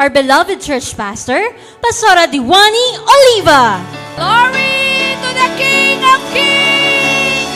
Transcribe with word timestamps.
our 0.00 0.08
beloved 0.08 0.62
church 0.62 0.96
pastor, 0.96 1.44
Pastora 1.84 2.24
Diwani 2.24 2.86
Oliva. 3.04 3.84
Glory 4.16 5.12
to 5.20 5.28
the 5.28 5.48
King 5.60 6.00
of 6.00 6.20
Kings 6.32 7.52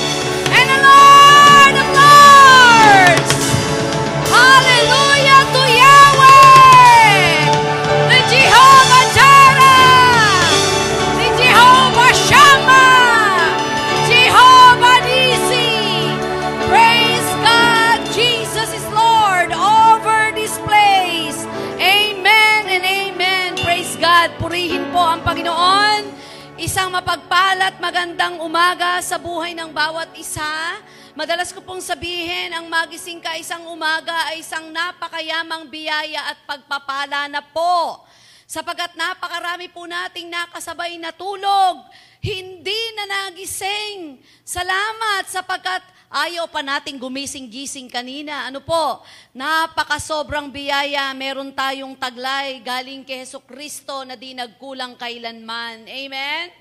and 0.52 0.66
the 0.68 0.80
Lord 0.84 1.74
of 1.80 1.88
Lords. 1.96 3.32
Hallelujah 4.28 5.13
Panginoon. 25.34 26.02
Isang 26.62 26.94
mapagpalat, 26.94 27.82
magandang 27.82 28.38
umaga 28.38 29.02
sa 29.02 29.18
buhay 29.18 29.50
ng 29.50 29.66
bawat 29.74 30.14
isa. 30.14 30.78
Madalas 31.18 31.50
ko 31.50 31.58
pong 31.58 31.82
sabihin, 31.82 32.54
ang 32.54 32.70
magising 32.70 33.18
ka 33.18 33.34
isang 33.34 33.66
umaga 33.66 34.30
ay 34.30 34.46
isang 34.46 34.70
napakayamang 34.70 35.66
biyaya 35.66 36.30
at 36.30 36.38
pagpapala 36.46 37.26
na 37.26 37.42
po. 37.42 38.06
Sapagat 38.46 38.94
napakarami 38.94 39.66
po 39.74 39.90
nating 39.90 40.30
nakasabay 40.30 41.02
na 41.02 41.10
tulog, 41.10 41.82
hindi 42.22 42.94
na 42.94 43.26
nagising. 43.26 44.22
Salamat 44.46 45.26
sapagkat 45.26 45.82
ayaw 46.14 46.46
pa 46.46 46.62
nating 46.62 47.02
gumising-gising 47.02 47.90
kanina. 47.90 48.46
Ano 48.46 48.62
po? 48.62 49.02
Napaka 49.34 49.98
sobrang 49.98 50.46
biyaya. 50.46 51.10
Meron 51.10 51.50
tayong 51.50 51.98
taglay 51.98 52.62
galing 52.62 53.02
kay 53.02 53.26
Heso 53.26 53.42
Kristo 53.42 54.06
na 54.06 54.14
di 54.14 54.30
nagkulang 54.30 54.94
kailanman. 54.94 55.90
Amen? 55.90 56.54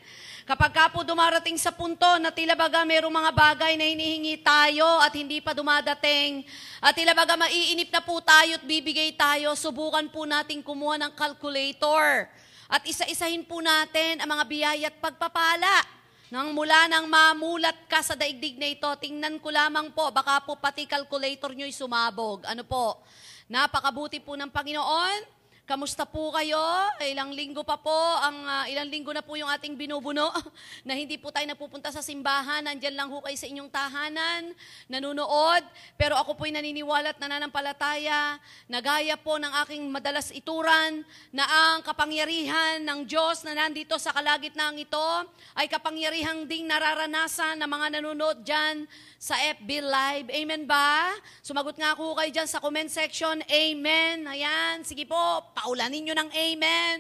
Kapag 0.43 0.75
ka 0.75 0.91
po 0.91 1.07
dumarating 1.07 1.55
sa 1.55 1.71
punto 1.71 2.03
na 2.19 2.27
tila 2.27 2.51
baga 2.51 2.83
mayroong 2.83 3.15
mga 3.15 3.31
bagay 3.31 3.79
na 3.79 3.87
hinihingi 3.87 4.43
tayo 4.43 4.99
at 4.99 5.15
hindi 5.15 5.39
pa 5.39 5.55
dumadating, 5.55 6.43
at 6.83 6.91
tila 6.91 7.15
baga 7.15 7.39
maiinip 7.39 7.87
na 7.87 8.03
po 8.03 8.19
tayo 8.19 8.59
at 8.59 8.63
bibigay 8.67 9.15
tayo, 9.15 9.55
subukan 9.55 10.03
po 10.11 10.27
nating 10.27 10.59
kumuha 10.59 10.99
ng 10.99 11.15
calculator. 11.15 12.27
At 12.67 12.83
isa-isahin 12.83 13.47
po 13.47 13.63
natin 13.63 14.19
ang 14.19 14.35
mga 14.35 14.43
biyaya 14.43 14.87
at 14.91 14.99
pagpapala. 14.99 16.02
Nang 16.33 16.49
mula 16.57 16.89
nang 16.89 17.05
mamulat 17.05 17.85
ka 17.85 18.01
sa 18.01 18.17
daigdig 18.17 18.57
na 18.57 18.65
ito, 18.65 18.89
tingnan 18.97 19.37
ko 19.37 19.53
lamang 19.53 19.93
po, 19.93 20.09
baka 20.09 20.41
po 20.41 20.57
pati 20.57 20.89
calculator 20.89 21.53
nyo'y 21.53 21.69
sumabog. 21.69 22.41
Ano 22.49 22.65
po? 22.65 23.05
Napakabuti 23.45 24.17
po 24.17 24.33
ng 24.33 24.49
Panginoon. 24.49 25.42
Kamusta 25.63 26.03
po 26.03 26.27
kayo? 26.35 26.59
Ilang 26.99 27.31
linggo 27.31 27.63
pa 27.63 27.79
po, 27.79 27.95
ang 28.19 28.35
ah, 28.43 28.67
ilang 28.67 28.91
linggo 28.91 29.15
na 29.15 29.23
po 29.23 29.39
yung 29.39 29.47
ating 29.47 29.79
binubuno 29.79 30.27
na 30.87 30.91
hindi 30.91 31.15
po 31.15 31.31
tayo 31.31 31.47
napupunta 31.47 31.87
sa 31.87 32.03
simbahan. 32.03 32.67
Nandyan 32.67 32.99
lang 32.99 33.07
ho 33.07 33.23
kayo 33.23 33.39
sa 33.39 33.47
inyong 33.47 33.71
tahanan, 33.71 34.51
nanunood. 34.91 35.63
Pero 35.95 36.19
ako 36.19 36.35
po'y 36.35 36.51
naniniwala 36.51 37.15
at 37.15 37.19
nananampalataya 37.23 38.43
na 38.67 38.83
gaya 38.83 39.15
po 39.15 39.39
ng 39.39 39.55
aking 39.63 39.87
madalas 39.87 40.35
ituran 40.35 40.99
na 41.31 41.47
ang 41.47 41.79
kapangyarihan 41.79 42.83
ng 42.83 43.07
Diyos 43.07 43.47
na 43.47 43.55
nandito 43.55 43.95
sa 43.95 44.11
kalagitnaan 44.11 44.75
ito 44.75 45.07
ay 45.55 45.71
kapangyarihang 45.71 46.43
ding 46.43 46.67
nararanasan 46.67 47.55
ng 47.63 47.71
mga 47.71 47.87
nanonood 48.03 48.43
dyan 48.43 48.83
sa 49.15 49.39
FB 49.39 49.79
Live. 49.79 50.27
Amen 50.27 50.67
ba? 50.67 51.15
Sumagot 51.39 51.79
nga 51.79 51.95
ako 51.95 52.19
kayo 52.19 52.35
dyan 52.35 52.51
sa 52.51 52.59
comment 52.59 52.91
section. 52.91 53.39
Amen. 53.47 54.27
Ayan. 54.27 54.83
Sige 54.83 55.07
po, 55.07 55.52
paulanin 55.53 56.09
nyo 56.09 56.15
ng 56.17 56.29
amen. 56.33 56.93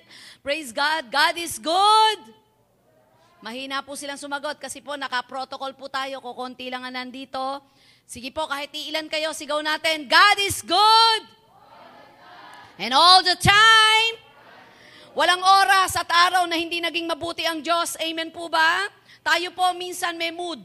Praise 0.45 0.69
God. 0.69 1.09
God 1.09 1.35
is 1.41 1.57
good. 1.57 2.21
Mahina 3.43 3.83
po 3.83 3.99
silang 3.99 4.15
sumagot 4.15 4.55
kasi 4.55 4.79
po 4.79 4.95
naka-protocol 4.95 5.75
po 5.75 5.91
tayo. 5.91 6.23
Kukunti 6.23 6.71
lang 6.71 6.87
nga 6.87 6.93
nandito. 6.93 7.59
Sige 8.07 8.31
po, 8.31 8.47
kahit 8.47 8.71
iilan 8.71 9.11
kayo, 9.11 9.35
sigaw 9.35 9.59
natin, 9.59 10.07
God 10.07 10.37
is 10.39 10.63
good. 10.63 11.23
And 12.79 12.95
all 12.95 13.19
the 13.19 13.35
time, 13.35 14.15
walang 15.11 15.43
oras 15.43 15.93
at 15.99 16.07
araw 16.07 16.47
na 16.47 16.55
hindi 16.55 16.79
naging 16.79 17.05
mabuti 17.05 17.43
ang 17.43 17.59
Diyos. 17.59 17.99
Amen 17.99 18.31
po 18.31 18.47
ba? 18.47 18.87
Tayo 19.21 19.51
po 19.51 19.75
minsan 19.75 20.15
may 20.15 20.31
mood. 20.31 20.63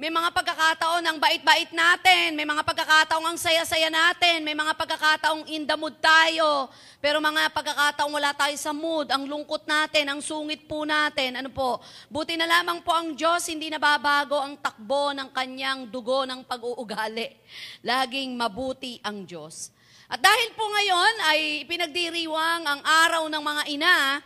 May 0.00 0.08
mga 0.08 0.32
pagkakataon 0.32 1.04
ang 1.04 1.20
bait-bait 1.20 1.76
natin, 1.76 2.32
may 2.32 2.48
mga 2.48 2.64
pagkakataong 2.64 3.20
ang 3.20 3.36
saya-saya 3.36 3.92
natin, 3.92 4.40
may 4.40 4.56
mga 4.56 4.72
pagkakataong 4.72 5.44
in 5.52 5.68
the 5.68 5.76
mood 5.76 5.92
tayo, 6.00 6.72
pero 7.04 7.20
mga 7.20 7.52
pagkakataong 7.52 8.08
wala 8.08 8.32
tayo 8.32 8.56
sa 8.56 8.72
mood, 8.72 9.12
ang 9.12 9.28
lungkot 9.28 9.68
natin, 9.68 10.08
ang 10.08 10.24
sungit 10.24 10.64
po 10.64 10.88
natin, 10.88 11.44
ano 11.44 11.52
po, 11.52 11.84
buti 12.08 12.32
na 12.40 12.48
lamang 12.48 12.80
po 12.80 12.96
ang 12.96 13.12
Diyos, 13.12 13.44
hindi 13.52 13.68
nababago 13.68 14.40
ang 14.40 14.56
takbo 14.56 15.12
ng 15.12 15.36
kanyang 15.36 15.92
dugo 15.92 16.24
ng 16.24 16.48
pag-uugali. 16.48 17.36
Laging 17.92 18.32
mabuti 18.40 18.96
ang 19.04 19.28
Diyos. 19.28 19.68
At 20.08 20.24
dahil 20.24 20.56
po 20.56 20.64
ngayon 20.64 21.14
ay 21.28 21.68
pinagdiriwang 21.68 22.64
ang 22.64 22.80
araw 22.80 23.28
ng 23.28 23.42
mga 23.44 23.62
ina, 23.68 24.24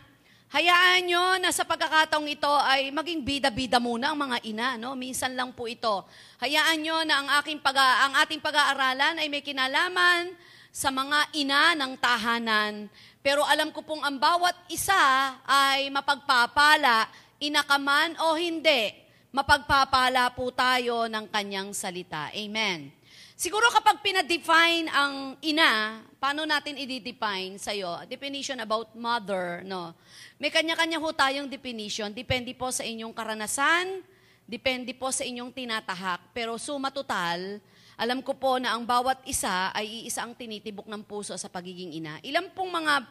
Hayaan 0.55 1.03
nyo 1.03 1.35
na 1.43 1.51
sa 1.51 1.67
pagkakataong 1.67 2.31
ito 2.31 2.47
ay 2.47 2.87
maging 2.87 3.27
bida-bida 3.27 3.75
muna 3.75 4.15
ang 4.15 4.23
mga 4.23 4.39
ina. 4.47 4.79
No? 4.79 4.95
Minsan 4.95 5.35
lang 5.35 5.51
po 5.51 5.67
ito. 5.67 6.07
Hayaan 6.39 6.79
nyo 6.79 7.03
na 7.03 7.15
ang, 7.19 7.27
aking 7.43 7.59
pag 7.59 7.75
ang 7.75 8.15
ating 8.23 8.39
pag-aaralan 8.39 9.19
ay 9.19 9.27
may 9.27 9.43
kinalaman 9.43 10.31
sa 10.71 10.95
mga 10.95 11.35
ina 11.35 11.75
ng 11.75 11.99
tahanan. 11.99 12.87
Pero 13.19 13.43
alam 13.43 13.67
ko 13.75 13.83
pong 13.83 13.99
ang 14.07 14.15
bawat 14.15 14.55
isa 14.71 15.35
ay 15.43 15.91
mapagpapala, 15.91 17.11
inakaman 17.43 18.15
o 18.23 18.39
hindi. 18.39 18.95
Mapagpapala 19.35 20.31
po 20.31 20.55
tayo 20.55 21.11
ng 21.11 21.35
kanyang 21.35 21.75
salita. 21.75 22.31
Amen. 22.31 22.95
Siguro 23.35 23.67
kapag 23.67 23.99
pinadefine 23.99 24.87
ang 24.95 25.35
ina, 25.43 25.99
paano 26.23 26.47
natin 26.47 26.79
i-define 26.79 27.59
sa'yo? 27.59 28.07
Definition 28.07 28.63
about 28.63 28.95
mother, 28.95 29.59
no? 29.67 29.91
May 30.39 30.47
kanya-kanya 30.47 31.03
ho 31.03 31.11
tayong 31.11 31.51
definition. 31.51 32.15
Depende 32.15 32.55
po 32.55 32.71
sa 32.71 32.87
inyong 32.87 33.11
karanasan, 33.11 34.07
depende 34.47 34.95
po 34.95 35.11
sa 35.11 35.27
inyong 35.27 35.51
tinatahak. 35.51 36.31
Pero 36.31 36.55
suma 36.55 36.87
total, 36.95 37.59
alam 37.99 38.23
ko 38.23 38.39
po 38.39 38.55
na 38.55 38.71
ang 38.71 38.87
bawat 38.87 39.19
isa 39.27 39.67
ay 39.75 40.07
iisa 40.07 40.23
ang 40.23 40.31
tinitibok 40.31 40.87
ng 40.87 41.03
puso 41.03 41.35
sa 41.35 41.51
pagiging 41.51 41.91
ina. 41.91 42.23
Ilan 42.23 42.55
pong 42.55 42.71
mga 42.71 43.03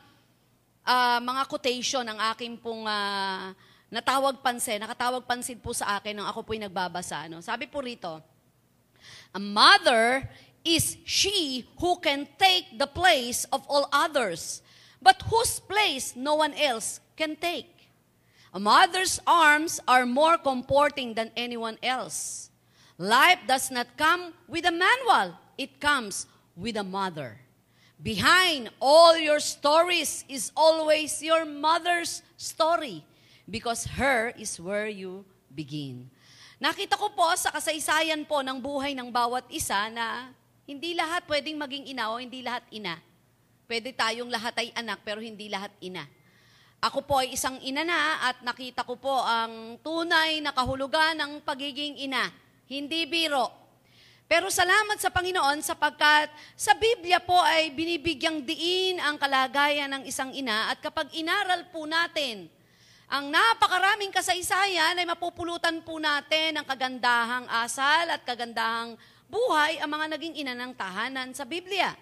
ah, 0.89 1.21
mga 1.21 1.43
quotation 1.53 2.05
ang 2.09 2.17
aking 2.33 2.57
pong 2.65 2.89
ah, 2.89 3.53
natawag 3.93 4.41
pansin, 4.41 4.81
nakatawag 4.81 5.29
pansin 5.29 5.61
po 5.61 5.77
sa 5.77 6.01
akin 6.01 6.17
nang 6.17 6.29
ako 6.33 6.49
po'y 6.49 6.65
nagbabasa. 6.65 7.29
No? 7.29 7.45
Sabi 7.45 7.69
po 7.69 7.85
rito, 7.85 8.25
A 9.35 9.41
mother 9.41 10.29
is 10.65 10.97
she 11.05 11.67
who 11.81 11.99
can 11.99 12.29
take 12.39 12.79
the 12.79 12.87
place 12.87 13.45
of 13.53 13.67
all 13.69 13.89
others, 13.93 14.63
but 15.03 15.23
whose 15.29 15.59
place 15.61 16.15
no 16.15 16.37
one 16.37 16.55
else 16.55 17.01
can 17.17 17.37
take. 17.37 17.91
A 18.55 18.61
mother's 18.61 19.19
arms 19.27 19.81
are 19.89 20.07
more 20.07 20.39
comforting 20.39 21.15
than 21.15 21.33
anyone 21.37 21.77
else. 21.83 22.51
Life 22.97 23.41
does 23.49 23.73
not 23.73 23.89
come 23.97 24.33
with 24.47 24.65
a 24.67 24.71
manual, 24.71 25.37
it 25.59 25.81
comes 25.81 26.27
with 26.57 26.77
a 26.77 26.85
mother. 26.85 27.41
Behind 28.01 28.71
all 28.81 29.19
your 29.19 29.41
stories 29.41 30.25
is 30.29 30.53
always 30.57 31.21
your 31.23 31.45
mother's 31.45 32.23
story 32.37 33.05
because 33.51 33.85
her 33.87 34.33
is 34.39 34.61
where 34.61 34.87
you 34.87 35.25
begin. 35.55 36.11
Nakita 36.65 36.97
ko 36.97 37.13
po 37.13 37.29
sa 37.37 37.53
kasaysayan 37.53 38.25
po 38.25 38.41
ng 38.41 38.57
buhay 38.57 38.97
ng 38.97 39.13
bawat 39.13 39.45
isa 39.53 39.93
na 39.93 40.33
hindi 40.65 40.97
lahat 40.97 41.29
pwedeng 41.29 41.61
maging 41.61 41.93
ina 41.93 42.09
o 42.09 42.17
hindi 42.17 42.41
lahat 42.41 42.65
ina. 42.73 42.97
Pwede 43.69 43.93
tayong 43.93 44.33
lahat 44.33 44.57
ay 44.57 44.73
anak 44.73 45.05
pero 45.05 45.21
hindi 45.21 45.53
lahat 45.53 45.69
ina. 45.85 46.09
Ako 46.81 47.05
po 47.05 47.21
ay 47.21 47.37
isang 47.37 47.61
ina 47.61 47.85
na 47.85 48.33
at 48.33 48.41
nakita 48.41 48.81
ko 48.81 48.97
po 48.97 49.13
ang 49.13 49.77
tunay 49.85 50.41
na 50.41 50.57
kahulugan 50.57 51.13
ng 51.21 51.45
pagiging 51.45 52.01
ina. 52.01 52.33
Hindi 52.65 53.05
biro. 53.05 53.53
Pero 54.25 54.49
salamat 54.49 54.97
sa 54.97 55.13
Panginoon 55.13 55.61
sapagkat 55.61 56.33
sa 56.57 56.73
Biblia 56.81 57.21
po 57.21 57.37
ay 57.45 57.77
binibigyang 57.77 58.41
diin 58.41 59.05
ang 59.05 59.21
kalagayan 59.21 60.01
ng 60.01 60.09
isang 60.09 60.33
ina 60.33 60.73
at 60.73 60.81
kapag 60.81 61.13
inaral 61.13 61.69
po 61.69 61.85
natin 61.85 62.49
ang 63.15 63.31
napakaraming 63.31 64.11
kasaysayan 64.11 64.99
ay 64.99 65.07
mapupulutan 65.07 65.79
po 65.87 66.03
natin 66.03 66.59
ang 66.59 66.67
kagandahang 66.67 67.47
asal 67.47 68.11
at 68.11 68.27
kagandahang 68.27 68.99
buhay 69.31 69.79
ang 69.79 69.87
mga 69.87 70.19
naging 70.19 70.43
ina 70.43 70.51
ng 70.59 70.75
tahanan 70.75 71.31
sa 71.31 71.47
Biblia. 71.47 71.95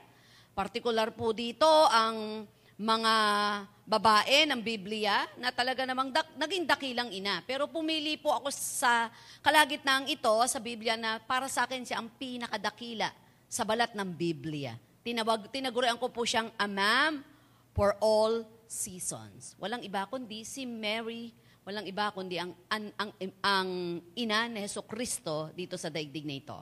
Partikular 0.57 1.13
po 1.13 1.37
dito 1.37 1.69
ang 1.93 2.49
mga 2.81 3.15
babae 3.85 4.49
ng 4.49 4.65
Biblia 4.65 5.29
na 5.37 5.53
talaga 5.53 5.85
namang 5.85 6.17
dak- 6.17 6.33
naging 6.33 6.65
dakilang 6.65 7.13
ina. 7.13 7.45
Pero 7.45 7.69
pumili 7.69 8.17
po 8.17 8.33
ako 8.33 8.49
sa 8.49 9.13
kalagitnaan 9.45 10.09
ito 10.09 10.33
sa 10.49 10.65
Biblia 10.65 10.97
na 10.97 11.21
para 11.21 11.45
sa 11.45 11.69
akin 11.69 11.85
siya 11.85 12.01
ang 12.01 12.09
pinakadakila 12.17 13.13
sa 13.53 13.69
balat 13.69 13.93
ng 13.93 14.09
Biblia. 14.17 14.81
Tinawag, 15.05 15.53
tinagurian 15.53 16.01
ko 16.01 16.09
po 16.09 16.25
siyang 16.25 16.49
a 16.57 16.65
ma'am 16.65 17.21
for 17.77 18.01
all 18.01 18.49
seasons. 18.73 19.53
Walang 19.61 19.85
iba 19.85 20.09
kundi 20.09 20.49
si 20.49 20.65
Mary, 20.65 21.37
walang 21.69 21.85
iba 21.85 22.09
kundi 22.09 22.41
ang, 22.41 22.57
ang, 22.73 22.89
ang, 22.97 23.11
ang 23.45 23.71
ina 24.17 24.49
ni 24.49 24.65
Heso 24.65 24.81
Kristo 24.81 25.53
dito 25.53 25.77
sa 25.77 25.93
daigdig 25.93 26.25
na 26.25 26.41
ito. 26.41 26.59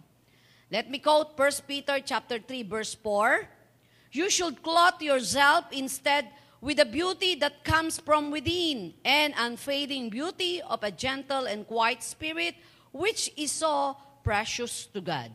Let 0.70 0.90
me 0.90 0.98
quote 0.98 1.38
1 1.38 1.70
Peter 1.70 2.02
chapter 2.02 2.42
3 2.42 2.66
verse 2.66 2.98
4. 2.98 3.46
You 4.10 4.26
should 4.26 4.66
clothe 4.66 4.98
yourself 4.98 5.70
instead 5.70 6.26
with 6.60 6.82
the 6.82 6.84
beauty 6.84 7.38
that 7.38 7.62
comes 7.62 7.98
from 8.02 8.30
within 8.30 8.94
and 9.06 9.32
unfading 9.38 10.10
beauty 10.10 10.60
of 10.66 10.82
a 10.82 10.90
gentle 10.90 11.46
and 11.46 11.66
quiet 11.66 12.02
spirit, 12.02 12.54
which 12.92 13.30
is 13.38 13.50
so 13.50 13.96
precious 14.22 14.86
to 14.92 15.00
God. 15.00 15.30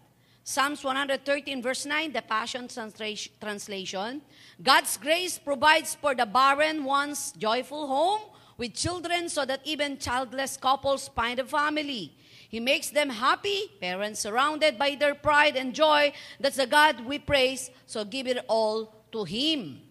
Psalms 0.48 0.84
113, 0.84 1.60
verse 1.60 1.88
9, 1.88 2.14
the 2.14 2.22
Passion 2.22 2.68
Transla- 2.68 3.30
Translation. 3.42 4.22
God's 4.62 4.96
grace 4.96 5.40
provides 5.40 5.96
for 5.96 6.14
the 6.14 6.28
barren 6.28 6.84
one's 6.84 7.32
joyful 7.32 7.88
home 7.88 8.22
with 8.56 8.76
children 8.76 9.28
so 9.28 9.44
that 9.44 9.60
even 9.64 9.98
childless 9.98 10.56
couples 10.56 11.08
find 11.16 11.40
a 11.40 11.46
family. 11.46 12.14
He 12.48 12.60
makes 12.60 12.92
them 12.92 13.10
happy, 13.10 13.72
parents 13.82 14.20
surrounded 14.20 14.78
by 14.78 14.94
their 14.94 15.16
pride 15.16 15.56
and 15.56 15.74
joy. 15.74 16.14
That's 16.40 16.58
the 16.58 16.68
God 16.68 17.04
we 17.08 17.18
praise, 17.18 17.72
so 17.88 18.06
give 18.06 18.28
it 18.28 18.46
all 18.48 18.94
to 19.14 19.24
Him. 19.24 19.82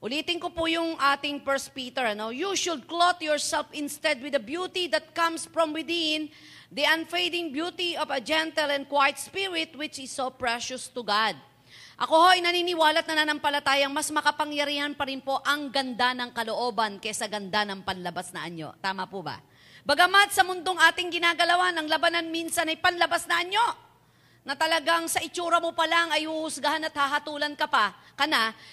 Ulitin 0.00 0.40
ko 0.40 0.48
po 0.48 0.64
yung 0.64 0.96
ating 0.96 1.44
First 1.44 1.74
Peter. 1.74 2.00
Ano? 2.00 2.30
You 2.30 2.56
should 2.56 2.88
clothe 2.88 3.20
yourself 3.20 3.66
instead 3.74 4.22
with 4.22 4.32
the 4.32 4.40
beauty 4.40 4.86
that 4.88 5.12
comes 5.18 5.44
from 5.44 5.74
within, 5.74 6.30
the 6.70 6.86
unfading 6.86 7.50
beauty 7.50 7.98
of 7.98 8.08
a 8.14 8.22
gentle 8.22 8.70
and 8.70 8.86
quiet 8.86 9.18
spirit 9.18 9.74
which 9.74 9.98
is 9.98 10.10
so 10.14 10.30
precious 10.30 10.86
to 10.90 11.02
God. 11.02 11.34
Ako 12.00 12.16
ho 12.16 12.26
ay 12.32 12.40
naniniwala 12.40 13.04
at 13.04 13.08
nananampalatayang 13.10 13.92
mas 13.92 14.08
makapangyarihan 14.08 14.96
pa 14.96 15.04
rin 15.04 15.20
po 15.20 15.36
ang 15.44 15.68
ganda 15.68 16.16
ng 16.16 16.32
kalooban 16.32 16.96
kaysa 16.96 17.28
ganda 17.28 17.66
ng 17.68 17.84
panlabas 17.84 18.32
na 18.32 18.46
anyo. 18.46 18.72
Tama 18.80 19.04
po 19.04 19.20
ba? 19.20 19.36
Bagamat 19.84 20.32
sa 20.32 20.46
mundong 20.46 20.80
ating 20.80 21.12
ginagalawan, 21.12 21.76
ang 21.76 21.88
labanan 21.88 22.32
minsan 22.32 22.68
ay 22.72 22.80
panlabas 22.80 23.28
na 23.28 23.44
anyo 23.44 23.89
na 24.40 24.56
talagang 24.56 25.04
sa 25.04 25.20
itsura 25.20 25.60
mo 25.60 25.76
pa 25.76 25.84
lang 25.84 26.08
ay 26.16 26.24
uhusgahan 26.24 26.80
at 26.88 26.96
hahatulan 26.96 27.52
ka 27.52 27.68
pa, 27.68 27.92
ka 28.16 28.24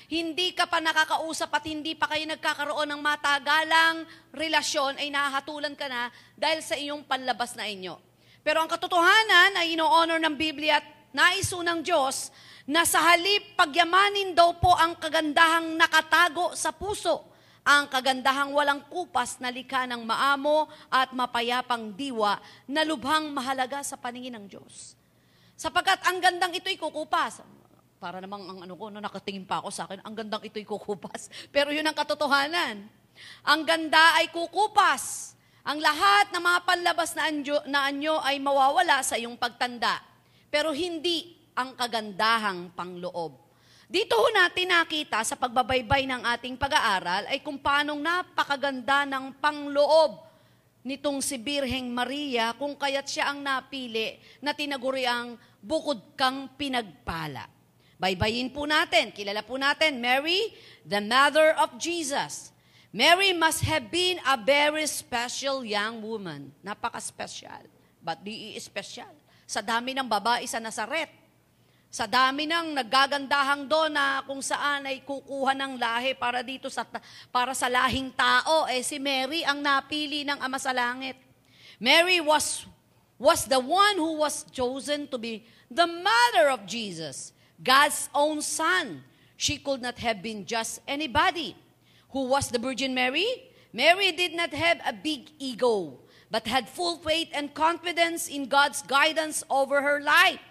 hindi 0.08 0.56
ka 0.56 0.64
pa 0.64 0.80
nakakausap 0.80 1.52
at 1.52 1.66
hindi 1.68 1.92
pa 1.92 2.08
kayo 2.08 2.24
nagkakaroon 2.24 2.88
ng 2.88 3.02
matagalang 3.04 4.08
relasyon, 4.32 4.96
ay 4.96 5.12
nahahatulan 5.12 5.76
ka 5.76 5.92
na 5.92 6.08
dahil 6.40 6.60
sa 6.64 6.80
iyong 6.80 7.04
panlabas 7.04 7.56
na 7.60 7.68
inyo. 7.68 8.00
Pero 8.48 8.64
ang 8.64 8.72
katotohanan 8.72 9.60
ay 9.60 9.76
ino-honor 9.76 10.24
ng 10.24 10.36
Biblia 10.40 10.80
at 10.80 10.88
naiso 11.12 11.60
ng 11.60 11.84
Diyos 11.84 12.32
na 12.68 12.88
sa 12.88 13.00
halip 13.12 13.56
pagyamanin 13.56 14.36
daw 14.36 14.56
po 14.60 14.72
ang 14.72 14.96
kagandahang 14.96 15.76
nakatago 15.76 16.56
sa 16.56 16.72
puso, 16.72 17.28
ang 17.68 17.92
kagandahang 17.92 18.56
walang 18.56 18.84
kupas 18.88 19.40
na 19.44 19.52
likha 19.52 19.84
ng 19.88 20.00
maamo 20.04 20.72
at 20.88 21.12
mapayapang 21.12 21.92
diwa 21.92 22.40
na 22.68 22.88
lubhang 22.88 23.32
mahalaga 23.36 23.84
sa 23.84 24.00
paningin 24.00 24.40
ng 24.40 24.48
Diyos. 24.48 24.97
Sapagkat 25.58 26.06
ang 26.06 26.22
gandang 26.22 26.54
ito'y 26.54 26.78
kukupas. 26.78 27.42
Para 27.98 28.22
namang 28.22 28.46
ang 28.46 28.60
ano 28.70 28.78
ko, 28.78 28.94
no, 28.94 29.02
nakatingin 29.02 29.42
pa 29.42 29.58
ako 29.58 29.74
sa 29.74 29.90
akin, 29.90 30.06
ang 30.06 30.14
gandang 30.14 30.46
ito'y 30.46 30.62
kukupas. 30.62 31.34
Pero 31.56 31.74
yun 31.74 31.82
ang 31.82 31.98
katotohanan. 31.98 32.86
Ang 33.42 33.62
ganda 33.66 34.22
ay 34.22 34.30
kukupas. 34.30 35.34
Ang 35.66 35.82
lahat 35.82 36.30
ng 36.30 36.44
mga 36.46 36.60
panlabas 36.62 37.18
na 37.18 37.26
anyo, 37.26 37.58
na 37.66 37.90
anyo 37.90 38.22
ay 38.22 38.38
mawawala 38.38 39.02
sa 39.02 39.18
iyong 39.18 39.34
pagtanda. 39.34 39.98
Pero 40.54 40.70
hindi 40.70 41.34
ang 41.58 41.74
kagandahang 41.74 42.78
pangloob. 42.78 43.34
Dito 43.90 44.14
ho 44.14 44.28
natin 44.30 44.70
nakita 44.70 45.26
sa 45.26 45.34
pagbabaybay 45.34 46.06
ng 46.06 46.22
ating 46.38 46.54
pag-aaral 46.54 47.26
ay 47.34 47.42
kung 47.42 47.58
paanong 47.58 47.98
napakaganda 47.98 49.10
ng 49.10 49.34
pangloob 49.42 50.27
nitong 50.88 51.20
si 51.20 51.36
Birheng 51.36 51.92
Maria 51.92 52.56
kung 52.56 52.72
kaya't 52.80 53.04
siya 53.04 53.36
ang 53.36 53.44
napili 53.44 54.16
na 54.40 54.56
tinaguriang 54.56 55.36
bukod 55.60 56.16
kang 56.16 56.48
pinagpala. 56.56 57.52
Baybayin 58.00 58.48
po 58.54 58.64
natin, 58.64 59.12
kilala 59.12 59.44
po 59.44 59.60
natin, 59.60 60.00
Mary, 60.00 60.56
the 60.88 61.04
mother 61.04 61.58
of 61.60 61.76
Jesus. 61.76 62.56
Mary 62.94 63.36
must 63.36 63.66
have 63.66 63.92
been 63.92 64.22
a 64.24 64.40
very 64.40 64.88
special 64.88 65.66
young 65.66 66.00
woman. 66.00 66.54
Napaka-special. 66.64 67.68
But 68.00 68.24
di 68.24 68.56
special. 68.64 69.12
Sa 69.44 69.60
dami 69.60 69.92
ng 69.92 70.08
babae 70.08 70.46
sa 70.48 70.62
Nazaret. 70.62 71.12
Sa 71.98 72.06
dami 72.06 72.46
ng 72.46 72.78
naggagandahang 72.78 73.66
doon 73.66 73.90
na 73.90 74.22
kung 74.22 74.38
saan 74.38 74.86
ay 74.86 75.02
kukuha 75.02 75.58
ng 75.58 75.82
lahi 75.82 76.14
para 76.14 76.46
dito 76.46 76.70
sa 76.70 76.86
para 77.34 77.58
sa 77.58 77.66
lahing 77.66 78.14
tao 78.14 78.70
eh 78.70 78.86
si 78.86 79.02
Mary 79.02 79.42
ang 79.42 79.58
napili 79.58 80.22
ng 80.22 80.38
Ama 80.38 80.62
sa 80.62 80.70
Langit. 80.70 81.18
Mary 81.82 82.22
was 82.22 82.70
was 83.18 83.50
the 83.50 83.58
one 83.58 83.98
who 83.98 84.22
was 84.22 84.46
chosen 84.54 85.10
to 85.10 85.18
be 85.18 85.42
the 85.74 85.90
mother 85.90 86.54
of 86.54 86.70
Jesus, 86.70 87.34
God's 87.58 88.14
own 88.14 88.46
son. 88.46 89.02
She 89.34 89.58
could 89.58 89.82
not 89.82 89.98
have 89.98 90.22
been 90.22 90.46
just 90.46 90.86
anybody. 90.86 91.58
Who 92.14 92.30
was 92.30 92.54
the 92.54 92.62
Virgin 92.62 92.94
Mary? 92.94 93.26
Mary 93.74 94.14
did 94.14 94.38
not 94.38 94.54
have 94.54 94.86
a 94.86 94.94
big 94.94 95.34
ego, 95.42 95.98
but 96.30 96.46
had 96.46 96.70
full 96.70 97.02
faith 97.02 97.34
and 97.34 97.58
confidence 97.58 98.30
in 98.30 98.46
God's 98.46 98.86
guidance 98.86 99.42
over 99.50 99.82
her 99.82 99.98
life. 99.98 100.46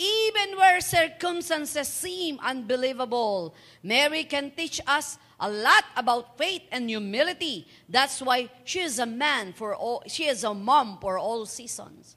Even 0.00 0.56
where 0.56 0.80
circumstances 0.80 1.84
seem 1.84 2.40
unbelievable, 2.40 3.52
Mary 3.84 4.24
can 4.24 4.48
teach 4.48 4.80
us 4.88 5.20
a 5.36 5.44
lot 5.44 5.84
about 5.92 6.40
faith 6.40 6.64
and 6.72 6.88
humility. 6.88 7.68
That's 7.84 8.24
why 8.24 8.48
she 8.64 8.80
is 8.80 8.96
a 8.96 9.04
man 9.04 9.52
for 9.52 9.76
all, 9.76 10.00
she 10.08 10.24
is 10.24 10.40
a 10.40 10.56
mom 10.56 10.96
for 11.04 11.20
all 11.20 11.44
seasons. 11.44 12.16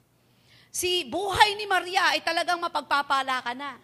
Si 0.72 1.04
buhay 1.12 1.60
ni 1.60 1.68
Maria 1.68 2.16
ay 2.16 2.24
talagang 2.24 2.56
mapagpapala 2.56 3.44
ka 3.44 3.52
na. 3.52 3.76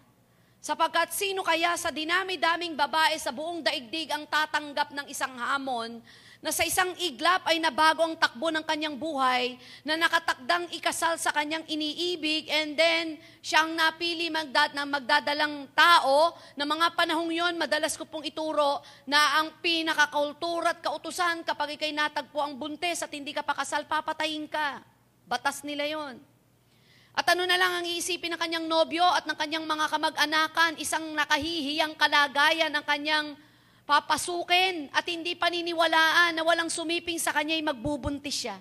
Sapagkat 0.61 1.13
sino 1.13 1.45
kaya 1.45 1.77
sa 1.77 1.93
dinami-daming 1.93 2.73
babae 2.73 3.17
sa 3.21 3.29
buong 3.29 3.61
daigdig 3.61 4.09
ang 4.09 4.25
tatanggap 4.25 4.97
ng 4.97 5.05
isang 5.13 5.37
hamon 5.37 6.01
na 6.41 6.49
sa 6.49 6.65
isang 6.65 6.89
iglap 6.97 7.45
ay 7.45 7.61
nabago 7.61 8.01
ang 8.01 8.17
takbo 8.17 8.49
ng 8.49 8.65
kanyang 8.65 8.97
buhay, 8.97 9.61
na 9.85 9.93
nakatakdang 9.93 10.73
ikasal 10.73 11.13
sa 11.21 11.29
kanyang 11.29 11.61
iniibig, 11.69 12.49
and 12.49 12.73
then 12.73 13.21
siyang 13.45 13.77
napili 13.77 14.33
magdad, 14.33 14.73
na 14.73 14.89
magdadalang 14.89 15.69
tao, 15.77 16.33
na 16.57 16.65
mga 16.65 16.97
panahong 16.97 17.29
yon 17.29 17.61
madalas 17.61 17.93
ko 17.93 18.09
pong 18.09 18.25
ituro, 18.25 18.81
na 19.05 19.37
ang 19.37 19.61
pinakakultura 19.61 20.73
at 20.73 20.81
kautusan 20.81 21.45
kapag 21.45 21.77
ikay 21.77 21.93
natagpo 21.93 22.41
ang 22.41 22.57
buntes 22.57 23.05
at 23.05 23.13
hindi 23.13 23.37
ka 23.37 23.45
pakasal, 23.45 23.85
papatayin 23.85 24.49
ka. 24.49 24.81
Batas 25.29 25.61
nila 25.61 25.85
yon. 25.85 26.17
At 27.13 27.27
ano 27.37 27.45
na 27.45 27.59
lang 27.59 27.83
ang 27.83 27.85
iisipin 27.85 28.33
ng 28.33 28.41
kanyang 28.41 28.65
nobyo 28.65 29.03
at 29.03 29.29
ng 29.29 29.37
kanyang 29.37 29.67
mga 29.69 29.93
kamag-anakan, 29.93 30.79
isang 30.81 31.05
nakahihiyang 31.13 31.93
kalagayan 31.93 32.73
ng 32.73 32.85
kanyang 32.87 33.37
papasukin 33.91 34.87
at 34.95 35.03
hindi 35.03 35.35
paniniwalaan 35.35 36.31
na 36.31 36.47
walang 36.47 36.71
sumiping 36.71 37.19
sa 37.19 37.35
kanya 37.35 37.59
ay 37.59 37.63
magbubuntis 37.67 38.47
siya. 38.47 38.55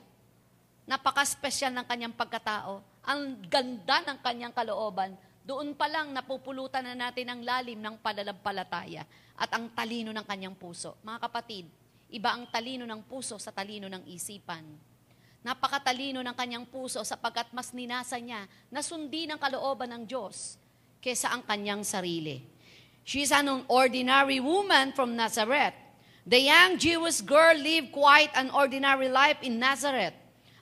Napaka-special 0.91 1.71
ng 1.71 1.87
kanyang 1.87 2.15
pagkatao. 2.19 2.83
Ang 3.07 3.39
ganda 3.47 4.03
ng 4.11 4.19
kanyang 4.27 4.51
kalooban. 4.51 5.15
Doon 5.47 5.79
pa 5.79 5.87
lang 5.87 6.11
napupulutan 6.11 6.83
na 6.83 6.99
natin 6.99 7.31
ang 7.31 7.47
lalim 7.47 7.79
ng 7.79 7.95
palalampalataya 8.03 9.07
at 9.39 9.51
ang 9.55 9.71
talino 9.71 10.11
ng 10.11 10.27
kanyang 10.27 10.59
puso. 10.59 10.99
Mga 11.07 11.23
kapatid, 11.23 11.71
iba 12.11 12.35
ang 12.35 12.51
talino 12.51 12.83
ng 12.83 13.07
puso 13.07 13.39
sa 13.39 13.55
talino 13.55 13.87
ng 13.87 14.11
isipan. 14.11 14.67
Napakatalino 15.47 16.27
ng 16.27 16.35
kanyang 16.35 16.67
puso 16.67 17.07
sapagkat 17.07 17.55
mas 17.55 17.71
ninasa 17.71 18.19
niya 18.19 18.51
na 18.67 18.83
sundin 18.83 19.31
ang 19.31 19.39
kalooban 19.39 19.95
ng 19.95 20.03
Diyos 20.11 20.59
kesa 20.99 21.31
ang 21.31 21.47
kanyang 21.47 21.87
sarili. 21.87 22.43
She's 23.05 23.33
an 23.33 23.65
ordinary 23.69 24.41
woman 24.41 24.93
from 24.93 25.17
Nazareth. 25.17 25.75
The 26.27 26.41
young 26.41 26.79
Jewish 26.79 27.21
girl 27.23 27.57
lived 27.57 27.93
quite 27.93 28.31
an 28.35 28.51
ordinary 28.51 29.09
life 29.09 29.39
in 29.43 29.59
Nazareth. 29.59 30.15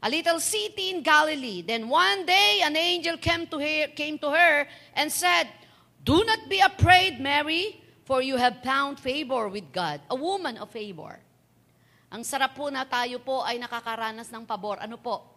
a 0.02 0.08
little 0.10 0.38
city 0.38 0.90
in 0.94 1.02
Galilee. 1.02 1.62
Then 1.62 1.88
one 1.88 2.26
day 2.26 2.62
an 2.62 2.76
angel 2.76 3.18
came 3.18 3.46
to 3.50 3.58
her, 3.58 3.90
came 3.94 4.18
to 4.22 4.30
her 4.30 4.66
and 4.94 5.10
said, 5.10 5.50
Do 6.02 6.22
not 6.22 6.46
be 6.48 6.62
afraid, 6.62 7.18
Mary, 7.18 7.82
for 8.06 8.22
you 8.22 8.38
have 8.38 8.62
found 8.62 8.98
favor 8.98 9.48
with 9.50 9.68
God, 9.74 10.00
a 10.10 10.16
woman 10.16 10.56
of 10.58 10.70
favor. 10.70 11.18
Ang 12.08 12.24
sarap 12.24 12.56
po 12.56 12.72
na 12.72 12.88
tayo 12.88 13.20
po 13.20 13.44
ay 13.44 13.60
nakakaranas 13.60 14.32
ng 14.32 14.48
pabor. 14.48 14.80
Ano 14.80 14.96
po? 14.96 15.28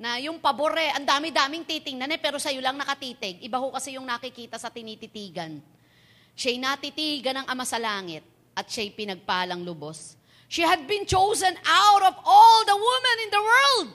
Na 0.00 0.16
yung 0.16 0.40
pabor 0.40 0.72
eh, 0.80 0.90
ang 0.96 1.04
dami-daming 1.04 1.68
titingnan 1.68 2.08
eh, 2.08 2.18
pero 2.18 2.40
sa'yo 2.40 2.64
lang 2.64 2.80
nakatitig. 2.80 3.44
Iba 3.44 3.60
ho 3.60 3.68
kasi 3.68 4.00
yung 4.00 4.08
nakikita 4.08 4.56
sa 4.56 4.72
tinititigan. 4.72 5.60
Siya'y 6.34 6.58
natitigan 6.58 7.42
ng 7.42 7.46
Ama 7.46 7.62
sa 7.62 7.78
Langit 7.78 8.22
at 8.54 8.66
siya'y 8.66 8.94
pinagpalang 8.94 9.62
lubos. 9.62 10.18
She 10.50 10.62
had 10.62 10.86
been 10.86 11.06
chosen 11.06 11.54
out 11.66 12.02
of 12.02 12.14
all 12.22 12.60
the 12.66 12.76
women 12.76 13.16
in 13.26 13.30
the 13.30 13.42
world 13.42 13.88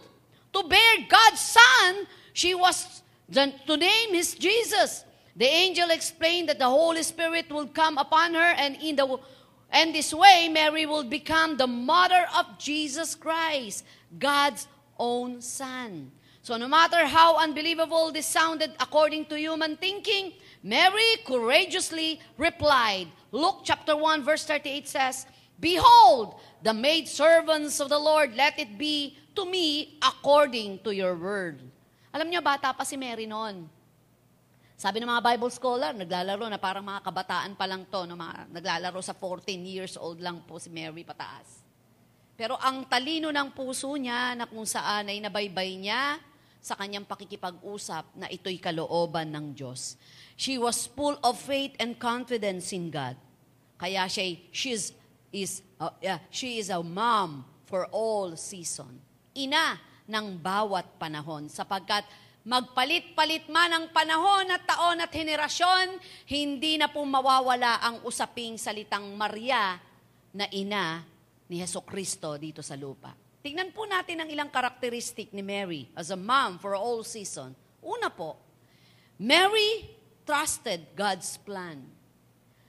to 0.54 0.60
bear 0.68 1.08
God's 1.08 1.40
Son. 1.40 2.08
She 2.34 2.56
was, 2.56 3.04
to 3.32 3.78
name 3.78 4.16
His 4.16 4.36
Jesus. 4.36 5.06
The 5.36 5.48
angel 5.48 5.92
explained 5.92 6.50
that 6.50 6.60
the 6.60 6.68
Holy 6.68 7.04
Spirit 7.04 7.48
will 7.52 7.68
come 7.68 7.98
upon 7.98 8.34
her 8.34 8.52
and 8.60 8.76
in 8.82 8.96
the 8.96 9.08
and 9.72 9.94
this 9.94 10.14
way 10.14 10.50
Mary 10.52 10.86
will 10.86 11.06
become 11.06 11.56
the 11.56 11.68
mother 11.68 12.26
of 12.36 12.58
Jesus 12.58 13.14
Christ, 13.14 13.86
God's 14.18 14.68
own 14.98 15.42
son. 15.42 16.12
So 16.42 16.58
no 16.58 16.68
matter 16.68 17.06
how 17.06 17.38
unbelievable 17.38 18.12
this 18.12 18.26
sounded 18.26 18.72
according 18.80 19.26
to 19.26 19.38
human 19.38 19.78
thinking, 19.78 20.34
Mary 20.60 21.24
courageously 21.24 22.20
replied. 22.36 23.08
Luke 23.32 23.64
chapter 23.64 23.96
1 23.96 24.24
verse 24.24 24.44
38 24.44 24.88
says, 24.88 25.26
Behold, 25.60 26.40
the 26.64 26.76
maid 26.76 27.08
servants 27.08 27.80
of 27.80 27.92
the 27.92 28.00
Lord, 28.00 28.36
let 28.36 28.56
it 28.60 28.80
be 28.80 29.20
to 29.36 29.44
me 29.44 30.00
according 30.00 30.80
to 30.84 30.96
your 30.96 31.16
word. 31.16 31.60
Alam 32.16 32.32
niyo, 32.32 32.40
bata 32.40 32.72
pa 32.72 32.88
si 32.88 32.96
Mary 32.96 33.28
noon. 33.28 33.68
Sabi 34.80 35.04
ng 35.04 35.12
mga 35.12 35.36
Bible 35.36 35.52
scholar, 35.52 35.92
naglalaro 35.92 36.48
na 36.48 36.56
parang 36.56 36.88
mga 36.88 37.04
kabataan 37.04 37.52
pa 37.60 37.68
lang 37.68 37.84
to, 37.92 38.08
no, 38.08 38.16
mga, 38.16 38.48
naglalaro 38.48 39.04
sa 39.04 39.12
14 39.12 39.44
years 39.68 40.00
old 40.00 40.24
lang 40.24 40.40
po 40.48 40.56
si 40.56 40.72
Mary 40.72 41.04
pataas. 41.04 41.60
Pero 42.40 42.56
ang 42.56 42.88
talino 42.88 43.28
ng 43.28 43.52
puso 43.52 43.92
niya 44.00 44.40
na 44.40 44.48
kung 44.48 44.64
saan 44.64 45.12
ay 45.12 45.20
nabaybay 45.20 45.76
niya 45.76 46.24
sa 46.64 46.80
kanyang 46.80 47.04
pakikipag-usap 47.04 48.16
na 48.16 48.32
ito'y 48.32 48.56
kalooban 48.64 49.28
ng 49.28 49.52
Diyos. 49.52 50.00
She 50.40 50.56
was 50.56 50.88
full 50.88 51.20
of 51.20 51.36
faith 51.36 51.76
and 51.84 52.00
confidence 52.00 52.72
in 52.72 52.88
God. 52.88 53.20
Kaya 53.76 54.08
siya, 54.08 54.40
she's, 54.56 54.96
is, 55.36 55.60
uh, 55.76 55.92
yeah, 56.00 56.24
she 56.32 56.64
is 56.64 56.72
a 56.72 56.80
mom 56.80 57.44
for 57.68 57.92
all 57.92 58.40
season. 58.40 59.04
Ina 59.36 59.76
ng 60.08 60.40
bawat 60.40 60.96
panahon 60.96 61.52
sapagkat 61.52 62.08
magpalit-palit 62.48 63.52
man 63.52 63.68
ang 63.68 63.86
panahon 63.92 64.48
at 64.48 64.64
taon 64.64 65.04
at 65.04 65.12
henerasyon, 65.12 66.00
hindi 66.32 66.80
na 66.80 66.88
po 66.88 67.04
mawawala 67.04 67.84
ang 67.84 67.96
usaping 68.08 68.56
salitang 68.56 69.12
Maria 69.20 69.76
na 70.32 70.48
ina 70.56 71.04
ni 71.52 71.60
Heso 71.60 71.84
Kristo 71.84 72.40
dito 72.40 72.64
sa 72.64 72.80
lupa. 72.80 73.12
Tingnan 73.44 73.76
po 73.76 73.84
natin 73.84 74.24
ang 74.24 74.30
ilang 74.32 74.48
karakteristik 74.48 75.36
ni 75.36 75.44
Mary 75.44 75.92
as 76.00 76.16
a 76.16 76.20
mom 76.20 76.56
for 76.64 76.80
all 76.80 77.04
season. 77.04 77.52
Una 77.84 78.08
po, 78.08 78.40
Mary 79.20 79.99
trusted 80.30 80.94
God's 80.94 81.42
plan. 81.42 81.82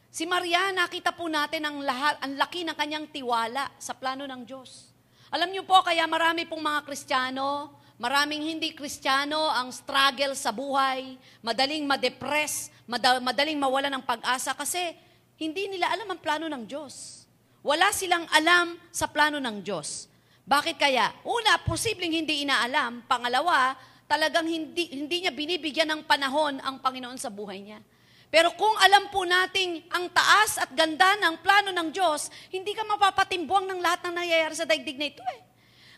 Si 0.08 0.24
Maria, 0.24 0.72
nakita 0.72 1.12
po 1.12 1.28
natin 1.28 1.60
ang, 1.68 1.84
lahat, 1.84 2.16
ang 2.24 2.32
laki 2.40 2.64
ng 2.64 2.72
kanyang 2.72 3.04
tiwala 3.12 3.68
sa 3.76 3.92
plano 3.92 4.24
ng 4.24 4.48
Diyos. 4.48 4.88
Alam 5.28 5.52
niyo 5.52 5.68
po, 5.68 5.76
kaya 5.84 6.08
marami 6.08 6.48
pong 6.48 6.64
mga 6.64 6.88
Kristiyano, 6.88 7.76
maraming 8.00 8.48
hindi 8.48 8.72
Kristiyano 8.72 9.52
ang 9.52 9.68
struggle 9.76 10.32
sa 10.32 10.56
buhay, 10.56 11.20
madaling 11.44 11.84
ma-depress, 11.84 12.72
madaling 13.20 13.60
mawala 13.60 13.92
ng 13.92 14.08
pag-asa 14.08 14.56
kasi 14.56 14.96
hindi 15.36 15.68
nila 15.68 15.92
alam 15.92 16.08
ang 16.08 16.20
plano 16.24 16.48
ng 16.48 16.64
Diyos. 16.64 17.28
Wala 17.60 17.92
silang 17.92 18.24
alam 18.32 18.72
sa 18.88 19.04
plano 19.04 19.36
ng 19.36 19.60
Diyos. 19.60 20.08
Bakit 20.48 20.80
kaya? 20.80 21.12
Una, 21.28 21.60
posibleng 21.60 22.24
hindi 22.24 22.40
inaalam. 22.40 23.04
Pangalawa, 23.04 23.76
talagang 24.10 24.50
hindi, 24.50 24.90
hindi 24.90 25.22
niya 25.22 25.30
binibigyan 25.30 25.86
ng 25.94 26.02
panahon 26.02 26.58
ang 26.58 26.82
Panginoon 26.82 27.14
sa 27.14 27.30
buhay 27.30 27.62
niya. 27.62 27.78
Pero 28.26 28.50
kung 28.58 28.74
alam 28.82 29.06
po 29.14 29.22
nating 29.22 29.86
ang 29.90 30.10
taas 30.10 30.58
at 30.58 30.70
ganda 30.74 31.14
ng 31.18 31.38
plano 31.38 31.70
ng 31.70 31.94
Diyos, 31.94 32.26
hindi 32.50 32.74
ka 32.74 32.82
mapapatimbwang 32.82 33.70
ng 33.70 33.78
lahat 33.78 34.06
ng 34.06 34.14
nangyayari 34.18 34.54
sa 34.58 34.66
daigdig 34.66 34.98
na 34.98 35.14
ito 35.14 35.22
eh. 35.30 35.40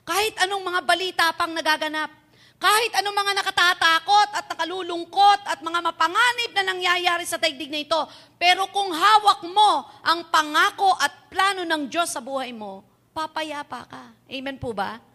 Kahit 0.04 0.36
anong 0.44 0.60
mga 0.60 0.80
balita 0.84 1.24
pang 1.32 1.52
nagaganap, 1.56 2.12
kahit 2.60 2.92
anong 3.00 3.16
mga 3.16 3.32
nakatatakot 3.42 4.28
at 4.38 4.44
nakalulungkot 4.48 5.40
at 5.48 5.58
mga 5.60 5.80
mapanganib 5.82 6.50
na 6.54 6.64
nangyayari 6.68 7.24
sa 7.24 7.40
daigdig 7.40 7.72
na 7.72 7.80
ito, 7.80 8.00
pero 8.36 8.68
kung 8.72 8.92
hawak 8.92 9.44
mo 9.48 9.88
ang 10.04 10.28
pangako 10.28 10.94
at 11.00 11.28
plano 11.32 11.64
ng 11.64 11.88
Diyos 11.88 12.12
sa 12.12 12.24
buhay 12.24 12.52
mo, 12.52 12.80
papayapa 13.12 13.80
ka. 13.88 14.04
Amen 14.30 14.56
po 14.56 14.72
ba? 14.72 15.11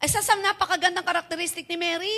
Isa 0.00 0.20
sa 0.20 0.36
napakagandang 0.36 1.04
karakteristik 1.04 1.64
ni 1.72 1.76
Mary, 1.80 2.16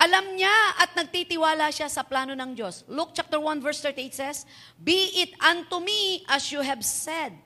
alam 0.00 0.34
niya 0.34 0.52
at 0.80 0.96
nagtitiwala 0.96 1.70
siya 1.70 1.86
sa 1.86 2.02
plano 2.02 2.32
ng 2.34 2.50
Diyos. 2.56 2.82
Luke 2.90 3.14
chapter 3.14 3.38
1 3.38 3.60
verse 3.60 3.78
38 3.84 4.10
says, 4.10 4.48
Be 4.80 5.22
it 5.22 5.36
unto 5.38 5.78
me 5.78 6.24
as 6.26 6.48
you 6.50 6.64
have 6.64 6.82
said. 6.82 7.36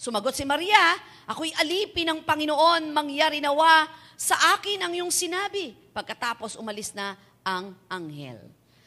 Sumagot 0.00 0.32
si 0.32 0.48
Maria, 0.48 0.96
ako'y 1.28 1.52
alipin 1.60 2.08
ng 2.08 2.20
Panginoon, 2.24 2.88
mangyari 2.88 3.36
nawa 3.36 3.84
sa 4.16 4.56
akin 4.56 4.80
ang 4.80 4.92
iyong 4.96 5.12
sinabi. 5.12 5.76
Pagkatapos 5.92 6.56
umalis 6.56 6.96
na 6.96 7.20
ang 7.44 7.76
anghel. 7.92 8.40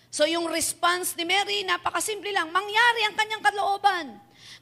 So 0.10 0.25
yung 0.25 0.50
response 0.50 1.13
ni 1.13 1.25
Mary, 1.25 1.62
napakasimple 1.65 2.34
lang, 2.34 2.50
mangyari 2.50 3.01
ang 3.06 3.13
kanyang 3.13 3.44
kalooban. 3.46 4.06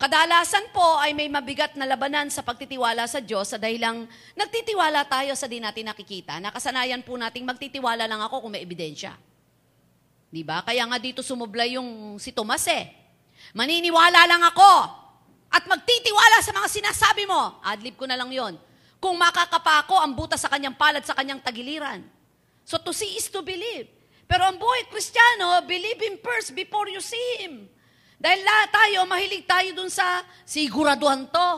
Kadalasan 0.02 0.74
po 0.74 0.98
ay 0.98 1.14
may 1.14 1.30
mabigat 1.30 1.78
na 1.78 1.86
labanan 1.86 2.26
sa 2.34 2.42
pagtitiwala 2.42 3.06
sa 3.06 3.22
Diyos 3.22 3.54
sa 3.54 3.62
dahilang 3.62 4.10
nagtitiwala 4.34 5.06
tayo 5.06 5.38
sa 5.38 5.46
di 5.46 5.62
natin 5.62 5.94
nakikita. 5.94 6.42
Nakasanayan 6.42 7.06
po 7.06 7.14
nating 7.22 7.46
magtitiwala 7.46 8.10
lang 8.10 8.18
ako 8.18 8.42
kung 8.42 8.58
may 8.58 8.66
ebidensya. 8.66 9.14
Di 10.34 10.42
ba? 10.42 10.66
Kaya 10.66 10.90
nga 10.90 10.98
dito 10.98 11.22
sumubla 11.22 11.70
yung 11.70 12.18
si 12.18 12.34
Tomas 12.34 12.66
eh. 12.66 12.90
Maniniwala 13.54 14.26
lang 14.26 14.42
ako 14.42 14.74
at 15.54 15.70
magtitiwala 15.70 16.42
sa 16.42 16.50
mga 16.50 16.68
sinasabi 16.82 17.30
mo. 17.30 17.62
Adlib 17.62 17.94
ko 17.94 18.10
na 18.10 18.18
lang 18.18 18.34
yon. 18.34 18.58
Kung 18.98 19.22
makakapa 19.22 19.86
ako, 19.86 20.02
ang 20.02 20.18
buta 20.18 20.34
sa 20.34 20.50
kanyang 20.50 20.82
palad 20.82 21.06
sa 21.06 21.14
kanyang 21.14 21.46
tagiliran. 21.46 22.02
So 22.66 22.82
to 22.82 22.90
see 22.90 23.22
is 23.22 23.30
to 23.30 23.46
believe. 23.46 23.86
Pero 24.26 24.50
ang 24.50 24.58
buhay 24.58 24.90
kristyano, 24.90 25.62
believe 25.70 26.02
Him 26.02 26.18
first 26.26 26.58
before 26.58 26.90
you 26.90 27.06
see 27.06 27.46
Him. 27.46 27.70
Dahil 28.22 28.46
lahat 28.46 28.70
tayo, 28.70 29.10
mahilig 29.10 29.50
tayo 29.50 29.74
dun 29.74 29.90
sa 29.90 30.22
siguraduhan 30.46 31.26
to. 31.26 31.50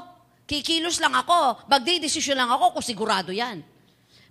Kikilos 0.48 0.96
lang 1.04 1.12
ako, 1.12 1.68
magdidesisyon 1.68 2.40
lang 2.40 2.48
ako 2.48 2.80
kung 2.80 2.86
sigurado 2.88 3.36
yan. 3.36 3.60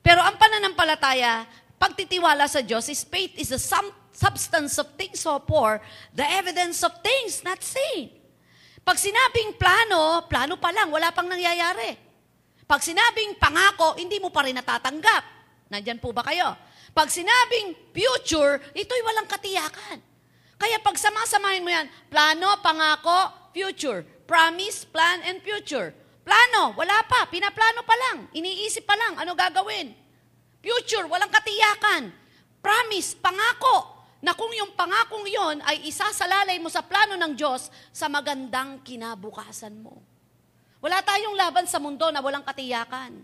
Pero 0.00 0.24
ang 0.24 0.40
pananampalataya, 0.40 1.44
pagtitiwala 1.76 2.48
sa 2.48 2.64
Diyos 2.64 2.88
is 2.88 3.04
faith 3.04 3.36
is 3.36 3.52
the 3.52 3.60
sum, 3.60 3.84
substance 4.16 4.80
of 4.80 4.88
things 4.96 5.20
so 5.20 5.36
poor, 5.44 5.76
the 6.16 6.24
evidence 6.24 6.80
of 6.80 6.96
things 7.04 7.44
not 7.44 7.60
seen. 7.60 8.08
Pag 8.80 8.96
sinabing 8.96 9.60
plano, 9.60 10.24
plano 10.24 10.56
pa 10.56 10.72
lang, 10.72 10.88
wala 10.88 11.12
pang 11.12 11.28
nangyayari. 11.28 12.00
Pag 12.64 12.80
sinabing 12.80 13.36
pangako, 13.36 14.00
hindi 14.00 14.16
mo 14.16 14.32
pa 14.32 14.40
rin 14.40 14.56
natatanggap. 14.56 15.24
Nandyan 15.68 16.00
po 16.00 16.16
ba 16.16 16.24
kayo? 16.24 16.56
Pag 16.96 17.12
sinabing 17.12 17.92
future, 17.92 18.56
ito'y 18.72 19.02
walang 19.04 19.28
katiyakan. 19.28 20.11
Kaya 20.62 20.78
pag 20.78 20.94
samasamahin 20.94 21.66
mo 21.66 21.74
yan, 21.74 21.90
plano, 22.06 22.54
pangako, 22.62 23.50
future. 23.50 24.06
Promise, 24.30 24.86
plan, 24.86 25.18
and 25.26 25.42
future. 25.42 25.90
Plano, 26.22 26.70
wala 26.78 27.02
pa. 27.02 27.26
Pinaplano 27.26 27.82
pa 27.82 27.98
lang. 27.98 28.30
Iniisip 28.30 28.86
pa 28.86 28.94
lang. 28.94 29.18
Ano 29.18 29.34
gagawin? 29.34 29.90
Future, 30.62 31.10
walang 31.10 31.34
katiyakan. 31.34 32.14
Promise, 32.62 33.18
pangako. 33.18 34.06
Na 34.22 34.38
kung 34.38 34.54
yung 34.54 34.70
pangakong 34.78 35.26
yon 35.26 35.58
ay 35.66 35.90
isasalalay 35.90 36.62
mo 36.62 36.70
sa 36.70 36.86
plano 36.86 37.18
ng 37.18 37.34
Diyos 37.34 37.66
sa 37.90 38.06
magandang 38.06 38.86
kinabukasan 38.86 39.82
mo. 39.82 39.98
Wala 40.78 41.02
tayong 41.02 41.34
laban 41.34 41.66
sa 41.66 41.82
mundo 41.82 42.06
na 42.14 42.22
walang 42.22 42.46
katiyakan. 42.46 43.18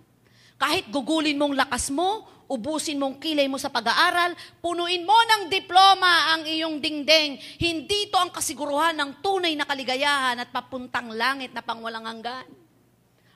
Kahit 0.59 0.91
gugulin 0.91 1.39
mong 1.39 1.55
lakas 1.55 1.95
mo, 1.95 2.27
ubusin 2.49 2.97
mong 2.97 3.21
kilay 3.21 3.45
mo 3.45 3.61
sa 3.61 3.69
pag-aaral, 3.69 4.33
punuin 4.65 5.05
mo 5.05 5.15
ng 5.15 5.53
diploma 5.53 6.35
ang 6.35 6.49
iyong 6.49 6.81
dingding. 6.81 7.37
Hindi 7.61 8.09
ito 8.09 8.17
ang 8.17 8.33
kasiguruhan 8.33 8.97
ng 8.97 9.21
tunay 9.21 9.53
na 9.53 9.69
kaligayahan 9.69 10.41
at 10.41 10.49
papuntang 10.49 11.13
langit 11.13 11.53
na 11.53 11.61
pangwalang 11.61 12.09
hanggan. 12.09 12.49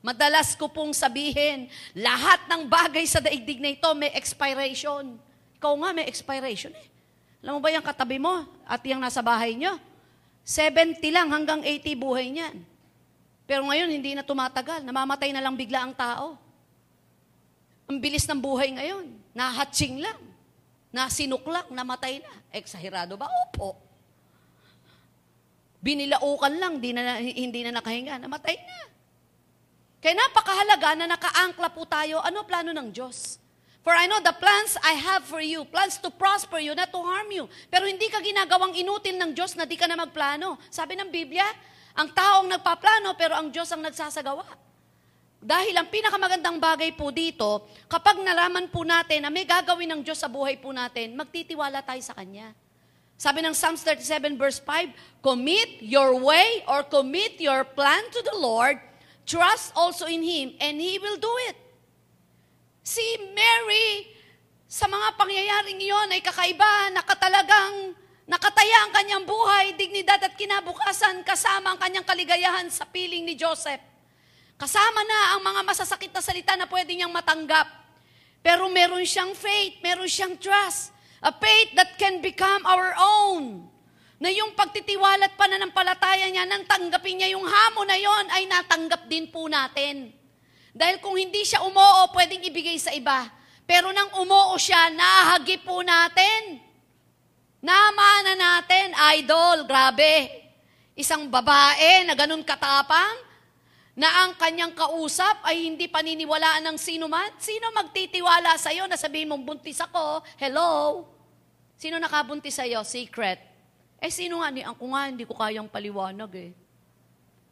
Madalas 0.02 0.58
ko 0.58 0.66
pong 0.66 0.90
sabihin, 0.90 1.70
lahat 1.94 2.50
ng 2.50 2.66
bagay 2.66 3.06
sa 3.06 3.22
daigdig 3.22 3.62
na 3.62 3.70
ito 3.70 3.86
may 3.94 4.10
expiration. 4.18 5.14
Ikaw 5.62 5.72
nga 5.78 5.90
may 5.94 6.10
expiration 6.10 6.74
eh. 6.74 6.88
Alam 7.44 7.58
mo 7.58 7.60
ba 7.62 7.70
yung 7.70 7.86
katabi 7.86 8.18
mo 8.18 8.48
at 8.66 8.82
yung 8.82 8.98
nasa 8.98 9.22
bahay 9.22 9.54
nyo? 9.54 9.78
70 10.42 10.98
lang 11.14 11.30
hanggang 11.30 11.62
80 11.62 11.94
buhay 11.94 12.34
niyan. 12.34 12.66
Pero 13.46 13.62
ngayon, 13.70 13.90
hindi 13.94 14.14
na 14.14 14.26
tumatagal. 14.26 14.82
Namamatay 14.82 15.30
na 15.30 15.42
lang 15.42 15.54
bigla 15.54 15.86
ang 15.86 15.94
tao. 15.94 16.41
Ang 17.92 18.00
bilis 18.00 18.24
ng 18.24 18.40
buhay 18.40 18.72
ngayon. 18.72 19.04
Nahatsing 19.36 20.00
lang. 20.00 20.16
Nasinok 20.96 21.44
lang, 21.44 21.68
namatay 21.68 22.24
na. 22.24 22.32
Eksahirado 22.48 23.20
ba? 23.20 23.28
Opo. 23.28 23.76
Binilaukan 25.84 26.56
lang, 26.56 26.80
di 26.80 26.96
na, 26.96 27.20
hindi 27.20 27.60
na 27.60 27.76
nakahinga, 27.76 28.16
namatay 28.16 28.56
na. 28.56 28.88
Kaya 30.00 30.16
napakahalaga 30.16 31.04
na 31.04 31.06
nakaangkla 31.12 31.68
po 31.68 31.84
tayo, 31.84 32.24
ano 32.24 32.48
plano 32.48 32.72
ng 32.72 32.88
Diyos? 32.96 33.36
For 33.84 33.92
I 33.92 34.08
know 34.08 34.24
the 34.24 34.32
plans 34.40 34.80
I 34.80 34.96
have 34.96 35.28
for 35.28 35.44
you, 35.44 35.68
plans 35.68 36.00
to 36.00 36.08
prosper 36.08 36.64
you, 36.64 36.72
not 36.72 36.88
to 36.96 37.02
harm 37.02 37.28
you. 37.28 37.44
Pero 37.68 37.84
hindi 37.84 38.08
ka 38.08 38.24
ginagawang 38.24 38.72
inutil 38.72 39.20
ng 39.20 39.36
Diyos 39.36 39.52
na 39.52 39.68
di 39.68 39.76
ka 39.76 39.84
na 39.84 40.00
magplano. 40.00 40.56
Sabi 40.72 40.96
ng 40.96 41.12
Biblia, 41.12 41.44
ang 41.92 42.08
taong 42.08 42.48
nagpaplano 42.48 43.12
pero 43.20 43.36
ang 43.36 43.52
Diyos 43.52 43.68
ang 43.68 43.84
nagsasagawa. 43.84 44.71
Dahil 45.42 45.74
ang 45.74 45.90
pinakamagandang 45.90 46.62
bagay 46.62 46.94
po 46.94 47.10
dito, 47.10 47.66
kapag 47.90 48.22
nalaman 48.22 48.70
po 48.70 48.86
natin 48.86 49.26
na 49.26 49.30
may 49.34 49.42
gagawin 49.42 49.90
ng 49.90 50.00
Diyos 50.06 50.22
sa 50.22 50.30
buhay 50.30 50.62
po 50.62 50.70
natin, 50.70 51.18
magtitiwala 51.18 51.82
tayo 51.82 51.98
sa 51.98 52.14
Kanya. 52.14 52.54
Sabi 53.18 53.42
ng 53.42 53.50
Psalms 53.50 53.82
37 53.82 54.38
verse 54.38 54.62
5, 54.62 55.18
Commit 55.18 55.82
your 55.82 56.14
way 56.14 56.62
or 56.70 56.86
commit 56.86 57.42
your 57.42 57.66
plan 57.66 58.06
to 58.14 58.22
the 58.22 58.38
Lord, 58.38 58.78
trust 59.26 59.74
also 59.74 60.06
in 60.06 60.22
Him, 60.22 60.54
and 60.62 60.78
He 60.78 61.02
will 61.02 61.18
do 61.18 61.34
it. 61.50 61.58
Si 62.86 63.02
Mary, 63.34 64.14
sa 64.70 64.86
mga 64.86 65.18
pangyayaring 65.18 65.82
iyon 65.82 66.14
ay 66.14 66.22
kakaiba, 66.22 66.94
nakatalagang 66.94 67.98
nakataya 68.30 68.86
ang 68.86 68.92
kanyang 68.94 69.24
buhay, 69.26 69.74
dignidad 69.74 70.22
at 70.22 70.38
kinabukasan 70.38 71.26
kasama 71.26 71.74
ang 71.74 71.78
kanyang 71.82 72.06
kaligayahan 72.06 72.70
sa 72.70 72.86
piling 72.86 73.26
ni 73.26 73.34
Joseph. 73.34 73.91
Kasama 74.62 75.02
na 75.02 75.34
ang 75.34 75.42
mga 75.42 75.60
masasakit 75.66 76.14
na 76.14 76.22
salita 76.22 76.54
na 76.54 76.70
pwede 76.70 76.94
niyang 76.94 77.10
matanggap. 77.10 77.66
Pero 78.46 78.70
meron 78.70 79.02
siyang 79.02 79.34
faith, 79.34 79.82
meron 79.82 80.06
siyang 80.06 80.38
trust. 80.38 80.94
A 81.18 81.34
faith 81.34 81.74
that 81.74 81.98
can 81.98 82.22
become 82.22 82.62
our 82.62 82.94
own. 82.94 83.66
Na 84.22 84.30
yung 84.30 84.54
pagtitiwala 84.54 85.26
at 85.26 85.34
pananampalataya 85.34 86.30
niya, 86.30 86.46
nang 86.46 86.62
tanggapin 86.62 87.18
niya 87.18 87.34
yung 87.34 87.42
hamon 87.42 87.90
na 87.90 87.98
yon 87.98 88.24
ay 88.30 88.46
natanggap 88.46 89.10
din 89.10 89.26
po 89.34 89.50
natin. 89.50 90.14
Dahil 90.70 91.02
kung 91.02 91.18
hindi 91.18 91.42
siya 91.42 91.66
umoo, 91.66 92.14
pwedeng 92.14 92.46
ibigay 92.46 92.78
sa 92.78 92.94
iba. 92.94 93.26
Pero 93.66 93.90
nang 93.90 94.14
umoo 94.14 94.54
siya, 94.62 94.94
nahagi 94.94 95.58
po 95.66 95.82
natin. 95.82 96.62
Namana 97.58 98.38
natin, 98.38 98.94
idol, 99.18 99.66
grabe. 99.66 100.30
Isang 100.94 101.26
babae 101.26 102.06
na 102.06 102.14
ganun 102.14 102.46
katapang, 102.46 103.31
na 103.92 104.08
ang 104.24 104.32
kanyang 104.40 104.72
kausap 104.72 105.44
ay 105.44 105.68
hindi 105.68 105.84
paniniwalaan 105.84 106.64
ng 106.64 106.78
sino 106.80 107.12
man. 107.12 107.28
Sino 107.36 107.68
magtitiwala 107.76 108.56
sa 108.56 108.72
iyo 108.72 108.88
na 108.88 108.96
sabihin 108.96 109.28
mong 109.28 109.44
buntis 109.44 109.84
ako? 109.84 110.24
Hello? 110.40 111.04
Sino 111.76 112.00
nakabuntis 112.00 112.56
sa 112.56 112.64
iyo? 112.64 112.80
Secret. 112.88 113.36
Eh 114.00 114.08
sino 114.08 114.40
nga 114.40 114.48
ni 114.48 114.64
ako 114.64 114.84
nga 114.96 115.02
hindi 115.12 115.28
ko 115.28 115.36
kayang 115.36 115.68
paliwanag 115.68 116.32
eh. 116.40 116.50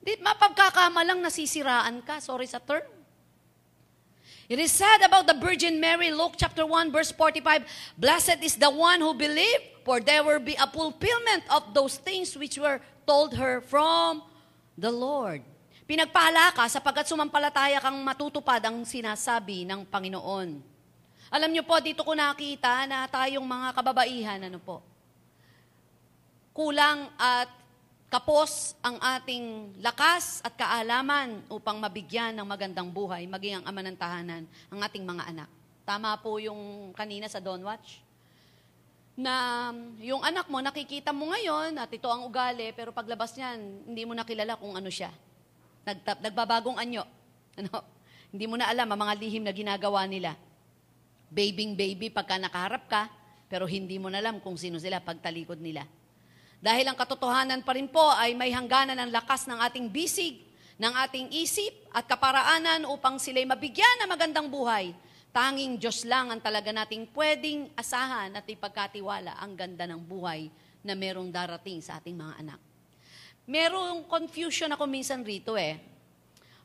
Di 0.00 0.16
mapagkakamalang 0.16 1.20
nasisiraan 1.20 2.00
ka, 2.00 2.24
sorry 2.24 2.48
sa 2.48 2.56
term. 2.56 2.88
It 4.50 4.58
is 4.58 4.74
said 4.74 5.04
about 5.06 5.30
the 5.30 5.36
Virgin 5.38 5.78
Mary, 5.78 6.10
Luke 6.10 6.34
chapter 6.34 6.66
1, 6.66 6.90
verse 6.90 7.12
45, 7.14 7.62
Blessed 7.94 8.42
is 8.42 8.58
the 8.58 8.66
one 8.66 8.98
who 8.98 9.14
believed, 9.14 9.86
for 9.86 10.00
there 10.00 10.24
will 10.24 10.42
be 10.42 10.58
a 10.58 10.66
fulfillment 10.66 11.46
of 11.54 11.70
those 11.70 12.02
things 12.02 12.34
which 12.34 12.58
were 12.58 12.80
told 13.06 13.36
her 13.38 13.60
from 13.60 14.26
the 14.74 14.90
Lord. 14.90 15.46
Pinagpala 15.90 16.54
ka 16.54 16.70
sapagkat 16.70 17.02
sumampalataya 17.10 17.82
kang 17.82 17.98
matutupad 18.06 18.62
ang 18.62 18.86
sinasabi 18.86 19.66
ng 19.66 19.82
Panginoon. 19.90 20.62
Alam 21.34 21.50
niyo 21.50 21.66
po, 21.66 21.82
dito 21.82 22.06
ko 22.06 22.14
nakita 22.14 22.86
na 22.86 23.10
tayong 23.10 23.42
mga 23.42 23.74
kababaihan, 23.74 24.38
ano 24.38 24.62
po, 24.62 24.86
kulang 26.54 27.10
at 27.18 27.50
kapos 28.06 28.78
ang 28.86 29.02
ating 29.02 29.74
lakas 29.82 30.38
at 30.46 30.54
kaalaman 30.54 31.42
upang 31.50 31.82
mabigyan 31.82 32.38
ng 32.38 32.46
magandang 32.46 32.86
buhay, 32.86 33.26
maging 33.26 33.58
ang 33.58 33.66
ama 33.66 33.82
ng 33.82 33.98
tahanan, 33.98 34.46
ang 34.70 34.78
ating 34.86 35.02
mga 35.02 35.26
anak. 35.26 35.50
Tama 35.82 36.14
po 36.22 36.38
yung 36.38 36.94
kanina 36.94 37.26
sa 37.26 37.42
Don't 37.42 37.66
Watch. 37.66 37.98
Na 39.18 39.74
yung 39.98 40.22
anak 40.22 40.46
mo, 40.46 40.62
nakikita 40.62 41.10
mo 41.10 41.34
ngayon 41.34 41.74
at 41.82 41.90
ito 41.90 42.06
ang 42.06 42.22
ugali, 42.30 42.70
pero 42.78 42.94
paglabas 42.94 43.34
niyan, 43.34 43.90
hindi 43.90 44.06
mo 44.06 44.14
nakilala 44.14 44.54
kung 44.54 44.78
ano 44.78 44.86
siya. 44.86 45.10
Nag, 45.84 45.98
nagbabagong 46.20 46.76
anyo. 46.76 47.04
Ano? 47.60 47.82
Hindi 48.30 48.46
mo 48.46 48.54
na 48.54 48.70
alam 48.70 48.86
ang 48.86 49.00
mga 49.04 49.14
lihim 49.20 49.42
na 49.42 49.50
ginagawa 49.50 50.06
nila. 50.06 50.38
Babing 51.28 51.74
baby 51.74 52.08
pagka 52.08 52.38
nakaharap 52.38 52.86
ka, 52.86 53.10
pero 53.50 53.66
hindi 53.66 53.98
mo 53.98 54.06
na 54.06 54.22
alam 54.22 54.38
kung 54.38 54.54
sino 54.54 54.78
sila 54.78 55.02
pagtalikod 55.02 55.58
nila. 55.58 55.82
Dahil 56.62 56.86
ang 56.86 56.94
katotohanan 56.94 57.66
pa 57.66 57.74
rin 57.74 57.90
po 57.90 58.06
ay 58.14 58.38
may 58.38 58.54
hangganan 58.54 58.96
ng 58.96 59.10
lakas 59.10 59.50
ng 59.50 59.58
ating 59.66 59.90
bisig, 59.90 60.46
ng 60.78 60.94
ating 61.04 61.28
isip 61.34 61.74
at 61.90 62.06
kaparaanan 62.06 62.86
upang 62.86 63.18
sila'y 63.18 63.44
mabigyan 63.44 64.06
ng 64.06 64.08
magandang 64.08 64.46
buhay. 64.46 64.94
Tanging 65.34 65.76
Diyos 65.76 66.06
lang 66.06 66.30
ang 66.30 66.40
talaga 66.40 66.70
nating 66.70 67.10
pwedeng 67.12 67.68
asahan 67.74 68.34
at 68.38 68.46
ipagkatiwala 68.46 69.42
ang 69.42 69.58
ganda 69.58 69.90
ng 69.90 70.00
buhay 70.00 70.48
na 70.86 70.94
merong 70.94 71.28
darating 71.28 71.82
sa 71.82 71.98
ating 71.98 72.14
mga 72.14 72.34
anak. 72.46 72.69
Merong 73.48 74.04
confusion 74.08 74.72
ako 74.72 74.84
minsan 74.88 75.22
rito 75.22 75.54
eh. 75.54 75.80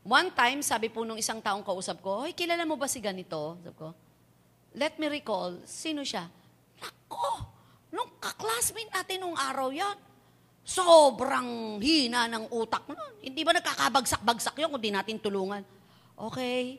One 0.05 0.29
time, 0.33 0.61
sabi 0.61 0.91
po 0.91 1.01
nung 1.01 1.17
isang 1.17 1.41
taong 1.41 1.65
kausap 1.65 2.01
ko, 2.01 2.25
Hoy, 2.25 2.33
kilala 2.35 2.63
mo 2.63 2.77
ba 2.77 2.85
si 2.85 3.01
ganito? 3.01 3.57
Sabi 3.61 3.75
ko, 3.77 3.89
let 4.77 4.95
me 5.01 5.09
recall, 5.09 5.59
sino 5.65 6.05
siya? 6.05 6.29
Nako, 6.77 7.55
Nung 7.95 8.11
kaklasmate 8.19 8.91
natin 8.91 9.23
nung 9.23 9.37
araw 9.39 9.71
yan, 9.71 9.95
sobrang 10.67 11.79
hina 11.79 12.27
ng 12.27 12.51
utak 12.51 12.83
nun. 12.91 12.99
Hindi 13.23 13.41
ba 13.47 13.55
nagkakabagsak-bagsak 13.55 14.59
yun 14.59 14.67
kung 14.75 14.83
di 14.83 14.91
natin 14.91 15.15
tulungan? 15.15 15.63
Okay. 16.19 16.75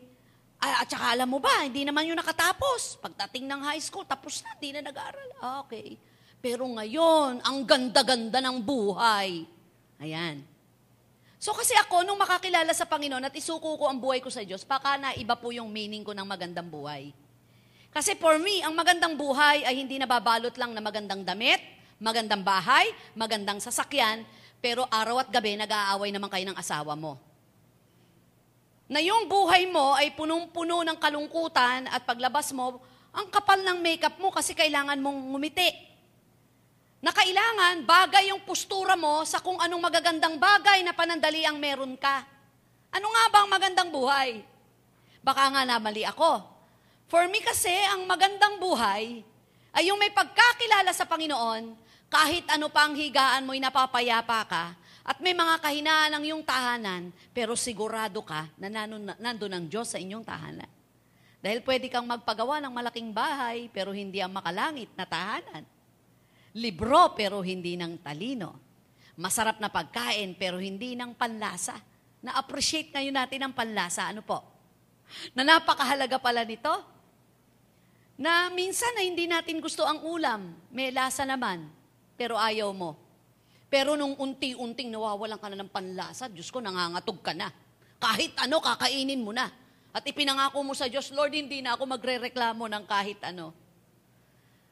At 0.61 0.93
saka 0.93 1.17
alam 1.17 1.33
mo 1.33 1.41
ba, 1.41 1.65
hindi 1.65 1.89
naman 1.89 2.05
yun 2.05 2.21
nakatapos. 2.21 3.01
Pagdating 3.01 3.49
ng 3.49 3.61
high 3.65 3.81
school, 3.81 4.05
tapos 4.05 4.45
na, 4.45 4.53
hindi 4.61 4.77
na 4.77 4.93
nag-aaral. 4.93 5.29
Okay. 5.65 5.97
Pero 6.37 6.69
ngayon, 6.69 7.41
ang 7.41 7.59
ganda-ganda 7.65 8.45
ng 8.45 8.61
buhay. 8.61 9.49
Ayan. 10.01 10.45
So 11.37 11.53
kasi 11.53 11.77
ako, 11.77 12.03
nung 12.03 12.19
makakilala 12.19 12.73
sa 12.73 12.89
Panginoon 12.89 13.29
at 13.29 13.35
isuko 13.37 13.77
ko 13.77 13.87
ang 13.87 14.01
buhay 14.01 14.25
ko 14.25 14.33
sa 14.33 14.43
Diyos, 14.43 14.65
baka 14.65 14.97
na 14.97 15.13
iba 15.15 15.37
po 15.37 15.53
yung 15.53 15.69
meaning 15.69 16.03
ko 16.03 16.17
ng 16.17 16.27
magandang 16.27 16.67
buhay. 16.67 17.13
Kasi 17.93 18.13
for 18.17 18.37
me, 18.37 18.61
ang 18.61 18.77
magandang 18.77 19.17
buhay 19.17 19.65
ay 19.65 19.79
hindi 19.79 19.97
nababalot 19.97 20.53
lang 20.61 20.77
na 20.77 20.83
magandang 20.85 21.25
damit, 21.25 21.61
magandang 21.97 22.45
bahay, 22.45 22.93
magandang 23.17 23.57
sasakyan, 23.57 24.25
pero 24.61 24.85
araw 24.91 25.23
at 25.25 25.33
gabi 25.33 25.57
nag-aaway 25.57 26.13
naman 26.13 26.29
kayo 26.29 26.45
ng 26.51 26.59
asawa 26.59 26.93
mo. 26.93 27.17
Na 28.91 29.01
yung 29.01 29.31
buhay 29.31 29.71
mo 29.71 29.97
ay 29.97 30.13
punong-puno 30.13 30.83
ng 30.83 30.99
kalungkutan 30.99 31.89
at 31.89 32.05
paglabas 32.05 32.53
mo, 32.53 32.83
ang 33.17 33.33
kapal 33.33 33.63
ng 33.65 33.81
makeup 33.81 34.19
mo 34.21 34.29
kasi 34.29 34.53
kailangan 34.53 35.01
mong 35.01 35.33
ngumiti. 35.33 35.86
Na 37.05 37.13
kailangan 37.13 37.85
bagay 37.85 38.33
yung 38.33 38.43
postura 38.43 38.97
mo 38.97 39.23
sa 39.29 39.39
kung 39.39 39.61
anong 39.61 39.83
magagandang 39.83 40.41
bagay 40.41 40.81
na 40.83 40.97
panandali 40.97 41.45
ang 41.45 41.61
meron 41.61 41.95
ka. 41.95 42.25
Ano 42.91 43.13
nga 43.13 43.25
ba 43.29 43.39
ang 43.45 43.51
magandang 43.53 43.91
buhay? 43.93 44.41
Baka 45.21 45.53
nga 45.53 45.63
namali 45.69 46.07
ako. 46.09 46.41
For 47.07 47.29
me 47.31 47.39
kasi, 47.45 47.71
ang 47.93 48.09
magandang 48.09 48.59
buhay 48.59 49.23
ay 49.77 49.93
yung 49.93 50.01
may 50.01 50.11
pagkakilala 50.11 50.91
sa 50.97 51.05
Panginoon, 51.05 51.77
kahit 52.09 52.49
ano 52.49 52.73
pa 52.73 52.89
ang 52.89 52.97
higaan 52.97 53.45
mo'y 53.45 53.61
napapayapa 53.61 54.41
ka, 54.49 54.65
at 55.07 55.23
may 55.23 55.37
mga 55.37 55.63
kahinaan 55.63 56.11
ng 56.19 56.23
iyong 56.33 56.43
tahanan, 56.43 57.15
pero 57.31 57.55
sigurado 57.55 58.25
ka 58.25 58.51
na 58.59 58.89
nandun 59.21 59.53
ang 59.53 59.69
Diyos 59.71 59.93
sa 59.93 60.01
inyong 60.03 60.25
tahanan. 60.27 60.71
Dahil 61.39 61.63
pwede 61.63 61.87
kang 61.87 62.09
magpagawa 62.09 62.59
ng 62.65 62.73
malaking 62.75 63.15
bahay, 63.15 63.71
pero 63.71 63.95
hindi 63.95 64.19
ang 64.19 64.35
makalangit 64.35 64.91
na 64.99 65.07
tahanan. 65.07 65.63
Libro, 66.57 67.13
pero 67.13 67.45
hindi 67.45 67.77
ng 67.77 68.01
talino. 68.01 68.57
Masarap 69.21 69.61
na 69.61 69.69
pagkain, 69.69 70.33
pero 70.41 70.57
hindi 70.57 70.97
ng 70.97 71.13
panlasa. 71.13 71.77
Na-appreciate 72.25 72.93
ngayon 72.97 73.17
natin 73.17 73.41
ang 73.45 73.53
panlasa. 73.53 74.09
Ano 74.09 74.25
po? 74.25 74.41
Na 75.37 75.45
napakahalaga 75.45 76.17
pala 76.17 76.49
nito 76.49 76.73
na 78.17 78.49
minsan 78.49 78.97
na 78.97 79.05
hindi 79.05 79.29
natin 79.29 79.61
gusto 79.61 79.85
ang 79.85 80.01
ulam, 80.01 80.57
may 80.73 80.89
lasa 80.89 81.29
naman, 81.29 81.69
pero 82.17 82.41
ayaw 82.41 82.73
mo. 82.73 82.97
Pero 83.69 83.93
nung 83.93 84.17
unti-unting 84.17 84.89
nawawalan 84.89 85.37
ka 85.37 85.53
na 85.53 85.61
ng 85.61 85.69
panlasa, 85.69 86.33
Diyos 86.33 86.49
ko, 86.49 86.65
nangangatog 86.65 87.21
ka 87.21 87.37
na. 87.37 87.53
Kahit 88.01 88.33
ano, 88.41 88.65
kakainin 88.65 89.21
mo 89.21 89.37
na. 89.37 89.53
At 89.93 90.05
ipinangako 90.09 90.65
mo 90.65 90.73
sa 90.73 90.89
Diyos, 90.89 91.13
Lord, 91.13 91.37
hindi 91.37 91.61
na 91.61 91.77
ako 91.77 91.85
magre-reklamo 91.85 92.65
ng 92.65 92.85
kahit 92.89 93.21
ano. 93.21 93.53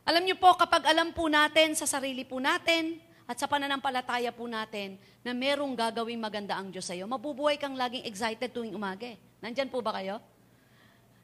Alam 0.05 0.29
niyo 0.29 0.37
po, 0.37 0.53
kapag 0.53 0.85
alam 0.85 1.17
po 1.17 1.33
natin 1.33 1.73
sa 1.73 1.89
sarili 1.89 2.29
po 2.29 2.37
natin 2.37 3.01
at 3.25 3.41
sa 3.41 3.49
pananampalataya 3.49 4.29
po 4.37 4.45
natin 4.45 5.01
na 5.25 5.33
merong 5.33 5.73
gagawing 5.73 6.21
maganda 6.21 6.61
ang 6.61 6.69
Diyos 6.69 6.85
sa 6.85 6.93
iyo, 6.93 7.09
mabubuhay 7.09 7.57
kang 7.57 7.73
laging 7.73 8.05
excited 8.05 8.53
tuwing 8.53 8.77
umaga. 8.77 9.09
Nandyan 9.41 9.73
po 9.73 9.81
ba 9.81 9.97
kayo? 9.97 10.21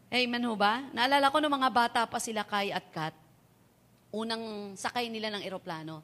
Amen 0.09 0.43
ho 0.49 0.57
ba? 0.57 0.88
Naalala 0.97 1.29
ko 1.29 1.45
nung 1.45 1.53
mga 1.61 1.69
bata 1.69 2.01
pa 2.09 2.16
sila 2.16 2.40
Kai 2.40 2.73
at 2.73 2.88
Kat, 2.88 3.12
unang 4.16 4.73
sakay 4.81 5.12
nila 5.12 5.29
ng 5.29 5.45
eroplano. 5.45 6.01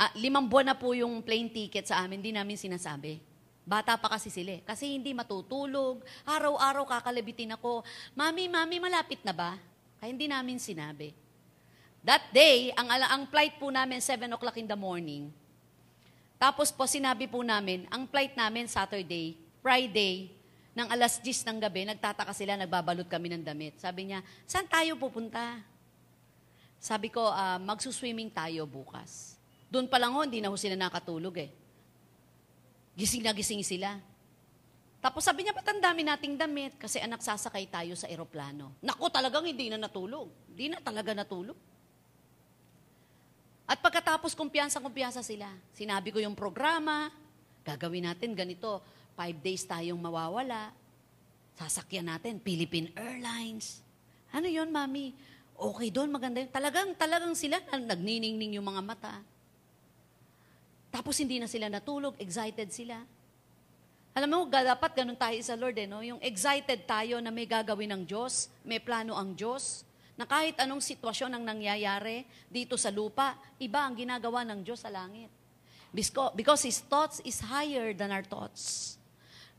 Ah, 0.00 0.16
limang 0.16 0.48
buwan 0.48 0.72
na 0.72 0.76
po 0.80 0.96
yung 0.96 1.20
plane 1.20 1.52
ticket 1.52 1.84
sa 1.84 2.00
amin, 2.00 2.24
hindi 2.24 2.32
namin 2.32 2.56
sinasabi. 2.56 3.20
Bata 3.68 4.00
pa 4.00 4.16
kasi 4.16 4.32
sila 4.32 4.58
eh. 4.58 4.62
Kasi 4.64 4.96
hindi 4.96 5.12
matutulog. 5.12 6.02
Araw-araw 6.24 6.88
kakalabitin 6.88 7.54
ako. 7.54 7.84
Mami, 8.16 8.48
mami, 8.48 8.80
malapit 8.80 9.22
na 9.22 9.36
ba? 9.36 9.54
Kaya 10.00 10.08
hindi 10.10 10.26
namin 10.26 10.58
sinabi. 10.58 11.21
That 12.02 12.34
day, 12.34 12.74
ang, 12.74 12.90
ang 12.90 13.22
flight 13.30 13.62
po 13.62 13.70
namin, 13.70 14.02
7 14.02 14.26
o'clock 14.34 14.58
in 14.58 14.66
the 14.66 14.74
morning. 14.74 15.30
Tapos 16.34 16.74
po, 16.74 16.82
sinabi 16.90 17.30
po 17.30 17.46
namin, 17.46 17.86
ang 17.86 18.10
flight 18.10 18.34
namin 18.34 18.66
Saturday, 18.66 19.38
Friday, 19.62 20.34
ng 20.74 20.88
alas 20.90 21.22
10 21.22 21.46
ng 21.46 21.58
gabi, 21.62 21.86
nagtataka 21.86 22.34
sila, 22.34 22.58
nagbabalot 22.58 23.06
kami 23.06 23.30
ng 23.30 23.46
damit. 23.46 23.78
Sabi 23.78 24.10
niya, 24.10 24.18
saan 24.50 24.66
tayo 24.66 24.98
pupunta? 24.98 25.62
Sabi 26.82 27.14
ko, 27.14 27.22
uh, 27.22 27.62
magsuswimming 27.62 28.34
tayo 28.34 28.66
bukas. 28.66 29.38
Doon 29.70 29.86
pa 29.86 30.02
lang 30.02 30.10
ho, 30.10 30.26
hindi 30.26 30.42
na 30.42 30.50
ho 30.50 30.58
sila 30.58 30.74
nakatulog 30.74 31.38
eh. 31.38 31.54
Gising 32.98 33.22
na 33.22 33.30
gising 33.30 33.62
sila. 33.62 33.94
Tapos 34.98 35.22
sabi 35.22 35.46
niya, 35.46 35.54
ba't 35.54 35.70
dami 35.78 36.02
nating 36.02 36.34
damit? 36.34 36.74
Kasi 36.82 36.98
anak, 36.98 37.22
sasakay 37.22 37.70
tayo 37.70 37.94
sa 37.94 38.10
eroplano. 38.10 38.74
Naku, 38.82 39.06
talagang 39.14 39.46
hindi 39.46 39.70
na 39.70 39.78
natulog. 39.78 40.26
Hindi 40.50 40.74
na 40.74 40.82
talaga 40.82 41.14
natulog. 41.14 41.71
At 43.72 43.80
pagkatapos, 43.80 44.36
kumpiyansa-kumpiyansa 44.36 45.24
sila. 45.24 45.48
Sinabi 45.72 46.12
ko 46.12 46.20
yung 46.20 46.36
programa, 46.36 47.08
gagawin 47.64 48.04
natin 48.04 48.36
ganito, 48.36 48.84
five 49.16 49.40
days 49.40 49.64
tayong 49.64 49.96
mawawala. 49.96 50.76
Sasakyan 51.56 52.12
natin, 52.12 52.36
Philippine 52.44 52.92
Airlines. 52.92 53.80
Ano 54.28 54.44
yon 54.44 54.68
mami? 54.68 55.16
Okay 55.56 55.88
doon, 55.88 56.12
maganda 56.12 56.44
yun. 56.44 56.52
Talagang, 56.52 56.92
talagang 57.00 57.32
sila, 57.32 57.64
nagniningning 57.72 58.60
yung 58.60 58.68
mga 58.68 58.84
mata. 58.84 59.24
Tapos 60.92 61.16
hindi 61.16 61.40
na 61.40 61.48
sila 61.48 61.72
natulog, 61.72 62.12
excited 62.20 62.68
sila. 62.68 63.00
Alam 64.12 64.28
mo, 64.28 64.38
dapat 64.52 64.92
ganun 64.92 65.16
tayo 65.16 65.40
sa 65.40 65.56
Lord, 65.56 65.80
eh, 65.80 65.88
no? 65.88 66.04
yung 66.04 66.20
excited 66.20 66.84
tayo 66.84 67.24
na 67.24 67.32
may 67.32 67.48
gagawin 67.48 67.88
ng 67.96 68.02
Diyos, 68.04 68.52
may 68.68 68.84
plano 68.84 69.16
ang 69.16 69.32
Diyos, 69.32 69.88
na 70.22 70.26
kahit 70.30 70.54
anong 70.62 70.78
sitwasyon 70.78 71.34
ang 71.34 71.42
nangyayari 71.42 72.22
dito 72.46 72.78
sa 72.78 72.94
lupa, 72.94 73.34
iba 73.58 73.82
ang 73.82 73.98
ginagawa 73.98 74.46
ng 74.46 74.62
Diyos 74.62 74.78
sa 74.78 74.86
langit. 74.86 75.26
Because 76.38 76.62
His 76.62 76.78
thoughts 76.78 77.18
is 77.26 77.42
higher 77.42 77.90
than 77.90 78.14
our 78.14 78.22
thoughts. 78.22 78.94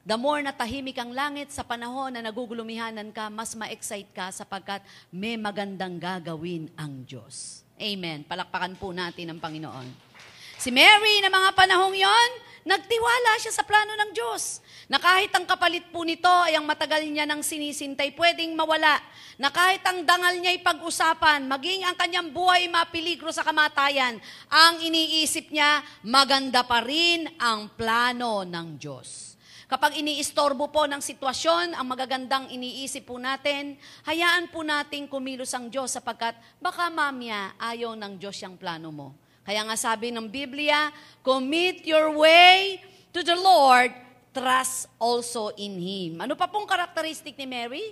The 0.07 0.15
more 0.15 0.39
na 0.39 0.55
tahimik 0.55 0.95
ang 0.95 1.11
langit 1.11 1.51
sa 1.51 1.67
panahon 1.67 2.15
na 2.15 2.23
nagugulumihanan 2.23 3.11
ka, 3.11 3.27
mas 3.27 3.51
ma-excite 3.59 4.15
ka 4.15 4.31
sapagkat 4.31 4.79
may 5.11 5.35
magandang 5.35 5.99
gagawin 5.99 6.71
ang 6.79 7.03
Diyos. 7.03 7.67
Amen. 7.75 8.23
Palakpakan 8.23 8.79
po 8.79 8.95
natin 8.95 9.35
ang 9.35 9.43
Panginoon. 9.43 10.15
Si 10.55 10.71
Mary 10.71 11.19
na 11.19 11.27
mga 11.27 11.59
panahong 11.59 11.91
yon, 11.91 12.31
nagtiwala 12.63 13.39
siya 13.39 13.53
sa 13.55 13.63
plano 13.63 13.95
ng 13.95 14.11
Diyos. 14.11 14.63
Na 14.91 14.99
kahit 14.99 15.31
ang 15.31 15.47
kapalit 15.47 15.87
po 15.91 16.03
nito 16.03 16.27
ay 16.27 16.59
ang 16.59 16.67
matagal 16.67 17.03
niya 17.07 17.23
ng 17.27 17.39
sinisintay, 17.39 18.11
pwedeng 18.15 18.51
mawala. 18.55 18.99
Na 19.39 19.47
kahit 19.51 19.83
ang 19.87 20.03
dangal 20.03 20.35
niya 20.39 20.51
ay 20.51 20.59
pag-usapan, 20.59 21.47
maging 21.47 21.87
ang 21.87 21.95
kanyang 21.95 22.29
buhay 22.31 22.67
mapiligro 22.67 23.31
sa 23.31 23.47
kamatayan, 23.47 24.19
ang 24.51 24.75
iniisip 24.83 25.51
niya, 25.51 25.83
maganda 26.03 26.67
pa 26.67 26.83
rin 26.83 27.27
ang 27.39 27.71
plano 27.75 28.43
ng 28.43 28.67
Diyos. 28.75 29.33
Kapag 29.73 29.97
iniistorbo 29.97 30.69
po 30.69 30.85
ng 30.85 31.01
sitwasyon, 31.01 31.73
ang 31.73 31.87
magagandang 31.89 32.51
iniisip 32.53 33.09
po 33.09 33.17
natin, 33.17 33.73
hayaan 34.05 34.51
po 34.53 34.61
nating 34.61 35.09
kumilos 35.09 35.49
ang 35.55 35.71
Diyos 35.71 35.95
sapagkat 35.95 36.37
baka 36.61 36.93
mamya 36.93 37.57
ayaw 37.57 37.97
ng 37.97 38.21
Diyos 38.21 38.37
yung 38.43 38.59
plano 38.59 38.93
mo. 38.93 39.22
Kaya 39.43 39.61
nga 39.67 39.75
sabi 39.75 40.11
ng 40.11 40.31
Biblia, 40.31 40.87
commit 41.19 41.83
your 41.83 42.15
way 42.15 42.79
to 43.11 43.19
the 43.21 43.35
Lord, 43.35 43.91
trust 44.31 44.87
also 44.95 45.51
in 45.59 45.75
Him. 45.77 46.23
Ano 46.23 46.33
pa 46.39 46.47
pong 46.47 46.63
karakteristik 46.63 47.35
ni 47.35 47.47
Mary? 47.47 47.85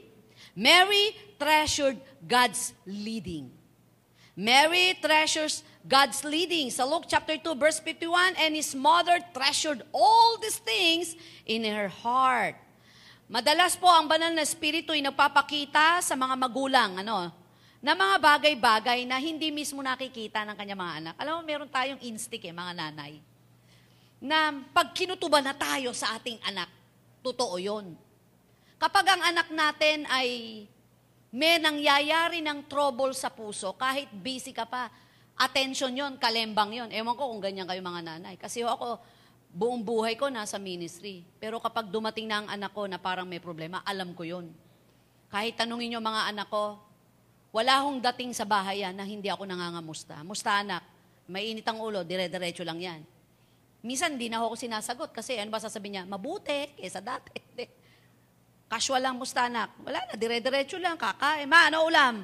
Mary 0.56 1.16
treasured 1.36 2.00
God's 2.24 2.76
leading. 2.88 3.52
Mary 4.32 4.96
treasures 5.04 5.62
God's 5.84 6.24
leading. 6.24 6.72
Sa 6.72 6.88
Luke 6.88 7.06
chapter 7.08 7.36
2 7.36 7.56
verse 7.60 7.84
51, 7.84 8.40
and 8.40 8.56
his 8.56 8.72
mother 8.72 9.20
treasured 9.36 9.84
all 9.92 10.40
these 10.40 10.60
things 10.64 11.20
in 11.44 11.68
her 11.68 11.92
heart. 11.92 12.56
Madalas 13.32 13.80
po 13.80 13.88
ang 13.88 14.12
banal 14.12 14.32
na 14.36 14.44
espiritu 14.44 14.92
ay 14.92 15.04
nagpapakita 15.04 16.04
sa 16.04 16.16
mga 16.20 16.36
magulang, 16.36 17.00
ano, 17.00 17.32
na 17.82 17.98
mga 17.98 18.16
bagay-bagay 18.22 19.10
na 19.10 19.18
hindi 19.18 19.50
mismo 19.50 19.82
nakikita 19.82 20.46
ng 20.46 20.54
kanya 20.54 20.78
mga 20.78 20.94
anak. 21.02 21.16
Alam 21.18 21.42
mo, 21.42 21.42
meron 21.42 21.66
tayong 21.66 21.98
instinct 22.06 22.46
eh, 22.46 22.54
mga 22.54 22.78
nanay. 22.78 23.18
Na 24.22 24.54
pag 24.70 24.94
kinutuba 24.94 25.42
na 25.42 25.58
tayo 25.58 25.90
sa 25.98 26.14
ating 26.14 26.38
anak, 26.46 26.70
totoo 27.26 27.58
yon. 27.58 27.98
Kapag 28.78 29.06
ang 29.18 29.22
anak 29.34 29.50
natin 29.50 30.06
ay 30.14 30.30
may 31.34 31.58
nangyayari 31.58 32.38
ng 32.46 32.70
trouble 32.70 33.18
sa 33.18 33.34
puso, 33.34 33.74
kahit 33.74 34.14
busy 34.14 34.54
ka 34.54 34.70
pa, 34.70 34.94
attention 35.42 35.90
yon, 35.90 36.22
kalembang 36.22 36.70
yon. 36.70 36.90
Ewan 36.94 37.18
ko 37.18 37.34
kung 37.34 37.42
ganyan 37.42 37.66
kayo 37.66 37.82
mga 37.82 38.06
nanay. 38.06 38.38
Kasi 38.38 38.62
ako, 38.62 39.02
buong 39.50 39.82
buhay 39.82 40.14
ko 40.14 40.30
nasa 40.30 40.62
ministry. 40.62 41.26
Pero 41.42 41.58
kapag 41.58 41.90
dumating 41.90 42.30
na 42.30 42.46
ang 42.46 42.48
anak 42.62 42.78
ko 42.78 42.86
na 42.86 43.02
parang 43.02 43.26
may 43.26 43.42
problema, 43.42 43.82
alam 43.82 44.14
ko 44.14 44.22
yon. 44.22 44.54
Kahit 45.34 45.58
tanungin 45.58 45.98
nyo 45.98 46.00
mga 46.04 46.30
anak 46.30 46.46
ko, 46.46 46.91
wala 47.52 47.84
hong 47.84 48.00
dating 48.00 48.32
sa 48.32 48.48
bahay 48.48 48.84
yan 48.84 48.96
na 48.96 49.04
hindi 49.04 49.28
ako 49.28 49.44
nangangamusta. 49.44 50.24
Musta 50.24 50.64
anak? 50.64 50.88
May 51.28 51.52
init 51.52 51.68
ang 51.68 51.84
ulo, 51.84 52.04
dire-diretso 52.08 52.64
lang 52.64 52.80
yan. 52.80 53.02
Minsan, 53.84 54.16
hindi 54.16 54.32
na 54.32 54.40
ako 54.40 54.56
sinasagot 54.56 55.12
kasi 55.12 55.36
ano 55.36 55.52
ba 55.52 55.60
sasabihin 55.60 56.00
niya? 56.00 56.04
Mabuti, 56.08 56.80
kesa 56.80 57.04
dati. 57.04 57.36
Casual 58.72 59.04
lang, 59.04 59.20
musta 59.20 59.52
anak? 59.52 59.76
Wala 59.84 60.00
na, 60.08 60.14
dire-diretso 60.16 60.80
lang, 60.80 60.96
kakain. 60.96 61.44
Ma, 61.50 61.68
ano 61.68 61.84
ulam? 61.84 62.24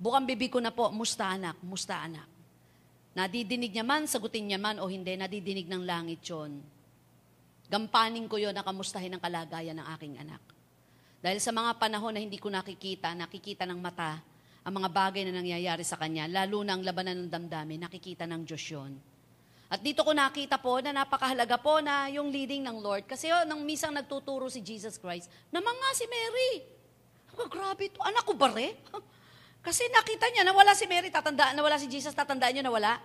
Bukang 0.00 0.26
bibig 0.26 0.50
ko 0.50 0.58
na 0.58 0.74
po, 0.74 0.90
musta 0.90 1.30
anak, 1.30 1.60
musta 1.62 2.02
anak. 2.02 2.26
Nadidinig 3.14 3.74
niya 3.74 3.86
man, 3.86 4.06
sagutin 4.10 4.48
niya 4.48 4.58
man 4.58 4.78
o 4.80 4.88
hindi, 4.88 5.14
nadidinig 5.14 5.66
ng 5.70 5.82
langit 5.86 6.24
yon. 6.24 6.62
Gampanin 7.70 8.26
ko 8.26 8.40
yon 8.40 8.56
na 8.56 8.66
kamustahin 8.66 9.14
ang 9.14 9.22
kalagayan 9.22 9.78
ng 9.78 9.86
aking 9.98 10.14
anak. 10.18 10.42
Dahil 11.20 11.36
sa 11.36 11.52
mga 11.52 11.76
panahon 11.76 12.16
na 12.16 12.20
hindi 12.24 12.40
ko 12.40 12.48
nakikita, 12.48 13.12
nakikita 13.12 13.68
ng 13.68 13.76
mata, 13.76 14.24
ang 14.64 14.72
mga 14.72 14.88
bagay 14.88 15.22
na 15.28 15.36
nangyayari 15.36 15.84
sa 15.84 16.00
kanya, 16.00 16.24
lalo 16.24 16.64
na 16.64 16.76
ang 16.76 16.82
labanan 16.84 17.28
ng 17.28 17.28
damdamin, 17.28 17.84
nakikita 17.84 18.24
ng 18.24 18.40
Diyos 18.48 18.64
yun. 18.72 18.92
At 19.70 19.84
dito 19.84 20.00
ko 20.02 20.16
nakita 20.16 20.58
po 20.58 20.80
na 20.80 20.90
napakahalaga 20.96 21.60
po 21.60 21.78
na 21.84 22.08
yung 22.10 22.32
leading 22.32 22.64
ng 22.64 22.80
Lord. 22.80 23.04
Kasi 23.06 23.30
oh, 23.30 23.44
nang 23.46 23.62
misang 23.62 23.94
nagtuturo 23.94 24.48
si 24.50 24.64
Jesus 24.64 24.96
Christ, 24.96 25.30
naman 25.52 25.76
nga 25.76 25.90
si 25.94 26.08
Mary. 26.08 26.52
Oh, 27.36 27.46
grabe 27.46 27.92
to. 27.92 28.00
Anak 28.02 28.24
ko 28.26 28.34
ba 28.34 28.50
re? 28.50 28.74
Kasi 29.66 29.86
nakita 29.92 30.26
niya, 30.32 30.42
nawala 30.42 30.72
si 30.72 30.88
Mary, 30.88 31.12
tatandaan, 31.12 31.52
nawala 31.52 31.76
si 31.76 31.86
Jesus, 31.86 32.16
tatandaan 32.16 32.56
niyo, 32.56 32.64
nawala. 32.64 32.96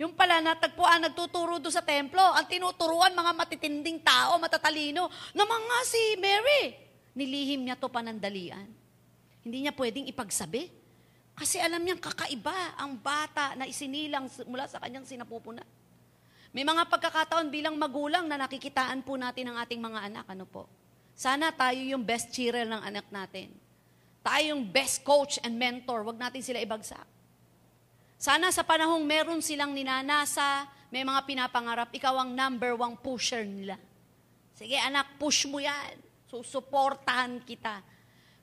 Yung 0.00 0.16
pala, 0.16 0.40
natagpuan, 0.40 1.04
nagtuturo 1.04 1.60
doon 1.60 1.74
sa 1.74 1.84
templo. 1.84 2.24
Ang 2.24 2.48
tinuturuan, 2.48 3.12
mga 3.12 3.32
matitinding 3.36 4.00
tao, 4.00 4.40
matatalino. 4.40 5.12
Naman 5.36 5.60
nga 5.68 5.78
si 5.84 6.00
Mary 6.16 6.87
nilihim 7.18 7.66
niya 7.66 7.74
to 7.74 7.90
panandalian. 7.90 8.70
Hindi 9.42 9.66
niya 9.66 9.74
pwedeng 9.74 10.06
ipagsabi. 10.06 10.70
Kasi 11.34 11.58
alam 11.58 11.82
niya 11.82 11.98
kakaiba 11.98 12.78
ang 12.78 12.94
bata 12.98 13.58
na 13.58 13.66
isinilang 13.66 14.30
mula 14.46 14.70
sa 14.70 14.78
kanyang 14.78 15.06
sinapupuna. 15.06 15.62
May 16.54 16.62
mga 16.66 16.86
pagkakataon 16.86 17.50
bilang 17.50 17.74
magulang 17.74 18.26
na 18.26 18.38
nakikitaan 18.38 19.02
po 19.02 19.18
natin 19.18 19.50
ang 19.50 19.56
ating 19.62 19.78
mga 19.82 19.98
anak. 20.10 20.26
Ano 20.30 20.46
po? 20.46 20.70
Sana 21.18 21.50
tayo 21.50 21.78
yung 21.78 22.02
best 22.02 22.30
cheerer 22.30 22.66
ng 22.66 22.82
anak 22.82 23.06
natin. 23.10 23.50
Tayo 24.22 24.54
yung 24.54 24.66
best 24.66 25.02
coach 25.06 25.38
and 25.42 25.54
mentor. 25.54 26.06
Huwag 26.06 26.18
natin 26.18 26.42
sila 26.42 26.58
ibagsak. 26.62 27.06
Sana 28.18 28.50
sa 28.50 28.66
panahong 28.66 29.06
meron 29.06 29.38
silang 29.38 29.70
ninanasa, 29.70 30.66
may 30.90 31.06
mga 31.06 31.22
pinapangarap, 31.22 31.94
ikaw 31.94 32.18
ang 32.18 32.34
number 32.34 32.74
one 32.74 32.98
pusher 32.98 33.46
nila. 33.46 33.78
Sige 34.58 34.74
anak, 34.74 35.14
push 35.22 35.46
mo 35.46 35.62
yan. 35.62 36.07
Susuportahan 36.28 37.40
kita. 37.42 37.80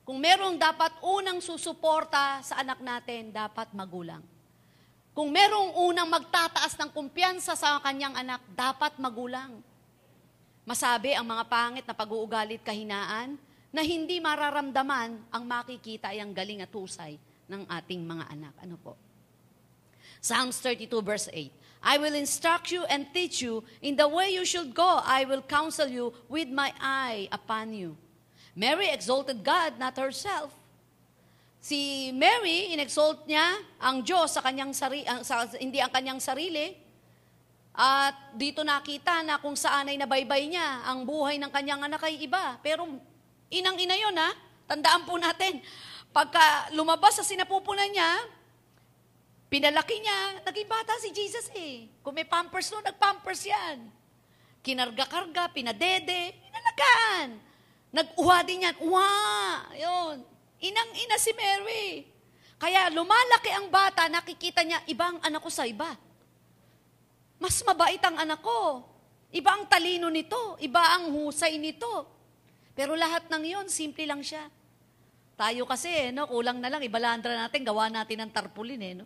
Kung 0.06 0.22
merong 0.22 0.58
dapat 0.58 1.02
unang 1.02 1.42
susuporta 1.42 2.42
sa 2.42 2.62
anak 2.62 2.78
natin, 2.82 3.34
dapat 3.34 3.70
magulang. 3.74 4.22
Kung 5.16 5.32
merong 5.32 5.74
unang 5.88 6.06
magtataas 6.12 6.76
ng 6.76 6.90
kumpiyansa 6.92 7.56
sa 7.56 7.80
kanyang 7.80 8.14
anak, 8.14 8.44
dapat 8.52 9.00
magulang. 9.00 9.64
Masabi 10.66 11.14
ang 11.14 11.24
mga 11.24 11.46
pangit 11.46 11.84
na 11.86 11.94
pag-uugalit 11.94 12.60
kahinaan 12.60 13.38
na 13.70 13.82
hindi 13.86 14.18
mararamdaman 14.18 15.30
ang 15.30 15.42
makikita 15.46 16.10
ay 16.10 16.20
ang 16.20 16.34
galing 16.34 16.62
at 16.62 16.70
husay 16.74 17.16
ng 17.46 17.62
ating 17.70 18.02
mga 18.02 18.24
anak. 18.34 18.54
Ano 18.62 18.76
po? 18.78 18.98
Psalms 20.20 20.58
32 20.58 20.90
verse 21.02 21.28
8. 21.30 21.65
I 21.86 22.02
will 22.02 22.18
instruct 22.18 22.74
you 22.74 22.82
and 22.90 23.06
teach 23.14 23.38
you 23.38 23.62
in 23.78 23.94
the 23.94 24.10
way 24.10 24.34
you 24.34 24.42
should 24.42 24.74
go. 24.74 24.98
I 25.06 25.22
will 25.22 25.46
counsel 25.46 25.86
you 25.86 26.10
with 26.26 26.50
my 26.50 26.74
eye 26.82 27.30
upon 27.30 27.70
you. 27.70 27.94
Mary 28.58 28.90
exalted 28.90 29.46
God, 29.46 29.78
not 29.78 29.94
herself. 29.94 30.50
Si 31.62 32.10
Mary, 32.10 32.74
inexalt 32.74 33.22
niya 33.30 33.62
ang 33.78 34.02
Diyos 34.02 34.34
sa 34.34 34.42
kanyang 34.42 34.74
sarili, 34.74 35.06
sa, 35.22 35.46
hindi 35.62 35.78
ang 35.78 35.94
kanyang 35.94 36.18
sarili. 36.18 36.74
At 37.70 38.34
dito 38.34 38.66
nakita 38.66 39.22
na 39.22 39.38
kung 39.38 39.54
saan 39.54 39.86
ay 39.86 39.94
nabaybay 39.94 40.42
niya 40.50 40.90
ang 40.90 41.06
buhay 41.06 41.38
ng 41.38 41.54
kanyang 41.54 41.86
anak 41.86 42.02
ay 42.02 42.18
iba. 42.18 42.58
Pero 42.66 42.82
inang-ina 43.46 43.94
yun 43.94 44.16
ha. 44.18 44.34
Tandaan 44.66 45.06
po 45.06 45.14
natin. 45.22 45.62
Pagka 46.10 46.74
lumabas 46.74 47.14
sa 47.14 47.22
sinapupunan 47.22 47.86
niya, 47.94 48.10
pinalaki 49.46 49.96
niya, 49.98 50.42
naging 50.46 50.68
bata 50.68 50.92
si 51.00 51.10
Jesus 51.14 51.50
eh. 51.54 51.88
Kung 52.02 52.14
may 52.14 52.26
pampers 52.26 52.70
no, 52.70 52.82
nagpampers 52.82 53.46
yan. 53.46 53.88
Kinarga-karga, 54.60 55.50
pinadede, 55.54 56.34
pinalagaan. 56.42 57.38
Nag-uha 57.94 58.38
din 58.42 58.66
yan. 58.66 58.76
Uwa! 58.82 59.08
Yun. 59.78 60.16
Inang-ina 60.58 61.16
si 61.16 61.30
Mary. 61.32 62.10
Kaya 62.56 62.88
lumalaki 62.90 63.52
ang 63.52 63.68
bata, 63.70 64.08
nakikita 64.08 64.64
niya, 64.64 64.82
ibang 64.90 65.20
anak 65.22 65.44
ko 65.44 65.50
sa 65.52 65.68
iba. 65.68 65.94
Mas 67.36 67.60
mabait 67.62 68.00
ang 68.00 68.16
anak 68.16 68.40
ko. 68.40 68.82
Iba 69.30 69.54
ang 69.54 69.68
talino 69.68 70.08
nito. 70.08 70.56
Iba 70.58 70.96
ang 70.96 71.12
husay 71.12 71.60
nito. 71.60 72.08
Pero 72.76 72.92
lahat 72.92 73.28
ng 73.32 73.44
yon 73.44 73.66
simple 73.72 74.04
lang 74.04 74.20
siya. 74.20 74.44
Tayo 75.36 75.68
kasi, 75.68 75.88
eh, 75.92 76.08
no, 76.12 76.24
kulang 76.28 76.60
na 76.60 76.72
lang, 76.72 76.80
ibalandra 76.80 77.36
natin, 77.36 77.60
gawa 77.60 77.92
natin 77.92 78.24
ng 78.24 78.32
tarpulin, 78.32 78.80
eh, 78.80 78.94
no? 78.96 79.04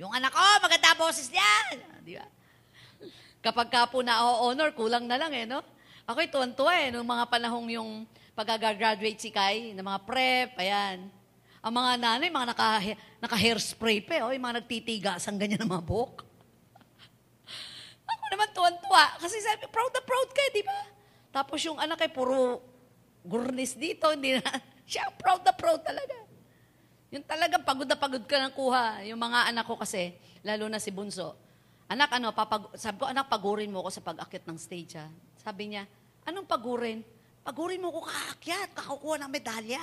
Yung 0.00 0.12
anak 0.12 0.32
ko, 0.32 0.40
maganda 0.64 0.96
boses 0.96 1.28
niyan! 1.28 1.84
Di 2.00 2.16
ba? 2.16 2.26
Kapag 3.42 3.68
ka 3.68 3.90
po 3.90 4.00
na-honor, 4.00 4.72
kulang 4.72 5.04
na 5.04 5.18
lang, 5.18 5.34
eh, 5.34 5.44
no? 5.44 5.60
Ako'y 6.06 6.30
tuwan-tuwa, 6.30 6.72
eh, 6.78 6.88
nung 6.94 7.04
mga 7.04 7.26
panahong 7.28 7.68
yung 7.74 7.90
pag-graduate 8.32 9.20
si 9.20 9.28
Kai, 9.34 9.76
ng 9.76 9.84
mga 9.84 10.00
prep, 10.06 10.50
ayan. 10.56 11.10
Ang 11.62 11.72
mga 11.74 11.90
nanay, 12.00 12.28
mga 12.30 12.48
naka, 12.54 12.80
naka-hairspray 13.20 14.00
pa, 14.02 14.18
eh, 14.18 14.22
oh, 14.24 14.32
yung 14.32 14.46
mga 14.46 14.62
nagtitigas 14.64 15.26
ang 15.28 15.36
ganyan 15.36 15.60
ng 15.60 15.70
mga 15.70 15.84
buhok. 15.84 16.22
Ako 18.14 18.24
naman 18.32 18.48
tuwan-tuwa, 18.54 19.04
kasi 19.20 19.42
sabi, 19.42 19.68
proud 19.68 19.92
na 19.92 20.02
proud 20.06 20.30
ka, 20.30 20.42
di 20.54 20.64
ba? 20.64 20.80
Tapos 21.34 21.58
yung 21.66 21.76
anak 21.82 21.98
ay 22.00 22.10
puro 22.14 22.62
gurnis 23.26 23.74
dito, 23.74 24.08
hindi 24.10 24.38
na, 24.38 24.42
siya 24.90 25.10
proud 25.18 25.44
na 25.44 25.52
proud 25.52 25.82
talaga. 25.82 26.21
Yung 27.12 27.20
talagang 27.28 27.60
pagod 27.60 27.84
na 27.84 27.92
pagod 27.92 28.24
ka 28.24 28.40
ng 28.40 28.56
kuha. 28.56 29.04
Yung 29.04 29.20
mga 29.20 29.52
anak 29.52 29.68
ko 29.68 29.76
kasi, 29.76 30.16
lalo 30.40 30.64
na 30.72 30.80
si 30.80 30.88
Bunso. 30.88 31.36
Anak, 31.84 32.08
ano, 32.16 32.32
papag, 32.32 32.72
sabi 32.72 33.04
ko, 33.04 33.04
anak, 33.04 33.28
pagurin 33.28 33.68
mo 33.68 33.84
ako 33.84 33.90
sa 33.92 34.00
pag-akit 34.00 34.48
ng 34.48 34.56
stage, 34.56 34.96
ha? 34.96 35.12
Sabi 35.36 35.76
niya, 35.76 35.84
anong 36.24 36.48
pagurin? 36.48 37.04
Pagurin 37.44 37.84
mo 37.84 37.92
ko 37.92 38.08
kaakyat, 38.08 38.72
kakakuha 38.72 39.20
ng 39.20 39.30
medalya. 39.30 39.82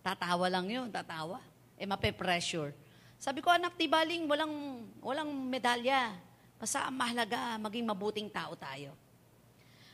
Tatawa 0.00 0.48
lang 0.48 0.72
yun, 0.72 0.88
tatawa. 0.88 1.36
Eh, 1.76 1.84
mape-pressure. 1.84 2.72
Sabi 3.20 3.44
ko, 3.44 3.52
anak, 3.52 3.76
di 3.76 3.84
baling, 3.84 4.24
walang, 4.24 4.54
walang 5.04 5.28
medalya. 5.52 6.16
Basta 6.56 6.88
ang 6.88 6.96
mahalaga, 6.96 7.60
maging 7.60 7.84
mabuting 7.84 8.28
tao 8.32 8.56
tayo. 8.56 8.96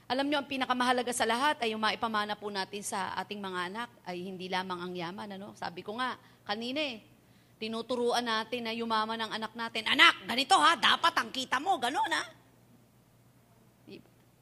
Alam 0.04 0.28
nyo, 0.28 0.36
ang 0.44 0.48
pinakamahalaga 0.48 1.12
sa 1.16 1.24
lahat 1.24 1.64
ay 1.64 1.72
yung 1.72 1.80
maipamana 1.80 2.36
po 2.36 2.52
natin 2.52 2.84
sa 2.84 3.16
ating 3.24 3.40
mga 3.40 3.60
anak 3.72 3.88
ay 4.04 4.20
hindi 4.20 4.52
lamang 4.52 4.80
ang 4.84 4.92
yaman. 4.92 5.28
Ano? 5.40 5.56
Sabi 5.56 5.80
ko 5.80 5.96
nga, 5.96 6.20
kanina 6.44 6.76
eh, 6.76 7.00
tinuturuan 7.56 8.20
natin 8.20 8.68
na 8.68 8.76
yumaman 8.76 9.16
ng 9.16 9.32
anak 9.32 9.52
natin. 9.56 9.88
Anak, 9.88 10.28
ganito 10.28 10.60
ha, 10.60 10.76
dapat 10.76 11.14
ang 11.16 11.32
kita 11.32 11.56
mo, 11.56 11.80
gano'n 11.80 12.12
ha. 12.12 12.24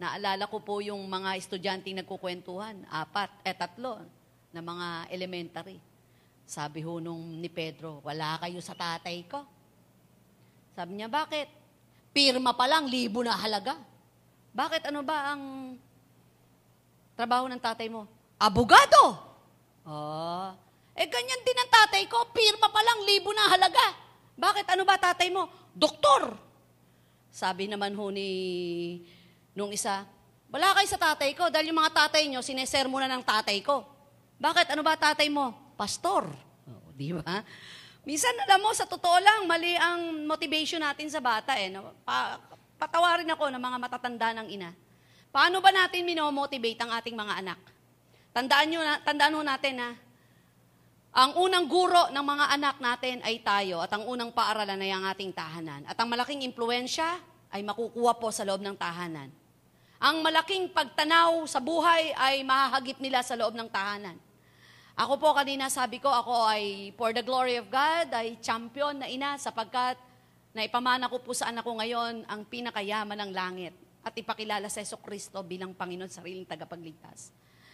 Naalala 0.02 0.50
ko 0.50 0.58
po 0.58 0.82
yung 0.82 1.06
mga 1.06 1.38
estudyanteng 1.38 2.02
nagkukwentuhan, 2.02 2.82
apat, 2.90 3.30
eh 3.46 3.54
tatlo, 3.54 4.02
na 4.50 4.58
mga 4.58 5.14
elementary. 5.14 5.78
Sabi 6.42 6.82
ho 6.82 6.98
nung 6.98 7.38
ni 7.38 7.46
Pedro, 7.46 8.02
wala 8.02 8.34
kayo 8.42 8.58
sa 8.58 8.74
tatay 8.74 9.22
ko. 9.30 9.46
Sabi 10.74 10.98
niya, 10.98 11.06
bakit? 11.06 11.46
Pirma 12.10 12.50
pa 12.50 12.66
lang, 12.66 12.90
libo 12.90 13.22
na 13.22 13.38
halaga. 13.38 13.91
Bakit 14.52 14.92
ano 14.92 15.00
ba 15.00 15.32
ang 15.32 15.42
trabaho 17.16 17.48
ng 17.48 17.60
tatay 17.60 17.88
mo? 17.88 18.04
Abogado! 18.36 19.32
Oh, 19.82 20.54
eh 20.92 21.08
ganyan 21.08 21.42
din 21.42 21.58
ang 21.58 21.70
tatay 21.72 22.04
ko, 22.06 22.30
pirma 22.30 22.68
pa 22.68 22.84
lang, 22.84 23.00
libo 23.08 23.32
na 23.32 23.48
halaga. 23.48 23.86
Bakit 24.36 24.66
ano 24.76 24.84
ba 24.84 25.00
tatay 25.00 25.32
mo? 25.32 25.48
Doktor! 25.72 26.36
Sabi 27.32 27.64
naman 27.64 27.96
ho 27.96 28.12
ni 28.12 28.28
nung 29.56 29.72
isa, 29.72 30.04
wala 30.52 30.76
kayo 30.76 30.88
sa 30.88 31.00
tatay 31.00 31.32
ko 31.32 31.48
dahil 31.48 31.72
yung 31.72 31.80
mga 31.80 31.96
tatay 31.96 32.28
nyo, 32.28 32.44
sinesermo 32.44 33.00
na 33.00 33.08
ng 33.08 33.24
tatay 33.24 33.64
ko. 33.64 33.88
Bakit? 34.36 34.76
Ano 34.76 34.84
ba 34.84 35.00
tatay 35.00 35.32
mo? 35.32 35.72
Pastor. 35.80 36.28
Oh, 36.68 36.92
di 36.92 37.16
ba? 37.16 37.40
Minsan, 38.04 38.36
alam 38.44 38.60
mo, 38.60 38.74
sa 38.76 38.84
totoo 38.84 39.16
lang, 39.16 39.48
mali 39.48 39.72
ang 39.78 40.26
motivation 40.28 40.82
natin 40.82 41.08
sa 41.08 41.24
bata. 41.24 41.56
Eh, 41.56 41.72
no? 41.72 41.96
pa, 42.04 42.36
patawarin 42.82 43.30
ako 43.30 43.46
ng 43.54 43.62
mga 43.62 43.78
matatanda 43.78 44.28
ng 44.42 44.48
ina. 44.50 44.74
Paano 45.30 45.62
ba 45.62 45.70
natin 45.70 46.02
minomotivate 46.02 46.82
ang 46.82 46.90
ating 46.98 47.14
mga 47.14 47.34
anak? 47.38 47.60
Tandaan, 48.34 48.66
nyo 48.66 48.82
na, 48.82 48.98
tandaan 49.06 49.38
natin 49.38 49.74
na 49.78 49.88
ang 51.14 51.36
unang 51.38 51.70
guro 51.70 52.10
ng 52.10 52.24
mga 52.24 52.44
anak 52.58 52.76
natin 52.82 53.22
ay 53.22 53.38
tayo 53.44 53.84
at 53.84 53.92
ang 53.94 54.02
unang 54.08 54.34
paaralan 54.34 54.82
ay 54.82 54.90
ang 54.90 55.04
ating 55.06 55.30
tahanan. 55.30 55.86
At 55.86 55.94
ang 55.94 56.10
malaking 56.10 56.42
impluensya 56.42 57.22
ay 57.54 57.62
makukuha 57.62 58.18
po 58.18 58.34
sa 58.34 58.42
loob 58.42 58.64
ng 58.64 58.74
tahanan. 58.74 59.30
Ang 60.02 60.24
malaking 60.24 60.72
pagtanaw 60.74 61.46
sa 61.46 61.62
buhay 61.62 62.10
ay 62.18 62.42
mahahagip 62.42 62.98
nila 62.98 63.22
sa 63.22 63.38
loob 63.38 63.54
ng 63.54 63.70
tahanan. 63.70 64.18
Ako 64.98 65.20
po 65.20 65.32
kanina 65.36 65.70
sabi 65.70 66.02
ko, 66.02 66.10
ako 66.10 66.48
ay 66.50 66.90
for 66.98 67.14
the 67.14 67.22
glory 67.22 67.60
of 67.60 67.70
God, 67.70 68.10
ay 68.10 68.40
champion 68.42 68.98
na 68.98 69.06
ina 69.08 69.38
sapagkat 69.38 69.96
naipamana 70.52 71.08
ko 71.08 71.20
po 71.20 71.32
sa 71.32 71.48
anak 71.48 71.64
ko 71.64 71.76
ngayon 71.76 72.28
ang 72.28 72.44
pinakayaman 72.44 73.18
ng 73.26 73.30
langit 73.32 73.74
at 74.04 74.12
ipakilala 74.16 74.68
sa 74.68 74.80
Yeso 74.84 75.00
Kristo 75.00 75.40
bilang 75.44 75.72
Panginoon 75.72 76.12
sariling 76.12 76.48
tagapagligtas. 76.48 77.32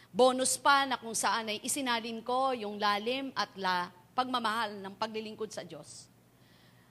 Bonus 0.09 0.57
pa 0.57 0.89
na 0.89 0.97
kung 0.97 1.13
saan 1.13 1.53
ay 1.53 1.61
isinalin 1.61 2.25
ko 2.25 2.57
yung 2.57 2.81
lalim 2.81 3.35
at 3.37 3.53
la 3.61 3.93
pagmamahal 4.17 4.81
ng 4.81 4.95
paglilingkod 4.97 5.53
sa 5.53 5.63
Diyos. 5.63 6.09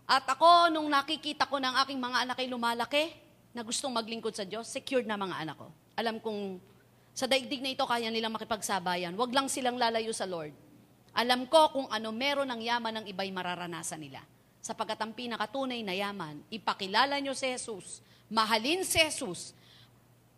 At 0.07 0.23
ako, 0.23 0.71
nung 0.71 0.87
nakikita 0.87 1.43
ko 1.49 1.59
ng 1.59 1.75
aking 1.83 1.99
mga 1.99 2.17
anak 2.23 2.37
ay 2.39 2.47
lumalaki, 2.47 3.11
na 3.57 3.65
gustong 3.65 3.89
maglingkod 3.89 4.37
sa 4.37 4.45
Diyos, 4.45 4.69
secured 4.69 5.09
na 5.09 5.17
mga 5.17 5.41
anak 5.41 5.57
ko. 5.57 5.67
Alam 5.97 6.21
kong 6.21 6.61
sa 7.17 7.25
daigdig 7.25 7.65
na 7.65 7.73
ito 7.73 7.81
kaya 7.89 8.13
nilang 8.13 8.29
makipagsabayan. 8.37 9.17
Huwag 9.17 9.33
lang 9.33 9.49
silang 9.49 9.81
lalayo 9.81 10.13
sa 10.13 10.29
Lord. 10.29 10.53
Alam 11.17 11.49
ko 11.49 11.73
kung 11.73 11.87
ano 11.89 12.13
meron 12.13 12.45
ng 12.53 12.61
yaman 12.61 13.01
ng 13.01 13.05
iba'y 13.09 13.33
mararanasan 13.33 13.97
nila. 13.97 14.21
Sapagkat 14.67 14.99
ang 14.99 15.15
pinakatunay 15.15 15.79
na 15.79 15.95
yaman, 15.95 16.43
ipakilala 16.51 17.15
nyo 17.23 17.31
si 17.31 17.47
Jesus, 17.47 18.03
mahalin 18.27 18.83
si 18.83 18.99
Jesus, 18.99 19.55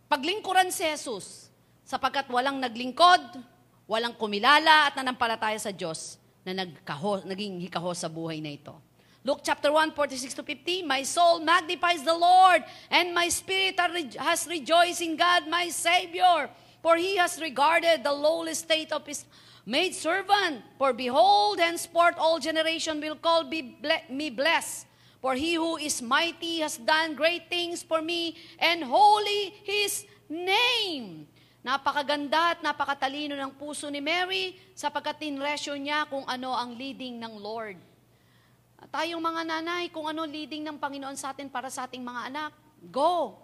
paglingkuran 0.05 0.69
si 0.69 0.85
Jesus, 0.85 1.49
sapagkat 1.81 2.29
walang 2.29 2.61
naglingkod, 2.61 3.41
walang 3.89 4.13
kumilala 4.13 4.85
at 4.85 4.93
nanampalataya 4.93 5.57
sa 5.57 5.73
Diyos 5.73 6.21
na 6.45 6.53
nagkaho, 6.53 7.25
naging 7.25 7.57
hikaho 7.57 7.89
sa 7.97 8.05
buhay 8.05 8.37
na 8.37 8.53
ito. 8.53 8.77
Luke 9.25 9.41
chapter 9.41 9.73
1, 9.73 9.97
46 9.97 10.37
to 10.37 10.43
50, 10.45 10.85
My 10.85 11.01
soul 11.01 11.41
magnifies 11.41 12.05
the 12.05 12.13
Lord, 12.13 12.61
and 12.93 13.09
my 13.17 13.33
spirit 13.33 13.81
has 14.21 14.45
rejoiced 14.45 15.01
in 15.01 15.17
God, 15.17 15.49
my 15.49 15.73
Savior. 15.73 16.53
For 16.85 17.01
he 17.01 17.17
has 17.17 17.41
regarded 17.41 18.05
the 18.05 18.13
lowly 18.13 18.53
state 18.53 18.93
of 18.93 19.03
his 19.09 19.25
maid 19.65 19.95
servant. 19.95 20.63
For 20.77 20.93
behold, 20.93 21.59
henceforth 21.59 22.15
all 22.15 22.39
generation 22.39 22.99
will 22.99 23.17
call 23.17 23.43
me 23.47 24.27
blessed. 24.29 24.87
For 25.19 25.35
he 25.35 25.59
who 25.59 25.75
is 25.75 25.99
mighty 25.99 26.63
has 26.63 26.79
done 26.79 27.11
great 27.11 27.51
things 27.51 27.83
for 27.83 27.99
me, 27.99 28.39
and 28.55 28.87
holy 28.87 29.51
his 29.67 30.07
name. 30.31 31.27
Napakaganda 31.59 32.55
at 32.55 32.59
napakatalino 32.63 33.35
ng 33.35 33.51
puso 33.59 33.91
ni 33.91 33.99
Mary 33.99 34.55
sapagkat 34.71 35.19
tinresyo 35.19 35.75
niya 35.75 36.07
kung 36.07 36.23
ano 36.23 36.55
ang 36.55 36.71
leading 36.71 37.19
ng 37.19 37.35
Lord. 37.35 37.75
Tayong 38.87 39.19
mga 39.19 39.43
nanay, 39.43 39.91
kung 39.91 40.07
ano 40.07 40.23
leading 40.23 40.63
ng 40.63 40.79
Panginoon 40.79 41.19
sa 41.19 41.35
atin 41.35 41.51
para 41.51 41.67
sa 41.67 41.83
ating 41.83 41.99
mga 41.99 42.31
anak, 42.31 42.51
go. 42.87 43.35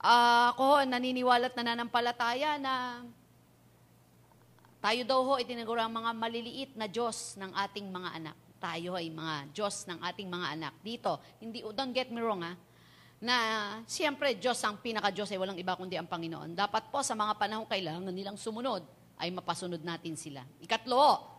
Uh, 0.00 0.48
ako, 0.56 0.80
naniniwala 0.88 1.52
at 1.52 1.56
nananampalataya 1.60 2.56
na 2.56 3.04
tayo 4.84 5.00
daw 5.08 5.20
ho 5.24 5.40
itinaguro 5.40 5.80
ang 5.80 5.96
mga 5.96 6.12
maliliit 6.12 6.70
na 6.76 6.84
Diyos 6.84 7.40
ng 7.40 7.56
ating 7.56 7.88
mga 7.88 8.20
anak. 8.20 8.36
Tayo 8.60 9.00
ay 9.00 9.08
mga 9.08 9.48
Diyos 9.56 9.88
ng 9.88 9.96
ating 9.96 10.28
mga 10.28 10.46
anak. 10.60 10.74
Dito, 10.84 11.24
hindi, 11.40 11.64
don't 11.72 11.96
get 11.96 12.12
me 12.12 12.20
wrong 12.20 12.44
ha, 12.44 12.52
na 13.16 13.36
siyempre 13.88 14.36
Diyos 14.36 14.60
ang 14.60 14.76
pinaka-Diyos 14.84 15.32
ay 15.32 15.40
walang 15.40 15.56
iba 15.56 15.72
kundi 15.72 15.96
ang 15.96 16.04
Panginoon. 16.04 16.52
Dapat 16.52 16.92
po 16.92 17.00
sa 17.00 17.16
mga 17.16 17.32
panahon 17.40 17.64
kailangan 17.64 18.12
nilang 18.12 18.36
sumunod 18.36 18.84
ay 19.16 19.32
mapasunod 19.32 19.80
natin 19.80 20.20
sila. 20.20 20.44
Ikatlo, 20.60 21.32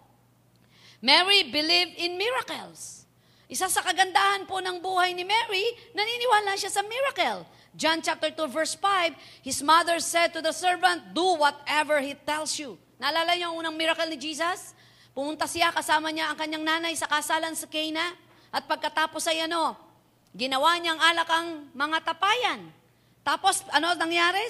Mary 1.05 1.45
believed 1.45 2.01
in 2.01 2.17
miracles. 2.17 3.05
Isa 3.45 3.69
sa 3.69 3.85
kagandahan 3.85 4.49
po 4.49 4.57
ng 4.57 4.81
buhay 4.81 5.13
ni 5.13 5.21
Mary, 5.21 5.65
naniniwala 5.93 6.57
siya 6.57 6.73
sa 6.73 6.81
miracle. 6.81 7.45
John 7.77 8.01
chapter 8.01 8.33
2 8.33 8.49
verse 8.49 8.73
5, 8.73 9.13
his 9.45 9.61
mother 9.61 10.01
said 10.01 10.33
to 10.33 10.41
the 10.41 10.49
servant, 10.49 11.13
do 11.13 11.37
whatever 11.37 12.01
he 12.01 12.17
tells 12.25 12.57
you. 12.57 12.81
Naalala 12.95 13.35
niyo 13.35 13.51
ang 13.51 13.57
unang 13.59 13.75
miracle 13.75 14.07
ni 14.07 14.17
Jesus? 14.19 14.71
Pumunta 15.15 15.47
siya, 15.47 15.71
kasama 15.71 16.11
niya 16.11 16.31
ang 16.31 16.37
kanyang 16.39 16.63
nanay 16.63 16.95
sa 16.95 17.07
kasalan 17.07 17.55
sa 17.55 17.67
Cana. 17.67 18.15
At 18.51 18.67
pagkatapos 18.67 19.23
ay 19.31 19.47
ano, 19.47 19.75
ginawa 20.35 20.75
niyang 20.79 20.99
alak 20.99 21.27
ang 21.31 21.71
mga 21.71 21.97
tapayan. 22.03 22.67
Tapos, 23.23 23.63
ano 23.71 23.95
nangyari? 23.95 24.43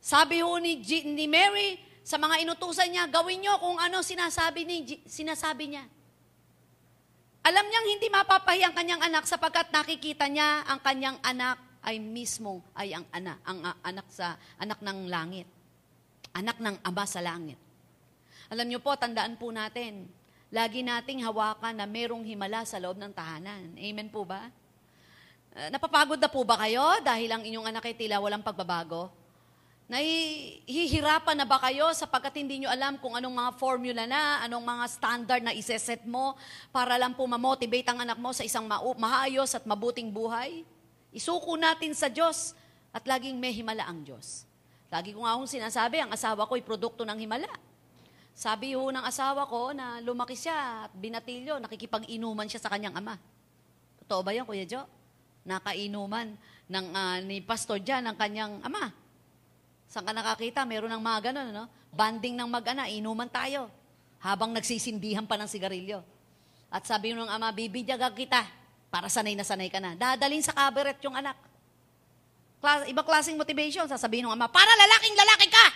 Sabi 0.00 0.40
ho 0.40 0.56
ni, 0.60 0.80
G- 0.80 1.08
ni 1.08 1.28
Mary 1.28 1.80
sa 2.06 2.16
mga 2.16 2.44
inutusan 2.44 2.88
niya, 2.88 3.04
gawin 3.08 3.44
niyo 3.44 3.58
kung 3.58 3.76
ano 3.80 4.04
sinasabi, 4.04 4.64
ni, 4.64 4.76
G- 4.84 5.04
sinasabi 5.04 5.72
niya. 5.72 5.84
Alam 7.46 7.66
niyang 7.70 7.86
hindi 7.94 8.10
mapapahi 8.10 8.66
ang 8.66 8.74
kanyang 8.74 9.02
anak 9.06 9.22
sapagkat 9.22 9.70
nakikita 9.70 10.26
niya 10.26 10.66
ang 10.66 10.82
kanyang 10.82 11.14
anak 11.22 11.62
ay 11.86 12.02
mismo 12.02 12.58
ay 12.74 12.90
ang 12.90 13.06
anak, 13.14 13.38
ang 13.46 13.62
ah, 13.62 13.78
anak 13.86 14.06
sa 14.10 14.34
anak 14.58 14.82
ng 14.82 15.06
langit. 15.06 15.46
Anak 16.34 16.58
ng 16.58 16.82
ama 16.82 17.04
sa 17.06 17.22
langit. 17.22 17.65
Alam 18.46 18.66
niyo 18.70 18.78
po, 18.78 18.94
tandaan 18.94 19.34
po 19.34 19.50
natin, 19.50 20.06
lagi 20.54 20.86
nating 20.86 21.26
hawakan 21.26 21.74
na 21.74 21.86
merong 21.86 22.22
himala 22.22 22.62
sa 22.62 22.78
loob 22.78 22.94
ng 22.94 23.10
tahanan. 23.10 23.74
Amen 23.74 24.06
po 24.06 24.22
ba? 24.22 24.46
Uh, 25.50 25.68
napapagod 25.74 26.20
na 26.20 26.30
po 26.30 26.46
ba 26.46 26.54
kayo 26.62 27.02
dahil 27.02 27.26
ang 27.32 27.42
inyong 27.42 27.66
anak 27.74 27.90
ay 27.90 27.98
tila 27.98 28.22
walang 28.22 28.46
pagbabago? 28.46 29.10
Nahihirapan 29.86 31.38
na 31.38 31.46
ba 31.46 31.62
kayo 31.62 31.90
sapagkat 31.94 32.38
hindi 32.42 32.62
nyo 32.62 32.70
alam 32.70 32.98
kung 32.98 33.14
anong 33.14 33.34
mga 33.34 33.52
formula 33.58 34.02
na, 34.06 34.42
anong 34.46 34.62
mga 34.62 34.84
standard 34.90 35.42
na 35.42 35.54
iseset 35.54 36.02
mo 36.06 36.34
para 36.74 36.98
lang 36.98 37.14
po 37.14 37.22
mamotivate 37.26 37.86
ang 37.86 38.02
anak 38.02 38.18
mo 38.18 38.34
sa 38.34 38.42
isang 38.46 38.66
ma- 38.66 38.82
maayos 38.98 39.54
at 39.58 39.66
mabuting 39.66 40.10
buhay? 40.10 40.62
Isuko 41.14 41.54
natin 41.58 41.94
sa 41.98 42.06
Diyos 42.06 42.54
at 42.94 43.02
laging 43.06 43.38
may 43.38 43.50
himala 43.50 43.86
ang 43.86 44.06
Diyos. 44.06 44.46
Lagi 44.86 45.14
ko 45.14 45.26
nga 45.26 45.34
akong 45.34 45.50
sinasabi, 45.50 45.98
ang 45.98 46.14
asawa 46.14 46.46
ko 46.46 46.54
ay 46.54 46.62
produkto 46.62 47.02
ng 47.02 47.18
himala. 47.18 47.50
Sabi 48.36 48.76
ho 48.76 48.92
ng 48.92 49.00
asawa 49.00 49.48
ko 49.48 49.72
na 49.72 49.96
lumaki 50.04 50.36
siya 50.36 50.84
at 50.84 50.92
binatilyo, 50.92 51.56
nakikipag-inuman 51.56 52.44
siya 52.44 52.60
sa 52.60 52.68
kanyang 52.68 52.92
ama. 52.92 53.16
Totoo 54.04 54.20
ba 54.20 54.36
yan, 54.36 54.44
Kuya 54.44 54.68
Jo? 54.68 54.84
Nakainuman 55.48 56.36
ng, 56.68 56.86
ah, 56.92 57.16
ni 57.24 57.40
Pastor 57.40 57.80
Jan 57.80 58.04
ng 58.04 58.16
kanyang 58.20 58.60
ama. 58.60 58.92
Saan 59.88 60.04
ka 60.04 60.12
nakakita? 60.12 60.68
Meron 60.68 60.92
ng 60.92 61.00
mga 61.00 61.32
ganun, 61.32 61.48
no? 61.48 61.64
Banding 61.88 62.36
ng 62.36 62.44
mag-ana, 62.44 62.92
inuman 62.92 63.32
tayo. 63.32 63.72
Habang 64.20 64.52
nagsisindihan 64.52 65.24
pa 65.24 65.40
ng 65.40 65.48
sigarilyo. 65.48 66.04
At 66.68 66.84
sabi 66.84 67.16
ng 67.16 67.32
ama, 67.32 67.48
bibidyagan 67.56 68.12
kita 68.12 68.44
para 68.92 69.08
sanay 69.08 69.32
na 69.32 69.48
sanay 69.48 69.72
ka 69.72 69.80
na. 69.80 69.96
Dadalhin 69.96 70.44
sa 70.44 70.52
cabaret 70.52 71.00
yung 71.00 71.16
anak. 71.16 71.40
Klas, 72.60 72.84
ibang 72.84 73.06
klaseng 73.08 73.40
motivation, 73.40 73.88
sasabihin 73.88 74.28
ng 74.28 74.36
ama, 74.36 74.44
para 74.44 74.68
lalaking 74.76 75.16
lalaki 75.16 75.48
ka! 75.48 75.66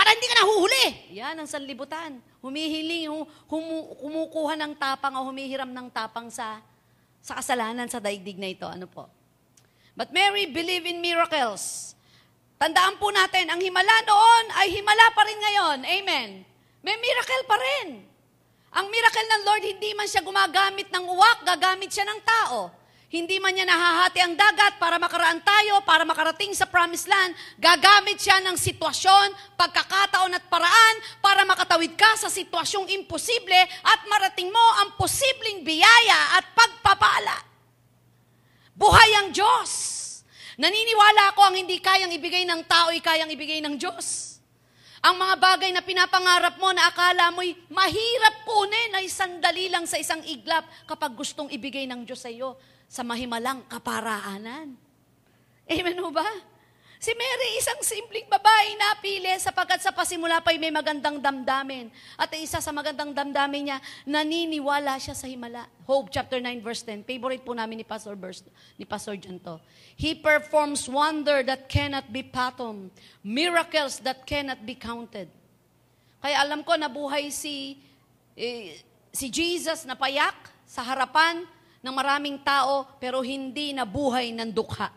Para 0.00 0.16
hindi 0.16 0.32
ka 0.32 0.36
nahuhuli! 0.40 1.12
Yan 1.12 1.36
ang 1.36 1.44
sanlibutan. 1.44 2.24
Humihiling, 2.40 3.12
hu- 3.12 3.28
humu- 3.52 4.00
kumukuha 4.00 4.56
ng 4.56 4.72
tapang 4.80 5.12
o 5.20 5.28
humihiram 5.28 5.68
ng 5.68 5.92
tapang 5.92 6.32
sa, 6.32 6.64
sa 7.20 7.36
kasalanan 7.36 7.84
sa 7.84 8.00
daigdig 8.00 8.40
na 8.40 8.48
ito. 8.48 8.64
Ano 8.64 8.88
po? 8.88 9.12
But 9.92 10.08
Mary 10.08 10.48
believed 10.48 10.88
in 10.88 11.04
miracles. 11.04 11.92
Tandaan 12.56 12.96
po 12.96 13.12
natin, 13.12 13.52
ang 13.52 13.60
himala 13.60 13.92
noon 14.08 14.44
ay 14.56 14.72
himala 14.72 15.12
pa 15.12 15.20
rin 15.28 15.36
ngayon. 15.36 15.78
Amen. 15.84 16.28
May 16.80 16.96
miracle 16.96 17.44
pa 17.44 17.60
rin. 17.60 18.00
Ang 18.72 18.86
miracle 18.88 19.28
ng 19.28 19.42
Lord, 19.52 19.64
hindi 19.68 19.92
man 19.92 20.08
siya 20.08 20.24
gumagamit 20.24 20.88
ng 20.88 21.04
uwak, 21.12 21.44
gagamit 21.44 21.92
siya 21.92 22.08
ng 22.08 22.24
tao. 22.24 22.72
Hindi 23.10 23.42
man 23.42 23.50
niya 23.50 23.66
nahahati 23.66 24.22
ang 24.22 24.38
dagat 24.38 24.78
para 24.78 24.94
makaraan 24.94 25.42
tayo, 25.42 25.82
para 25.82 26.06
makarating 26.06 26.54
sa 26.54 26.70
promised 26.70 27.10
land. 27.10 27.34
Gagamit 27.58 28.22
siya 28.22 28.38
ng 28.38 28.54
sitwasyon, 28.54 29.58
pagkakataon 29.58 30.30
at 30.38 30.46
paraan 30.46 30.96
para 31.18 31.42
makatawid 31.42 31.98
ka 31.98 32.06
sa 32.14 32.30
sitwasyong 32.30 32.86
imposible 32.94 33.58
at 33.82 34.00
marating 34.06 34.46
mo 34.46 34.62
ang 34.78 34.94
posibleng 34.94 35.66
biyaya 35.66 36.38
at 36.38 36.54
pagpapala. 36.54 37.34
Buhay 38.78 39.10
ang 39.18 39.34
Diyos. 39.34 39.98
Naniniwala 40.54 41.34
ako 41.34 41.50
ang 41.50 41.58
hindi 41.58 41.82
kayang 41.82 42.14
ibigay 42.14 42.46
ng 42.46 42.62
tao 42.70 42.94
ay 42.94 43.02
kayang 43.02 43.34
ibigay 43.34 43.58
ng 43.58 43.74
Diyos. 43.74 44.38
Ang 45.02 45.18
mga 45.18 45.34
bagay 45.34 45.74
na 45.74 45.82
pinapangarap 45.82 46.62
mo 46.62 46.70
na 46.70 46.86
akala 46.86 47.34
mo'y 47.34 47.58
mahirap 47.74 48.46
kunin 48.46 49.02
ay 49.02 49.10
sandali 49.10 49.66
lang 49.66 49.82
sa 49.88 49.98
isang 49.98 50.22
iglap 50.30 50.62
kapag 50.86 51.10
gustong 51.18 51.50
ibigay 51.50 51.90
ng 51.90 52.06
Diyos 52.06 52.22
sa 52.22 52.30
iyo 52.30 52.54
sa 52.90 53.06
mahimalang 53.06 53.62
kaparaanan. 53.70 54.74
Amen 55.70 55.98
ho 56.02 56.10
ba? 56.10 56.26
Si 57.00 57.16
Mary, 57.16 57.56
isang 57.56 57.80
simpleng 57.80 58.28
babae 58.28 58.76
napili 58.76 59.32
sapagkat 59.40 59.80
sa 59.80 59.88
pasimula 59.88 60.44
pa'y 60.44 60.60
may 60.60 60.68
magandang 60.68 61.16
damdamin. 61.16 61.88
At 62.20 62.28
isa 62.36 62.60
sa 62.60 62.74
magandang 62.76 63.16
damdamin 63.16 63.72
niya, 63.72 63.78
naniniwala 64.04 65.00
siya 65.00 65.16
sa 65.16 65.24
himala. 65.24 65.64
Hope 65.88 66.12
chapter 66.12 66.44
9 66.44 66.60
verse 66.60 66.84
10. 66.84 67.08
Favorite 67.08 67.40
po 67.40 67.56
namin 67.56 67.80
ni 67.80 67.86
Pastor, 67.88 68.12
verse, 68.20 68.44
ni 68.76 68.84
Pastor 68.84 69.16
John 69.16 69.40
to. 69.40 69.56
He 69.96 70.12
performs 70.12 70.92
wonder 70.92 71.40
that 71.40 71.72
cannot 71.72 72.12
be 72.12 72.20
fathomed, 72.20 72.92
miracles 73.24 74.04
that 74.04 74.28
cannot 74.28 74.60
be 74.68 74.76
counted. 74.76 75.32
Kaya 76.20 76.36
alam 76.44 76.60
ko 76.60 76.76
nabuhay 76.76 77.32
si 77.32 77.80
eh, 78.36 78.76
si 79.08 79.32
Jesus 79.32 79.88
na 79.88 79.96
payak 79.96 80.36
sa 80.68 80.84
harapan 80.84 81.48
ng 81.80 81.94
maraming 81.94 82.36
tao 82.40 82.88
pero 83.00 83.24
hindi 83.24 83.72
nabuhay 83.72 84.32
ng 84.36 84.52
dukha. 84.52 84.92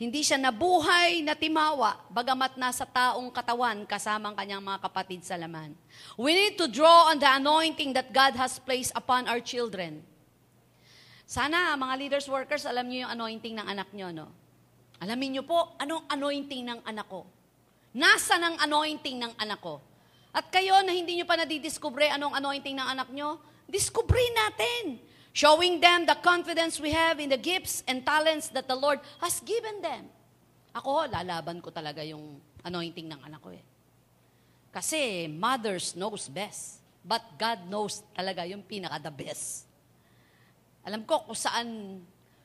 Hindi 0.00 0.24
siya 0.24 0.40
nabuhay 0.40 1.20
na 1.20 1.36
timawa, 1.36 2.00
bagamat 2.08 2.56
nasa 2.56 2.88
taong 2.88 3.28
katawan 3.28 3.84
kasama 3.84 4.32
ang 4.32 4.36
kanyang 4.36 4.64
mga 4.64 4.80
kapatid 4.80 5.20
sa 5.20 5.36
laman. 5.36 5.76
We 6.16 6.32
need 6.32 6.56
to 6.56 6.72
draw 6.72 7.12
on 7.12 7.20
the 7.20 7.28
anointing 7.28 7.92
that 7.92 8.08
God 8.08 8.32
has 8.40 8.56
placed 8.56 8.96
upon 8.96 9.28
our 9.28 9.44
children. 9.44 10.00
Sana, 11.28 11.76
mga 11.76 11.94
leaders, 12.00 12.26
workers, 12.32 12.64
alam 12.64 12.88
niyo 12.88 13.04
yung 13.04 13.12
anointing 13.12 13.60
ng 13.60 13.66
anak 13.68 13.92
niyo, 13.92 14.08
no? 14.08 14.32
Alamin 15.04 15.36
niyo 15.36 15.44
po, 15.44 15.76
anong 15.76 16.08
anointing 16.08 16.64
ng 16.64 16.80
anak 16.80 17.04
ko? 17.04 17.28
Nasa 17.92 18.40
ng 18.40 18.56
anointing 18.56 19.20
ng 19.20 19.32
anak 19.36 19.60
ko? 19.60 19.84
At 20.32 20.48
kayo 20.48 20.80
na 20.80 20.96
hindi 20.96 21.20
niyo 21.20 21.28
pa 21.28 21.36
nadidiskubre 21.36 22.08
anong 22.08 22.40
anointing 22.40 22.72
ng 22.72 22.88
anak 22.88 23.12
niyo, 23.12 23.36
diskubre 23.68 24.22
natin. 24.32 24.96
Showing 25.30 25.78
them 25.78 26.10
the 26.10 26.18
confidence 26.18 26.82
we 26.82 26.90
have 26.90 27.22
in 27.22 27.30
the 27.30 27.38
gifts 27.38 27.86
and 27.86 28.02
talents 28.02 28.50
that 28.50 28.66
the 28.66 28.74
Lord 28.74 28.98
has 29.22 29.38
given 29.46 29.78
them. 29.78 30.10
Ako, 30.74 31.06
lalaban 31.06 31.62
ko 31.62 31.70
talaga 31.70 32.02
yung 32.02 32.42
anointing 32.66 33.06
ng 33.06 33.20
anak 33.22 33.38
ko 33.42 33.54
eh. 33.54 33.62
Kasi 34.70 35.30
mothers 35.30 35.94
knows 35.94 36.26
best. 36.30 36.82
But 37.00 37.22
God 37.38 37.66
knows 37.66 38.02
talaga 38.14 38.46
yung 38.46 38.62
pinaka 38.62 38.98
the 39.02 39.14
best. 39.14 39.66
Alam 40.84 41.06
ko 41.06 41.26
kung 41.26 41.38
saan 41.38 41.68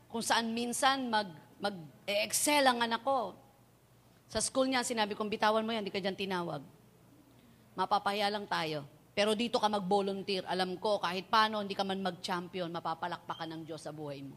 kung 0.09 0.23
saan 0.23 0.51
minsan 0.55 1.11
mag 1.11 1.27
mag-excel 1.59 2.63
ang 2.67 2.79
anak 2.83 3.01
ko. 3.01 3.33
Sa 4.29 4.43
school 4.43 4.67
niya, 4.67 4.83
sinabi 4.83 5.15
kong 5.15 5.31
bitawan 5.31 5.63
mo 5.63 5.71
yan, 5.71 5.85
hindi 5.85 5.93
ka 5.93 6.03
dyan 6.03 6.17
tinawag. 6.17 6.61
Mapapahiya 7.77 8.27
lang 8.27 8.43
tayo. 8.49 8.83
Pero 9.15 9.31
dito 9.31 9.63
ka 9.63 9.71
mag-volunteer, 9.71 10.43
alam 10.43 10.75
ko, 10.75 10.99
kahit 10.99 11.31
paano, 11.31 11.63
hindi 11.63 11.71
ka 11.71 11.87
man 11.87 12.03
mag-champion, 12.03 12.67
mapapalakpakan 12.67 13.47
ng 13.55 13.61
Diyos 13.63 13.87
sa 13.87 13.95
buhay 13.95 14.19
mo. 14.19 14.35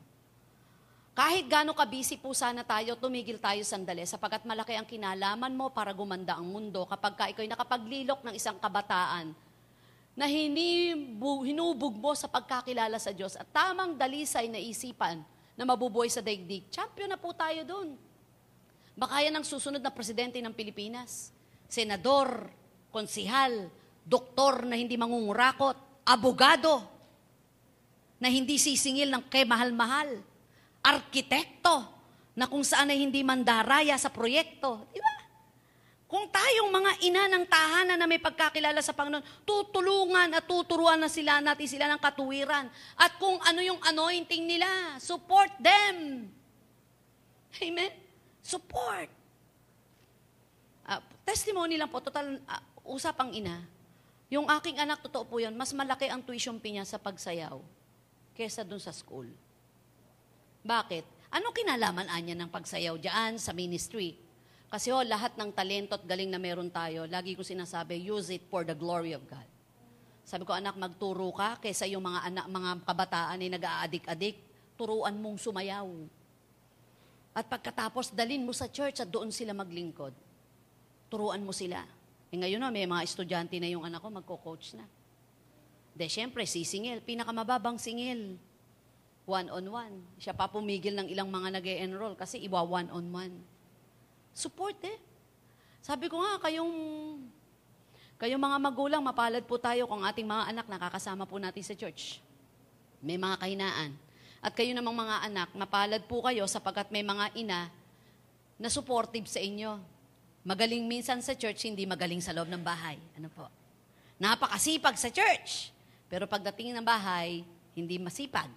Kahit 1.18 1.50
gano'n 1.50 1.74
ka 1.74 1.82
busy 1.82 2.14
po 2.14 2.30
sana 2.30 2.62
tayo, 2.62 2.94
tumigil 2.94 3.42
tayo 3.42 3.58
sandali 3.66 4.06
sapagkat 4.06 4.46
malaki 4.46 4.78
ang 4.78 4.86
kinalaman 4.86 5.50
mo 5.50 5.66
para 5.74 5.90
gumanda 5.90 6.38
ang 6.38 6.46
mundo 6.46 6.86
kapag 6.86 7.18
ka 7.18 7.24
ikaw'y 7.34 7.50
nakapaglilok 7.50 8.22
ng 8.22 8.38
isang 8.38 8.54
kabataan 8.62 9.34
na 10.14 10.30
hinibu, 10.30 11.42
hinubog 11.42 11.98
mo 11.98 12.14
sa 12.14 12.30
pagkakilala 12.30 13.02
sa 13.02 13.10
Diyos 13.10 13.34
at 13.34 13.50
tamang 13.50 13.98
dalisay 13.98 14.46
na 14.46 14.62
isipan 14.62 15.26
na 15.58 15.66
mabubuhay 15.66 16.06
sa 16.06 16.22
daigdig. 16.22 16.70
Champion 16.70 17.10
na 17.10 17.18
po 17.18 17.34
tayo 17.34 17.66
doon. 17.66 17.98
Baka 18.98 19.22
yan 19.22 19.34
ang 19.34 19.46
susunod 19.46 19.82
na 19.82 19.90
presidente 19.90 20.38
ng 20.38 20.54
Pilipinas. 20.54 21.34
Senador, 21.66 22.50
konsihal, 22.94 23.70
doktor 24.08 24.64
na 24.64 24.80
hindi 24.80 24.96
mangungurakot, 24.96 25.76
abogado 26.08 26.80
na 28.16 28.32
hindi 28.32 28.56
sisingil 28.56 29.12
ng 29.12 29.28
kay 29.28 29.44
mahal-mahal, 29.44 30.24
arkitekto 30.80 31.84
na 32.32 32.48
kung 32.48 32.64
saan 32.64 32.88
ay 32.88 33.04
hindi 33.04 33.20
mandaraya 33.20 33.94
sa 34.00 34.08
proyekto. 34.08 34.88
Di 34.90 34.98
ba? 34.98 35.12
Kung 36.08 36.24
tayong 36.32 36.72
mga 36.72 36.92
ina 37.04 37.22
ng 37.28 37.44
tahanan 37.44 38.00
na 38.00 38.08
may 38.08 38.16
pagkakilala 38.16 38.80
sa 38.80 38.96
Panginoon, 38.96 39.44
tutulungan 39.44 40.32
at 40.32 40.48
tuturuan 40.48 40.96
na 40.96 41.12
sila 41.12 41.36
natin 41.44 41.68
sila 41.68 41.84
ng 41.84 42.00
katuwiran. 42.00 42.64
At 42.96 43.20
kung 43.20 43.36
ano 43.44 43.60
yung 43.60 43.76
anointing 43.84 44.48
nila, 44.48 44.96
support 44.96 45.52
them. 45.60 46.24
Amen? 47.60 47.92
Support. 48.40 49.12
Uh, 50.88 51.04
testimony 51.28 51.76
lang 51.76 51.92
po, 51.92 52.00
total, 52.00 52.40
uh, 52.40 52.62
usapang 52.88 53.36
ina. 53.36 53.60
Yung 54.28 54.44
aking 54.44 54.76
anak, 54.76 55.00
totoo 55.00 55.24
po 55.24 55.40
yan, 55.40 55.56
mas 55.56 55.72
malaki 55.72 56.12
ang 56.12 56.20
tuition 56.20 56.60
fee 56.60 56.76
niya 56.76 56.84
sa 56.84 57.00
pagsayaw 57.00 57.56
kesa 58.36 58.62
dun 58.62 58.78
sa 58.78 58.92
school. 58.92 59.26
Bakit? 60.62 61.32
Ano 61.32 61.50
kinalaman 61.50 62.06
anya 62.12 62.36
ng 62.38 62.52
pagsayaw 62.52 63.00
diyan 63.00 63.40
sa 63.40 63.56
ministry? 63.56 64.20
Kasi 64.68 64.92
ho, 64.92 65.00
lahat 65.00 65.32
ng 65.40 65.48
talento 65.50 65.96
at 65.96 66.04
galing 66.04 66.28
na 66.28 66.36
meron 66.36 66.68
tayo, 66.68 67.08
lagi 67.08 67.32
ko 67.32 67.40
sinasabi, 67.40 67.96
use 68.04 68.36
it 68.36 68.44
for 68.52 68.68
the 68.68 68.76
glory 68.76 69.16
of 69.16 69.24
God. 69.24 69.48
Sabi 70.28 70.44
ko, 70.44 70.52
anak, 70.52 70.76
magturo 70.76 71.32
ka 71.32 71.56
kaysa 71.56 71.88
yung 71.88 72.04
mga 72.04 72.20
anak, 72.28 72.46
mga 72.52 72.70
kabataan 72.84 73.40
ay 73.40 73.48
nag-aadik-adik, 73.48 74.36
turuan 74.76 75.16
mong 75.16 75.40
sumayaw. 75.40 75.88
At 77.32 77.48
pagkatapos, 77.48 78.12
dalin 78.12 78.44
mo 78.44 78.52
sa 78.52 78.68
church 78.68 79.00
at 79.00 79.08
doon 79.08 79.32
sila 79.32 79.56
maglingkod. 79.56 80.12
Turuan 81.08 81.40
mo 81.40 81.56
sila. 81.56 81.80
E 82.28 82.36
ngayon 82.36 82.60
na, 82.60 82.68
may 82.68 82.84
mga 82.84 83.04
estudyante 83.04 83.56
na 83.56 83.68
yung 83.72 83.84
anak 83.84 84.04
ko, 84.04 84.08
magko-coach 84.12 84.76
na. 84.76 84.84
De, 85.96 86.06
syempre, 86.06 86.44
sisingil. 86.44 87.00
Pinakamababang 87.02 87.80
singil. 87.80 88.36
One-on-one. 89.24 90.20
Siya 90.20 90.36
pa 90.36 90.48
pumigil 90.48 90.94
ng 90.96 91.08
ilang 91.08 91.28
mga 91.28 91.58
nag 91.58 91.66
enroll 91.66 92.14
kasi 92.14 92.40
iwa 92.44 92.64
one-on-one. 92.64 93.34
Support 94.36 94.78
eh. 94.86 94.98
Sabi 95.82 96.06
ko 96.06 96.20
nga, 96.20 96.38
kayong, 96.48 96.72
kayong 98.20 98.42
mga 98.44 98.58
magulang, 98.60 99.02
mapalad 99.02 99.42
po 99.42 99.56
tayo 99.56 99.88
kung 99.88 100.04
ating 100.04 100.28
mga 100.28 100.44
anak 100.52 100.66
nakakasama 100.68 101.24
po 101.24 101.40
natin 101.40 101.64
sa 101.64 101.74
church. 101.74 102.20
May 103.00 103.16
mga 103.16 103.40
kahinaan. 103.40 103.90
At 104.38 104.54
kayo 104.54 104.70
namang 104.70 104.94
mga 104.94 105.16
anak, 105.26 105.48
mapalad 105.56 106.02
po 106.06 106.22
kayo 106.22 106.46
sapagkat 106.46 106.94
may 106.94 107.02
mga 107.02 107.34
ina 107.34 107.72
na 108.54 108.70
supportive 108.70 109.26
sa 109.26 109.42
inyo. 109.42 109.97
Magaling 110.46 110.86
minsan 110.86 111.18
sa 111.22 111.34
church, 111.34 111.66
hindi 111.66 111.84
magaling 111.84 112.22
sa 112.22 112.34
loob 112.34 112.48
ng 112.50 112.62
bahay. 112.62 112.98
Ano 113.18 113.28
po? 113.30 113.46
Napakasipag 114.18 114.98
sa 114.98 115.10
church. 115.10 115.70
Pero 116.08 116.24
pagdating 116.26 116.74
ng 116.74 116.86
bahay, 116.86 117.44
hindi 117.76 117.96
masipag. 118.00 118.50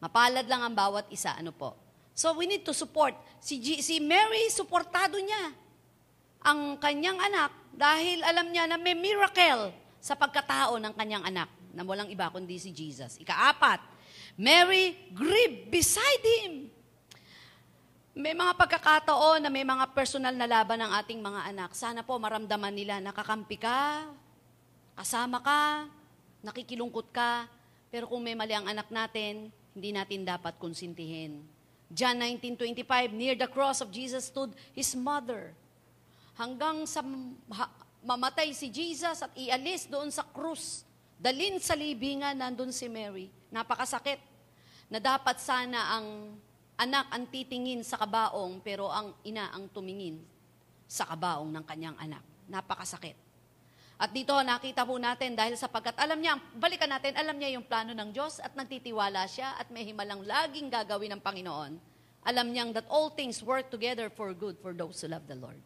Mapalad 0.00 0.48
lang 0.48 0.64
ang 0.64 0.74
bawat 0.74 1.06
isa. 1.12 1.36
Ano 1.36 1.52
po? 1.52 1.76
So 2.16 2.34
we 2.34 2.48
need 2.48 2.64
to 2.66 2.74
support. 2.74 3.14
Si, 3.38 3.60
G- 3.60 3.84
si 3.84 4.00
Mary, 4.00 4.48
suportado 4.50 5.16
niya 5.20 5.54
ang 6.40 6.80
kanyang 6.80 7.20
anak 7.20 7.52
dahil 7.70 8.24
alam 8.24 8.48
niya 8.48 8.64
na 8.64 8.80
may 8.80 8.96
miracle 8.96 9.70
sa 10.00 10.16
pagkatao 10.16 10.80
ng 10.80 10.96
kanyang 10.96 11.24
anak 11.28 11.48
na 11.76 11.84
walang 11.84 12.08
iba 12.08 12.32
kundi 12.32 12.56
si 12.56 12.72
Jesus. 12.72 13.20
Ikaapat, 13.20 13.78
Mary 14.40 14.96
grieved 15.12 15.68
beside 15.68 16.24
him. 16.40 16.72
May 18.20 18.36
mga 18.36 18.52
pagkakataon 18.52 19.40
na 19.40 19.48
may 19.48 19.64
mga 19.64 19.96
personal 19.96 20.36
na 20.36 20.44
laban 20.44 20.76
ng 20.76 20.92
ating 20.92 21.24
mga 21.24 21.40
anak. 21.56 21.72
Sana 21.72 22.04
po 22.04 22.20
maramdaman 22.20 22.68
nila, 22.68 23.00
nakakampi 23.00 23.56
ka, 23.56 24.12
kasama 24.92 25.40
ka, 25.40 25.88
nakikilungkot 26.44 27.08
ka, 27.16 27.48
pero 27.88 28.04
kung 28.04 28.20
may 28.20 28.36
mali 28.36 28.52
ang 28.52 28.68
anak 28.68 28.92
natin, 28.92 29.48
hindi 29.72 29.90
natin 29.96 30.28
dapat 30.28 30.60
konsintihin. 30.60 31.40
John 31.88 32.20
19.25, 32.20 32.84
near 33.16 33.40
the 33.40 33.48
cross 33.48 33.80
of 33.80 33.88
Jesus 33.88 34.28
stood 34.28 34.52
his 34.76 34.92
mother. 34.92 35.56
Hanggang 36.36 36.84
sa 36.84 37.00
ha- 37.56 37.72
mamatay 38.04 38.52
si 38.52 38.68
Jesus 38.68 39.24
at 39.24 39.32
ialis 39.32 39.88
doon 39.88 40.12
sa 40.12 40.28
krus, 40.28 40.84
dalin 41.16 41.56
sa 41.56 41.72
libingan, 41.72 42.36
nandun 42.36 42.68
si 42.68 42.84
Mary. 42.84 43.32
Napakasakit 43.48 44.20
na 44.92 45.00
dapat 45.00 45.40
sana 45.40 45.96
ang 45.96 46.36
anak 46.80 47.12
ang 47.12 47.28
titingin 47.28 47.84
sa 47.84 48.00
kabaong, 48.00 48.64
pero 48.64 48.88
ang 48.88 49.12
ina 49.28 49.52
ang 49.52 49.68
tumingin 49.68 50.16
sa 50.88 51.04
kabaong 51.04 51.52
ng 51.52 51.64
kanyang 51.68 51.96
anak. 52.00 52.24
Napakasakit. 52.48 53.28
At 54.00 54.16
dito 54.16 54.32
nakita 54.32 54.88
po 54.88 54.96
natin 54.96 55.36
dahil 55.36 55.60
sapagkat 55.60 55.92
alam 56.00 56.16
niya, 56.16 56.40
balikan 56.56 56.88
natin, 56.88 57.12
alam 57.20 57.36
niya 57.36 57.52
yung 57.52 57.68
plano 57.68 57.92
ng 57.92 58.16
Diyos 58.16 58.40
at 58.40 58.56
nagtitiwala 58.56 59.28
siya 59.28 59.60
at 59.60 59.68
may 59.68 59.84
himalang 59.84 60.24
laging 60.24 60.72
gagawin 60.72 61.12
ng 61.12 61.20
Panginoon. 61.20 61.76
Alam 62.24 62.46
niyang 62.48 62.72
that 62.72 62.88
all 62.88 63.12
things 63.12 63.44
work 63.44 63.68
together 63.68 64.08
for 64.08 64.32
good 64.32 64.56
for 64.64 64.72
those 64.72 64.96
who 65.04 65.08
love 65.12 65.28
the 65.28 65.36
Lord. 65.36 65.60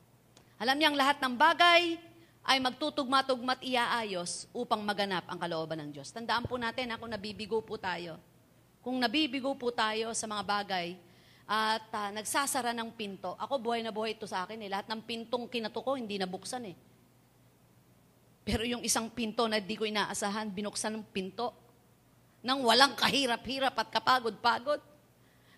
Alam 0.59 0.83
niyang 0.83 0.99
lahat 0.99 1.23
ng 1.23 1.35
bagay 1.39 1.95
ay 2.43 2.59
magtutugma-tugma 2.59 3.55
at 3.55 3.62
iaayos 3.62 4.51
upang 4.51 4.83
maganap 4.83 5.23
ang 5.31 5.39
kalooban 5.39 5.79
ng 5.87 5.91
Diyos. 5.95 6.11
Tandaan 6.11 6.51
po 6.51 6.59
natin 6.59 6.91
kung 6.99 7.11
nabibigo 7.11 7.62
po 7.62 7.79
tayo. 7.79 8.19
Kung 8.85 9.01
nabibigo 9.01 9.57
po 9.57 9.72
tayo 9.72 10.12
sa 10.12 10.28
mga 10.28 10.45
bagay 10.45 10.93
at 11.49 11.89
ah, 11.93 12.12
nagsasara 12.12 12.76
ng 12.76 12.93
pinto. 12.93 13.32
Ako 13.41 13.57
buhay 13.57 13.80
na 13.80 13.89
buhay 13.89 14.12
ito 14.12 14.28
sa 14.28 14.45
akin 14.45 14.61
eh. 14.61 14.68
Lahat 14.68 14.85
ng 14.93 15.01
pintong 15.01 15.49
kinato 15.49 15.80
ko 15.80 15.97
hindi 15.97 16.20
nabuksan 16.20 16.68
eh. 16.68 16.76
Pero 18.45 18.61
yung 18.68 18.85
isang 18.85 19.09
pinto 19.09 19.49
na 19.49 19.57
di 19.57 19.72
ko 19.72 19.89
inaasahan, 19.89 20.53
binuksan 20.53 21.01
ng 21.01 21.05
pinto. 21.09 21.57
Nang 22.45 22.61
walang 22.61 22.93
kahirap-hirap 22.93 23.72
at 23.72 23.89
kapagod-pagod. 23.89 24.80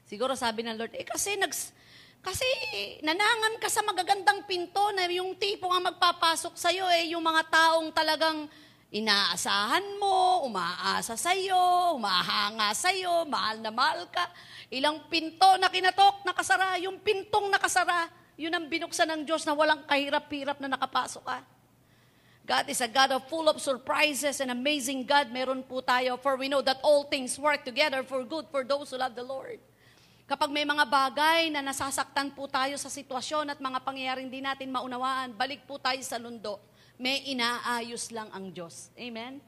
Siguro 0.06 0.38
sabi 0.38 0.62
ng 0.62 0.78
Lord, 0.78 0.94
eh 0.94 1.02
kasi 1.02 1.34
nags, 1.34 1.74
kasi 2.22 2.46
nanangan 3.02 3.58
ka 3.58 3.66
sa 3.66 3.82
magagandang 3.82 4.46
pinto 4.46 4.94
na 4.94 5.10
yung 5.10 5.34
tipo 5.34 5.66
nga 5.66 5.82
magpapasok 5.82 6.54
sa'yo 6.54 6.86
eh, 6.94 7.10
yung 7.10 7.26
mga 7.26 7.42
taong 7.50 7.90
talagang 7.90 8.46
inaasahan 8.95 9.99
mo, 9.99 10.47
umaasa 10.47 11.18
sa'yo, 11.18 11.99
umahanga 11.99 12.70
sa'yo, 12.70 13.26
mahal 13.26 13.59
na 13.59 13.74
mahal 13.74 14.07
ka. 14.09 14.30
Ilang 14.70 15.11
pinto 15.11 15.59
na 15.59 15.66
kinatok, 15.66 16.22
nakasara, 16.22 16.78
yung 16.82 17.03
pintong 17.03 17.51
nakasara, 17.51 18.07
yun 18.39 18.53
ang 18.53 18.68
binuksan 18.68 19.09
ng 19.11 19.22
Diyos 19.26 19.43
na 19.49 19.57
walang 19.57 19.82
kahirap-hirap 19.89 20.61
na 20.62 20.70
nakapasok 20.70 21.24
ka. 21.24 21.39
God 22.47 22.70
is 22.70 22.78
a 22.78 22.87
God 22.87 23.11
of 23.11 23.26
full 23.26 23.51
of 23.51 23.59
surprises 23.59 24.39
and 24.39 24.55
amazing 24.55 25.03
God. 25.03 25.34
Meron 25.34 25.66
po 25.66 25.82
tayo, 25.82 26.14
for 26.22 26.39
we 26.39 26.47
know 26.47 26.62
that 26.62 26.78
all 26.87 27.03
things 27.11 27.34
work 27.43 27.66
together 27.66 28.07
for 28.07 28.22
good 28.22 28.47
for 28.55 28.62
those 28.62 28.95
who 28.95 29.03
love 29.03 29.18
the 29.18 29.26
Lord. 29.26 29.59
Kapag 30.30 30.55
may 30.55 30.62
mga 30.62 30.87
bagay 30.87 31.51
na 31.51 31.59
nasasaktan 31.59 32.30
po 32.34 32.47
tayo 32.47 32.78
sa 32.78 32.87
sitwasyon 32.87 33.51
at 33.51 33.59
mga 33.59 33.82
pangyayaring 33.82 34.30
di 34.30 34.39
natin 34.39 34.70
maunawaan, 34.70 35.34
balik 35.34 35.66
po 35.66 35.78
tayo 35.78 35.99
sa 36.07 36.22
lundo. 36.22 36.62
May 36.97 37.28
inaayos 37.28 38.09
lang 38.12 38.32
ang 38.32 38.49
Diyos. 38.53 38.88
Amen? 38.97 39.40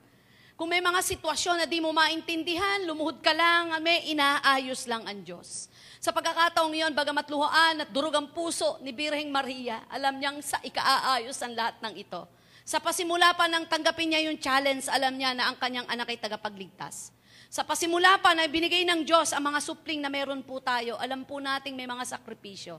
Kung 0.59 0.67
may 0.67 0.83
mga 0.83 1.01
sitwasyon 1.07 1.63
na 1.63 1.67
di 1.71 1.79
mo 1.79 1.95
maintindihan, 1.95 2.83
lumuhod 2.83 3.23
ka 3.23 3.31
lang, 3.31 3.79
may 3.79 4.11
inaayos 4.11 4.91
lang 4.91 5.07
ang 5.07 5.23
Diyos. 5.23 5.71
Sa 6.03 6.11
pagkakataong 6.11 6.75
iyon, 6.75 6.99
bagamat 6.99 7.31
luhaan 7.31 7.87
at 7.87 7.89
durog 7.95 8.11
ang 8.19 8.35
puso 8.35 8.75
ni 8.83 8.91
Birheng 8.91 9.31
Maria, 9.31 9.87
alam 9.87 10.19
niyang 10.19 10.43
sa 10.43 10.59
ikaaayos 10.59 11.39
ang 11.47 11.55
lahat 11.55 11.79
ng 11.79 11.95
ito. 11.95 12.27
Sa 12.67 12.83
pasimula 12.83 13.39
pa 13.39 13.47
nang 13.47 13.71
tanggapin 13.71 14.11
niya 14.11 14.27
yung 14.27 14.37
challenge, 14.43 14.91
alam 14.91 15.15
niya 15.15 15.31
na 15.33 15.47
ang 15.47 15.57
kanyang 15.57 15.87
anak 15.87 16.11
ay 16.11 16.19
tagapagligtas. 16.19 17.15
Sa 17.49 17.63
pasimula 17.63 18.19
pa 18.21 18.35
na 18.35 18.45
binigay 18.45 18.83
ng 18.83 19.07
Diyos 19.07 19.33
ang 19.33 19.47
mga 19.49 19.63
supling 19.63 20.03
na 20.03 20.11
meron 20.11 20.45
po 20.45 20.61
tayo, 20.61 20.99
alam 20.99 21.25
po 21.25 21.41
nating 21.41 21.79
may 21.79 21.87
mga 21.87 22.05
sakripisyo. 22.05 22.77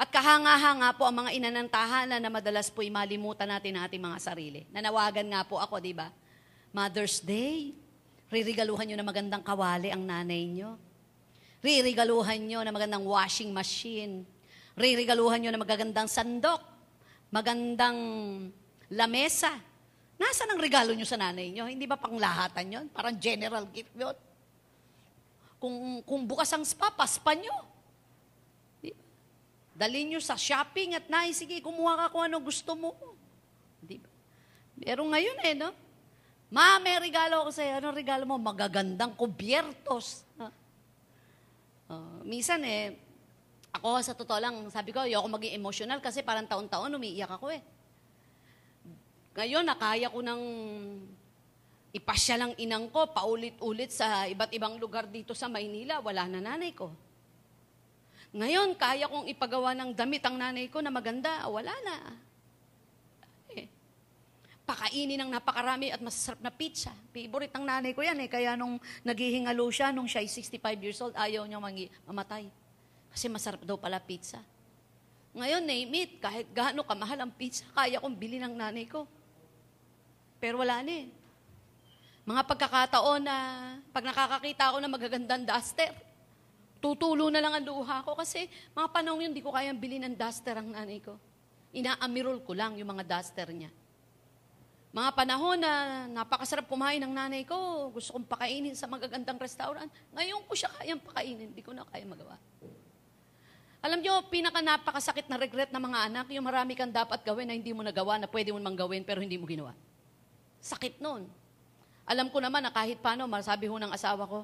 At 0.00 0.08
kahanga-hanga 0.08 0.96
po 0.96 1.04
ang 1.04 1.20
mga 1.20 1.30
ina 1.36 1.52
ng 1.52 1.68
tahanan 1.68 2.24
na 2.24 2.32
madalas 2.32 2.72
po 2.72 2.80
malimutan 2.80 3.44
natin 3.44 3.76
ang 3.76 3.84
ating 3.84 4.00
mga 4.00 4.16
sarili. 4.16 4.64
Nanawagan 4.72 5.28
nga 5.28 5.44
po 5.44 5.60
ako, 5.60 5.76
di 5.76 5.92
ba? 5.92 6.08
Mother's 6.72 7.20
Day, 7.20 7.76
ririgaluhan 8.32 8.88
nyo 8.88 8.96
na 8.96 9.04
magandang 9.04 9.44
kawali 9.44 9.92
ang 9.92 10.00
nanay 10.00 10.48
nyo. 10.56 10.80
Ririgaluhan 11.60 12.40
nyo 12.48 12.64
na 12.64 12.72
magandang 12.72 13.04
washing 13.04 13.52
machine. 13.52 14.24
Ririgaluhan 14.72 15.44
nyo 15.44 15.52
na 15.52 15.60
magagandang 15.60 16.08
sandok. 16.08 16.64
Magandang 17.28 18.00
lamesa. 18.88 19.52
Nasaan 20.16 20.56
ang 20.56 20.64
regalo 20.64 20.96
nyo 20.96 21.04
sa 21.04 21.20
nanay 21.20 21.52
nyo? 21.52 21.68
Hindi 21.68 21.84
ba 21.84 22.00
panglahatan 22.00 22.72
yon? 22.72 22.86
Parang 22.88 23.20
general 23.20 23.68
gift 23.68 23.92
yun. 23.92 24.16
Kung, 25.60 26.00
kung 26.08 26.24
bukas 26.24 26.48
ang 26.56 26.64
spa, 26.64 26.88
paspa 26.88 27.36
nyo. 27.36 27.69
Dalhin 29.80 30.12
nyo 30.12 30.20
sa 30.20 30.36
shopping 30.36 30.92
at 30.92 31.08
nai, 31.08 31.32
sige, 31.32 31.56
kumuha 31.64 31.96
ka 31.96 32.06
kung 32.12 32.28
ano 32.28 32.36
gusto 32.36 32.76
mo. 32.76 32.92
Di 33.80 33.96
ba? 33.96 34.12
Pero 34.76 35.08
ngayon 35.08 35.40
eh, 35.40 35.56
no? 35.56 35.72
Ma, 36.52 36.76
may 36.76 37.00
regalo 37.00 37.40
ako 37.40 37.50
sa'yo. 37.56 37.80
Anong 37.80 37.96
regalo 37.96 38.28
mo? 38.28 38.36
Magagandang 38.36 39.16
kubyertos. 39.16 40.28
Ha? 40.36 40.52
Uh, 41.88 42.20
minsan 42.28 42.60
eh, 42.60 42.92
ako 43.72 44.04
sa 44.04 44.12
totoo 44.12 44.36
lang, 44.36 44.54
sabi 44.68 44.92
ko, 44.92 45.00
ayoko 45.00 45.30
maging 45.32 45.56
emotional 45.56 46.04
kasi 46.04 46.20
parang 46.20 46.44
taon-taon 46.44 47.00
umiiyak 47.00 47.32
ako 47.32 47.48
eh. 47.48 47.64
Ngayon, 49.32 49.64
nakaya 49.64 50.12
ko 50.12 50.20
nang 50.20 50.42
ipasya 51.96 52.36
lang 52.36 52.52
inang 52.60 52.92
ko 52.92 53.08
paulit-ulit 53.08 53.94
sa 53.94 54.28
iba't 54.28 54.52
ibang 54.52 54.76
lugar 54.76 55.08
dito 55.08 55.32
sa 55.32 55.48
Maynila. 55.48 56.04
Wala 56.04 56.28
na 56.28 56.44
nanay 56.44 56.76
ko. 56.76 56.92
Ngayon, 58.30 58.78
kaya 58.78 59.10
kong 59.10 59.26
ipagawa 59.26 59.74
ng 59.74 59.90
damit 59.90 60.22
ang 60.22 60.38
nanay 60.38 60.70
ko 60.70 60.78
na 60.78 60.94
maganda. 60.94 61.50
Wala 61.50 61.74
na. 61.82 61.96
Eh, 63.50 63.66
pakainin 64.62 65.18
ng 65.18 65.30
napakarami 65.34 65.90
at 65.90 65.98
masasarap 65.98 66.38
na 66.38 66.54
pizza. 66.54 66.94
Favorite 67.10 67.50
ng 67.50 67.66
nanay 67.66 67.90
ko 67.90 68.06
yan 68.06 68.22
eh. 68.22 68.30
Kaya 68.30 68.54
nung 68.54 68.78
naghihingalo 69.02 69.66
siya, 69.74 69.90
nung 69.90 70.06
siya 70.06 70.22
ay 70.22 70.30
65 70.30 70.62
years 70.78 70.98
old, 71.02 71.14
ayaw 71.18 71.42
niya 71.42 71.58
mamatay. 72.06 72.46
Kasi 73.10 73.26
masarap 73.26 73.66
daw 73.66 73.74
pala 73.74 73.98
pizza. 73.98 74.38
Ngayon, 75.34 75.62
name 75.66 76.06
it, 76.06 76.22
kahit 76.22 76.46
gaano 76.54 76.86
kamahal 76.86 77.26
ang 77.26 77.34
pizza, 77.34 77.66
kaya 77.74 77.98
kong 77.98 78.14
bili 78.14 78.38
ng 78.38 78.54
nanay 78.54 78.86
ko. 78.86 79.10
Pero 80.38 80.62
wala 80.62 80.86
na 80.86 81.02
eh. 81.02 81.06
Mga 82.22 82.46
pagkakataon 82.46 83.26
na 83.26 83.36
pag 83.90 84.06
nakakakita 84.06 84.70
ako 84.70 84.78
ng 84.78 84.94
magagandang 84.94 85.42
duster, 85.42 85.90
Tutulo 86.80 87.28
na 87.28 87.44
lang 87.44 87.52
ang 87.60 87.64
luha 87.64 88.00
ko 88.00 88.16
kasi 88.16 88.48
mga 88.72 88.88
panahon 88.88 89.28
yun, 89.28 89.32
di 89.36 89.44
ko 89.44 89.52
kayang 89.52 89.76
bilhin 89.76 90.00
ng 90.08 90.16
duster 90.16 90.56
ang 90.56 90.72
nanay 90.72 90.98
ko. 91.04 91.20
Inaamirol 91.76 92.40
ko 92.40 92.56
lang 92.56 92.74
yung 92.80 92.88
mga 92.88 93.04
duster 93.04 93.52
niya. 93.52 93.68
Mga 94.90 95.10
panahon 95.14 95.54
na 95.60 96.02
napakasarap 96.10 96.66
kumain 96.66 96.98
ng 96.98 97.14
nanay 97.14 97.46
ko, 97.46 97.54
gusto 97.94 98.16
kong 98.16 98.26
pakainin 98.26 98.74
sa 98.74 98.90
magagandang 98.90 99.38
restaurant. 99.38 99.86
Ngayon 100.10 100.42
ko 100.50 100.52
siya 100.58 100.66
kayang 100.82 100.98
pakainin, 100.98 101.54
di 101.54 101.62
ko 101.62 101.70
na 101.70 101.86
kaya 101.86 102.02
magawa. 102.02 102.34
Alam 103.80 104.02
nyo, 104.02 104.26
pinaka 104.26 104.58
napakasakit 104.58 105.30
na 105.30 105.38
regret 105.38 105.70
ng 105.70 105.78
mga 105.78 105.98
anak, 106.10 106.26
yung 106.34 106.42
marami 106.42 106.74
kang 106.74 106.90
dapat 106.90 107.22
gawin 107.22 107.48
na 107.48 107.54
hindi 107.54 107.70
mo 107.70 107.86
nagawa, 107.86 108.18
na 108.18 108.26
pwede 108.26 108.50
mo 108.50 108.58
mang 108.58 108.74
gawin 108.74 109.06
pero 109.06 109.22
hindi 109.22 109.38
mo 109.38 109.46
ginawa. 109.46 109.78
Sakit 110.58 110.98
nun. 110.98 111.30
Alam 112.04 112.26
ko 112.28 112.42
naman 112.42 112.66
na 112.66 112.74
kahit 112.74 112.98
paano, 112.98 113.30
masabi 113.30 113.70
ho 113.70 113.76
ng 113.78 113.94
asawa 113.94 114.26
ko, 114.26 114.42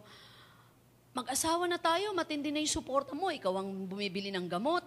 mag-asawa 1.17 1.65
na 1.65 1.81
tayo, 1.81 2.13
matindi 2.13 2.53
na 2.53 2.61
yung 2.61 2.69
suporta 2.69 3.17
mo, 3.17 3.33
ikaw 3.33 3.57
ang 3.57 3.89
bumibili 3.89 4.29
ng 4.29 4.45
gamot. 4.45 4.85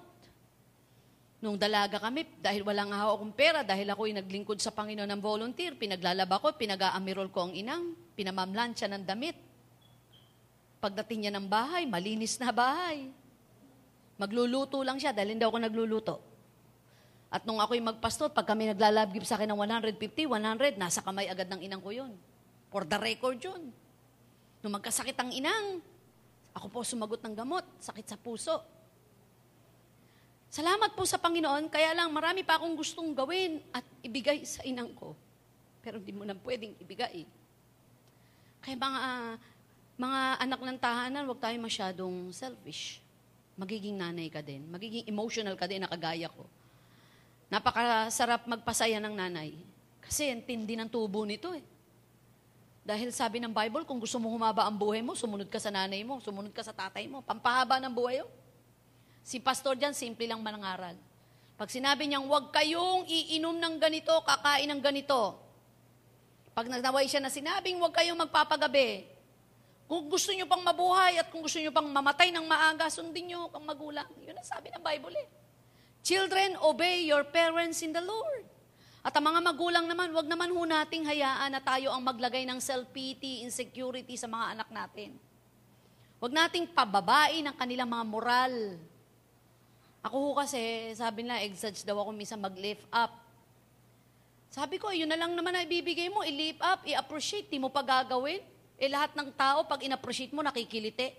Nung 1.42 1.58
dalaga 1.58 1.98
kami, 1.98 2.30
dahil 2.38 2.62
walang 2.62 2.94
nga 2.94 3.10
akong 3.10 3.34
pera, 3.34 3.66
dahil 3.66 3.90
ako'y 3.90 4.14
naglingkod 4.14 4.62
sa 4.62 4.70
Panginoon 4.70 5.10
ng 5.10 5.22
volunteer, 5.24 5.74
pinaglalaba 5.74 6.38
ko, 6.38 6.54
pinag-aamirol 6.54 7.34
ko 7.34 7.50
ang 7.50 7.54
inang, 7.58 7.98
pinamamlansya 8.14 8.86
ng 8.94 9.04
damit. 9.10 9.34
Pagdating 10.78 11.26
niya 11.26 11.34
ng 11.34 11.50
bahay, 11.50 11.90
malinis 11.90 12.38
na 12.38 12.54
bahay. 12.54 13.10
Magluluto 14.22 14.86
lang 14.86 15.02
siya 15.02 15.10
dahil 15.10 15.34
hindi 15.34 15.48
ako 15.48 15.58
nagluluto. 15.66 16.16
At 17.34 17.42
nung 17.48 17.58
ako'y 17.58 17.82
magpastor, 17.82 18.36
pag 18.38 18.46
kami 18.46 18.70
naglalabgib 18.70 19.26
sa 19.26 19.34
akin 19.40 19.50
ng 19.50 19.60
150, 19.66 20.30
100, 20.30 20.78
nasa 20.78 21.02
kamay 21.02 21.26
agad 21.26 21.50
ng 21.50 21.62
inang 21.66 21.82
ko 21.82 21.90
yun. 21.90 22.14
For 22.70 22.86
the 22.86 23.00
record 23.02 23.42
yun. 23.42 23.74
Nung 24.60 24.76
magkasakit 24.76 25.16
ang 25.16 25.32
inang, 25.32 25.80
ako 26.54 26.68
po 26.70 26.80
sumagot 26.82 27.22
ng 27.22 27.36
gamot, 27.36 27.66
sakit 27.80 28.06
sa 28.06 28.18
puso. 28.18 28.60
Salamat 30.50 30.98
po 30.98 31.06
sa 31.06 31.22
Panginoon, 31.22 31.70
kaya 31.70 31.94
lang 31.94 32.10
marami 32.10 32.42
pa 32.42 32.58
akong 32.58 32.74
gustong 32.74 33.14
gawin 33.14 33.62
at 33.70 33.86
ibigay 34.02 34.42
sa 34.42 34.66
inang 34.66 34.90
ko. 34.98 35.14
Pero 35.86 36.02
hindi 36.02 36.10
mo 36.10 36.26
na 36.26 36.34
pwedeng 36.34 36.74
ibigay. 36.82 37.24
Kaya 38.60 38.76
mga, 38.76 39.02
mga 39.96 40.22
anak 40.42 40.60
ng 40.60 40.80
tahanan, 40.82 41.24
huwag 41.30 41.38
tayo 41.38 41.56
masyadong 41.62 42.34
selfish. 42.34 42.98
Magiging 43.54 44.02
nanay 44.02 44.28
ka 44.34 44.42
din. 44.42 44.66
Magiging 44.74 45.06
emotional 45.06 45.54
ka 45.54 45.70
din 45.70 45.86
na 45.86 45.92
kagaya 45.92 46.28
ko. 46.34 46.50
Napakasarap 47.54 48.50
magpasaya 48.50 48.98
ng 48.98 49.16
nanay. 49.16 49.54
Kasi 50.02 50.34
ang 50.34 50.42
tindi 50.42 50.74
ng 50.74 50.90
tubo 50.90 51.30
nito 51.30 51.54
eh. 51.54 51.62
Dahil 52.84 53.14
sabi 53.14 53.38
ng 53.44 53.54
Bible, 53.54 53.86
kung 53.86 54.00
gusto 54.02 54.18
mo 54.18 54.32
humaba 54.32 54.66
ang 54.66 54.76
buhay 54.76 55.04
mo, 55.04 55.14
sumunod 55.14 55.52
ka 55.52 55.60
sa 55.62 55.70
nanay 55.70 56.02
mo, 56.02 56.18
sumunod 56.24 56.54
ka 56.56 56.64
sa 56.66 56.74
tatay 56.74 57.06
mo. 57.06 57.22
Pampahaba 57.22 57.78
ng 57.84 57.94
buhay 57.94 58.24
yun. 58.24 58.30
Si 59.22 59.38
pastor 59.38 59.78
dyan, 59.78 59.94
simple 59.94 60.26
lang 60.26 60.42
manangaral. 60.42 60.98
Pag 61.60 61.70
sinabi 61.70 62.08
niyang, 62.08 62.26
huwag 62.26 62.56
kayong 62.56 63.04
iinom 63.06 63.60
ng 63.60 63.76
ganito, 63.78 64.16
kakain 64.24 64.72
ng 64.72 64.82
ganito. 64.82 65.38
Pag 66.56 66.72
naway 66.72 67.06
siya 67.06 67.20
na 67.20 67.30
sinabing, 67.30 67.78
huwag 67.78 67.94
kayong 67.94 68.18
magpapagabi. 68.18 69.06
Kung 69.90 70.06
gusto 70.06 70.30
niyo 70.30 70.46
pang 70.46 70.62
mabuhay 70.62 71.18
at 71.18 71.34
kung 71.34 71.42
gusto 71.42 71.58
niyo 71.58 71.74
pang 71.74 71.90
mamatay 71.90 72.30
ng 72.30 72.46
maaga, 72.46 72.94
sundin 72.94 73.34
niyo 73.34 73.50
ang 73.50 73.66
magulang. 73.66 74.06
Yun 74.22 74.38
ang 74.38 74.48
sabi 74.48 74.70
ng 74.70 74.86
Bible 74.86 75.18
eh. 75.18 75.28
Children, 76.06 76.62
obey 76.62 77.10
your 77.10 77.26
parents 77.28 77.82
in 77.82 77.92
the 77.92 78.02
Lord. 78.02 78.46
At 79.00 79.16
ang 79.16 79.32
mga 79.32 79.40
magulang 79.40 79.86
naman, 79.88 80.12
wag 80.12 80.28
naman 80.28 80.52
ho 80.52 80.62
nating 80.68 81.08
hayaan 81.08 81.56
na 81.56 81.64
tayo 81.64 81.96
ang 81.96 82.04
maglagay 82.04 82.44
ng 82.44 82.60
self-pity, 82.60 83.48
insecurity 83.48 84.20
sa 84.20 84.28
mga 84.28 84.60
anak 84.60 84.70
natin. 84.76 85.16
Wag 86.20 86.36
nating 86.36 86.68
pababain 86.76 87.48
ang 87.48 87.56
kanilang 87.56 87.88
mga 87.88 88.04
moral. 88.04 88.76
Ako 90.04 90.16
ho 90.20 90.30
kasi, 90.36 90.92
sabi 91.00 91.24
nila, 91.24 91.40
exage 91.48 91.88
daw 91.88 91.96
ako 92.04 92.12
minsan 92.12 92.44
mag-lift 92.44 92.84
up. 92.92 93.16
Sabi 94.52 94.76
ko, 94.76 94.92
yun 94.92 95.08
na 95.08 95.16
lang 95.16 95.32
naman 95.32 95.56
na 95.56 95.64
ibibigay 95.64 96.12
mo, 96.12 96.20
i-lift 96.28 96.60
up, 96.60 96.84
i-appreciate, 96.84 97.48
di 97.48 97.56
mo 97.56 97.72
pa 97.72 97.80
gagawin. 97.80 98.44
Eh 98.76 98.92
lahat 98.92 99.16
ng 99.16 99.32
tao, 99.32 99.64
pag 99.64 99.80
in-appreciate 99.80 100.36
mo, 100.36 100.44
nakikiliti. 100.44 101.16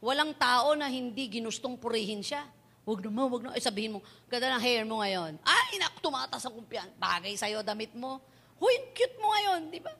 Walang 0.00 0.32
tao 0.40 0.72
na 0.72 0.88
hindi 0.88 1.28
ginustong 1.28 1.76
purihin 1.76 2.24
siya. 2.24 2.48
Huwag 2.90 3.06
naman, 3.06 3.30
huwag 3.30 3.42
naman. 3.46 3.54
Eh, 3.54 3.62
sabihin 3.62 3.94
mo, 3.94 4.02
ganda 4.26 4.50
ng 4.50 4.62
hair 4.66 4.82
mo 4.82 4.98
ngayon. 4.98 5.38
Ay, 5.46 5.78
nak, 5.78 6.02
tumatas 6.02 6.42
ang 6.42 6.58
kumpiyan. 6.58 6.90
Bagay 6.98 7.38
sa'yo, 7.38 7.62
damit 7.62 7.94
mo. 7.94 8.18
Huy, 8.58 8.74
cute 8.90 9.14
mo 9.22 9.30
ngayon, 9.30 9.70
di 9.70 9.78
ba? 9.78 9.94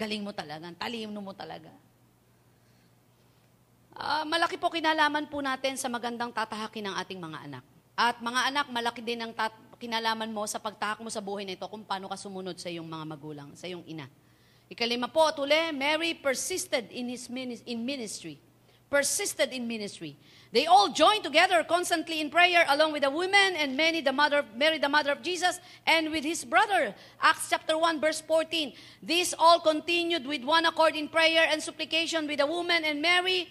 Galing 0.00 0.24
mo 0.24 0.32
talaga, 0.32 0.64
talino 0.80 1.20
mo 1.20 1.36
talaga. 1.36 1.68
Ah, 3.92 4.24
malaki 4.24 4.56
po 4.56 4.72
kinalaman 4.72 5.28
po 5.28 5.44
natin 5.44 5.76
sa 5.76 5.92
magandang 5.92 6.32
tatahakin 6.32 6.88
ng 6.88 6.94
ating 7.04 7.20
mga 7.20 7.38
anak. 7.44 7.64
At 7.92 8.16
mga 8.24 8.40
anak, 8.48 8.66
malaki 8.72 9.04
din 9.04 9.20
ang 9.20 9.36
tat- 9.36 9.76
kinalaman 9.76 10.32
mo 10.32 10.48
sa 10.48 10.56
pagtahak 10.56 11.04
mo 11.04 11.12
sa 11.12 11.20
buhay 11.20 11.44
na 11.44 11.52
ito 11.52 11.68
kung 11.68 11.84
paano 11.84 12.08
ka 12.08 12.16
sumunod 12.16 12.56
sa 12.56 12.72
iyong 12.72 12.88
mga 12.88 13.04
magulang, 13.12 13.52
sa 13.52 13.68
iyong 13.68 13.84
ina. 13.84 14.08
Ikalima 14.72 15.12
po, 15.12 15.28
tuli, 15.36 15.68
Mary 15.76 16.16
persisted 16.16 16.88
in 16.96 17.12
his 17.12 17.28
minis- 17.28 17.66
in 17.68 17.84
ministry. 17.84 18.40
Persisted 18.92 19.54
in 19.54 19.66
ministry. 19.66 20.18
They 20.52 20.66
all 20.66 20.92
joined 20.92 21.24
together 21.24 21.64
constantly 21.64 22.20
in 22.20 22.28
prayer 22.28 22.66
along 22.68 22.92
with 22.92 23.04
the 23.04 23.10
women 23.10 23.56
and 23.56 23.74
many 23.74 24.02
the 24.02 24.12
mother 24.12 24.44
Mary 24.54 24.76
the 24.76 24.88
mother 24.90 25.12
of 25.12 25.22
Jesus 25.22 25.60
and 25.86 26.10
with 26.10 26.24
his 26.24 26.44
brother. 26.44 26.94
Acts 27.22 27.48
chapter 27.48 27.78
1 27.78 28.02
verse 28.02 28.20
14. 28.20 28.74
These 29.02 29.32
all 29.38 29.60
continued 29.60 30.26
with 30.26 30.44
one 30.44 30.66
accord 30.66 30.94
in 30.94 31.08
prayer 31.08 31.48
and 31.50 31.62
supplication 31.62 32.26
with 32.26 32.40
the 32.40 32.46
woman 32.46 32.84
and 32.84 33.00
Mary 33.00 33.48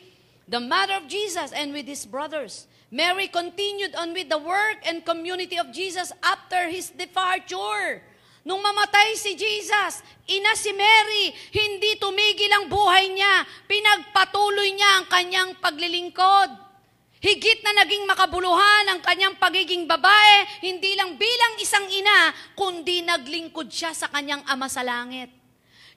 the 0.47 0.59
mother 0.59 0.93
of 0.93 1.07
Jesus 1.07 1.51
and 1.53 1.73
with 1.73 1.87
his 1.87 2.05
brothers. 2.05 2.67
Mary 2.91 3.27
continued 3.27 3.95
on 3.95 4.13
with 4.13 4.29
the 4.29 4.37
work 4.37 4.77
and 4.85 5.03
community 5.03 5.57
of 5.57 5.73
Jesus 5.73 6.11
after 6.21 6.69
his 6.69 6.91
departure. 6.91 8.03
Nung 8.41 8.57
mamatay 8.57 9.13
si 9.13 9.37
Jesus, 9.37 10.01
ina 10.25 10.57
si 10.57 10.73
Mary, 10.73 11.29
hindi 11.53 11.93
tumigil 12.01 12.49
ang 12.49 12.65
buhay 12.65 13.13
niya. 13.13 13.45
Pinagpatuloy 13.69 14.73
niya 14.73 14.89
ang 14.97 15.05
kanyang 15.05 15.51
paglilingkod. 15.61 16.49
Higit 17.21 17.61
na 17.61 17.85
naging 17.85 18.09
makabuluhan 18.09 18.89
ang 18.89 18.99
kanyang 19.05 19.37
pagiging 19.37 19.85
babae, 19.85 20.65
hindi 20.65 20.97
lang 20.97 21.21
bilang 21.21 21.53
isang 21.61 21.85
ina, 21.85 22.33
kundi 22.57 23.05
naglingkod 23.05 23.69
siya 23.69 23.93
sa 23.93 24.09
kanyang 24.09 24.41
ama 24.49 24.65
sa 24.65 24.81
langit. 24.81 25.29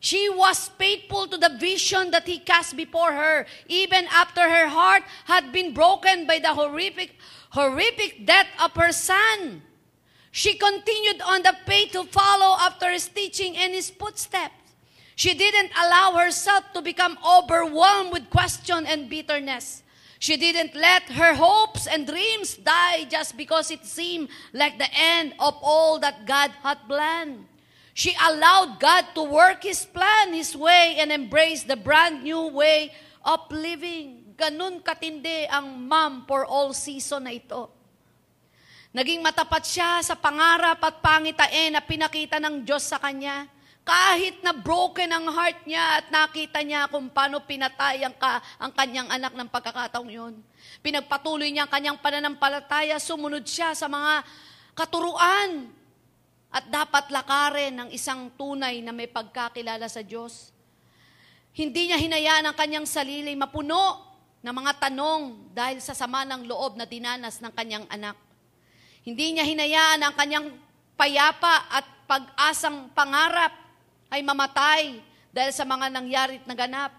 She 0.04 0.28
was 0.28 0.68
faithful 0.76 1.24
to 1.32 1.40
the 1.40 1.56
vision 1.56 2.12
that 2.12 2.28
he 2.28 2.44
cast 2.44 2.76
before 2.76 3.16
her, 3.16 3.48
even 3.72 4.04
after 4.12 4.44
her 4.44 4.68
heart 4.68 5.00
had 5.24 5.48
been 5.48 5.72
broken 5.72 6.28
by 6.28 6.44
the 6.44 6.52
horrific, 6.52 7.16
horrific 7.56 8.28
death 8.28 8.52
of 8.60 8.76
her 8.76 8.92
son. 8.92 9.64
She 10.34 10.58
continued 10.58 11.22
on 11.22 11.46
the 11.46 11.54
faith 11.62 11.92
to 11.94 12.02
follow 12.10 12.58
after 12.58 12.90
his 12.90 13.06
teaching 13.06 13.54
and 13.54 13.70
his 13.70 13.86
footsteps. 13.86 14.74
She 15.14 15.30
didn't 15.30 15.70
allow 15.78 16.18
herself 16.18 16.74
to 16.74 16.82
become 16.82 17.14
overwhelmed 17.22 18.10
with 18.10 18.34
question 18.34 18.82
and 18.82 19.06
bitterness. 19.06 19.84
She 20.18 20.34
didn't 20.36 20.74
let 20.74 21.06
her 21.14 21.38
hopes 21.38 21.86
and 21.86 22.02
dreams 22.02 22.58
die 22.58 23.04
just 23.06 23.36
because 23.38 23.70
it 23.70 23.86
seemed 23.86 24.26
like 24.52 24.76
the 24.76 24.90
end 24.90 25.38
of 25.38 25.54
all 25.62 26.00
that 26.00 26.26
God 26.26 26.50
had 26.66 26.82
planned. 26.88 27.46
She 27.94 28.18
allowed 28.18 28.80
God 28.80 29.14
to 29.14 29.22
work 29.22 29.62
His 29.62 29.86
plan, 29.86 30.34
His 30.34 30.56
way, 30.56 30.96
and 30.98 31.12
embrace 31.12 31.62
the 31.62 31.78
brand 31.78 32.24
new 32.24 32.50
way 32.50 32.90
of 33.22 33.38
living. 33.54 34.34
Ganun 34.34 34.82
katindi 34.82 35.46
ang 35.46 35.86
mom 35.86 36.26
for 36.26 36.42
all 36.42 36.74
season 36.74 37.22
na 37.22 37.38
ito. 37.38 37.73
Naging 38.94 39.26
matapat 39.26 39.66
siya 39.66 39.98
sa 40.06 40.14
pangarap 40.14 40.78
at 40.78 41.02
pangitain 41.02 41.74
na 41.74 41.82
pinakita 41.82 42.38
ng 42.38 42.62
Diyos 42.62 42.86
sa 42.86 43.02
kanya. 43.02 43.50
Kahit 43.82 44.38
na 44.46 44.54
broken 44.54 45.10
ang 45.10 45.26
heart 45.34 45.66
niya 45.66 45.98
at 45.98 46.06
nakita 46.14 46.62
niya 46.62 46.86
kung 46.86 47.10
paano 47.10 47.42
pinatay 47.42 48.06
ang, 48.06 48.14
ka, 48.14 48.38
ang 48.56 48.70
kanyang 48.70 49.10
anak 49.10 49.34
ng 49.34 49.50
pagkakataong 49.50 50.08
yun. 50.14 50.38
Pinagpatuloy 50.78 51.50
niya 51.50 51.66
ang 51.66 51.72
kanyang 51.74 51.98
pananampalataya, 51.98 53.02
sumunod 53.02 53.42
siya 53.42 53.74
sa 53.74 53.90
mga 53.90 54.22
katuruan 54.78 55.74
at 56.54 56.64
dapat 56.70 57.10
lakarin 57.10 57.74
ng 57.74 57.88
isang 57.90 58.30
tunay 58.38 58.78
na 58.78 58.94
may 58.94 59.10
pagkakilala 59.10 59.90
sa 59.90 60.06
Diyos. 60.06 60.54
Hindi 61.50 61.90
niya 61.90 61.98
hinayaan 61.98 62.46
ang 62.46 62.56
kanyang 62.56 62.86
sarili 62.86 63.34
mapuno 63.34 64.00
ng 64.38 64.54
mga 64.54 64.86
tanong 64.86 65.50
dahil 65.50 65.82
sa 65.82 65.98
sama 65.98 66.22
ng 66.22 66.46
loob 66.46 66.78
na 66.78 66.86
dinanas 66.86 67.42
ng 67.42 67.50
kanyang 67.50 67.90
anak. 67.90 68.23
Hindi 69.04 69.36
niya 69.36 69.44
hinayaan 69.44 70.00
ang 70.00 70.14
kanyang 70.16 70.48
payapa 70.96 71.68
at 71.68 71.84
pag-asang 72.08 72.88
pangarap 72.96 73.52
ay 74.08 74.24
mamatay 74.24 74.96
dahil 75.28 75.52
sa 75.52 75.68
mga 75.68 75.92
nangyari 75.92 76.40
at 76.40 76.48
naganap. 76.48 76.92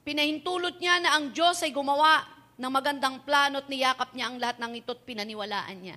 Pinahintulot 0.00 0.80
niya 0.80 1.04
na 1.04 1.20
ang 1.20 1.28
Diyos 1.36 1.60
ay 1.60 1.76
gumawa 1.76 2.24
ng 2.56 2.72
magandang 2.72 3.20
plano 3.28 3.60
at 3.60 3.68
niyakap 3.68 4.16
niya 4.16 4.32
ang 4.32 4.36
lahat 4.40 4.56
ng 4.56 4.72
ito 4.72 4.96
at 4.96 5.04
pinaniwalaan 5.04 5.76
niya. 5.76 5.96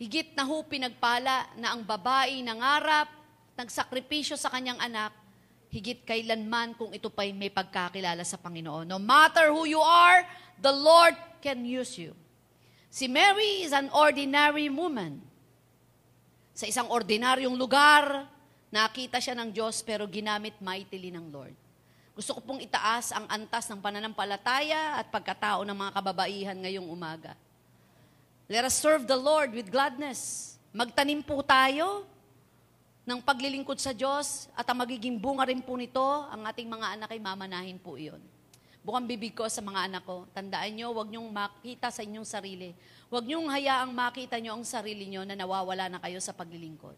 Higit 0.00 0.32
na 0.36 0.44
ho 0.48 0.64
pinagpala 0.64 1.56
na 1.60 1.76
ang 1.76 1.84
babae 1.84 2.40
nangarap, 2.40 3.08
nagsakripisyo 3.56 4.36
sa 4.36 4.52
kanyang 4.52 4.80
anak, 4.80 5.12
higit 5.68 6.04
kailanman 6.04 6.76
kung 6.76 6.92
ito 6.96 7.12
pa'y 7.12 7.36
may 7.36 7.52
pagkakilala 7.52 8.24
sa 8.24 8.40
Panginoon. 8.40 8.88
No 8.88 9.00
matter 9.00 9.52
who 9.52 9.68
you 9.68 9.80
are, 9.80 10.24
the 10.60 10.72
Lord 10.72 11.16
can 11.44 11.64
use 11.64 12.00
you. 12.00 12.16
Si 12.96 13.12
Mary 13.12 13.60
is 13.60 13.76
an 13.76 13.92
ordinary 13.92 14.72
woman. 14.72 15.20
Sa 16.56 16.64
isang 16.64 16.88
ordinaryong 16.88 17.52
lugar, 17.52 18.24
nakita 18.72 19.20
siya 19.20 19.36
ng 19.36 19.52
Diyos 19.52 19.84
pero 19.84 20.08
ginamit 20.08 20.56
mightily 20.64 21.12
ng 21.12 21.28
Lord. 21.28 21.52
Gusto 22.16 22.32
ko 22.32 22.40
pong 22.40 22.64
itaas 22.64 23.12
ang 23.12 23.28
antas 23.28 23.68
ng 23.68 23.84
pananampalataya 23.84 24.96
at 24.96 25.12
pagkatao 25.12 25.60
ng 25.68 25.76
mga 25.76 25.92
kababaihan 25.92 26.56
ngayong 26.56 26.88
umaga. 26.88 27.36
Let 28.48 28.64
us 28.64 28.80
serve 28.80 29.04
the 29.04 29.20
Lord 29.20 29.52
with 29.52 29.68
gladness. 29.68 30.56
Magtanim 30.72 31.20
po 31.20 31.44
tayo 31.44 32.08
ng 33.04 33.20
paglilingkod 33.20 33.76
sa 33.76 33.92
Diyos 33.92 34.48
at 34.56 34.64
ang 34.72 34.80
magiging 34.80 35.20
bunga 35.20 35.44
rin 35.44 35.60
po 35.60 35.76
nito, 35.76 36.00
ang 36.32 36.48
ating 36.48 36.64
mga 36.64 36.96
anak 36.96 37.12
ay 37.12 37.20
mamanahin 37.20 37.76
po 37.76 38.00
iyon. 38.00 38.24
Bukang 38.86 39.02
bibig 39.10 39.34
ko 39.34 39.50
sa 39.50 39.58
mga 39.58 39.90
anak 39.90 40.06
ko, 40.06 40.30
tandaan 40.30 40.70
nyo, 40.78 40.94
huwag 40.94 41.10
nyong 41.10 41.26
makita 41.26 41.90
sa 41.90 42.06
inyong 42.06 42.22
sarili. 42.22 42.70
Huwag 43.10 43.26
nyong 43.26 43.50
hayaang 43.50 43.90
makita 43.90 44.38
nyo 44.38 44.54
ang 44.54 44.62
sarili 44.62 45.10
nyo 45.10 45.26
na 45.26 45.34
nawawala 45.34 45.90
na 45.90 45.98
kayo 45.98 46.22
sa 46.22 46.30
paglilingkod. 46.30 46.94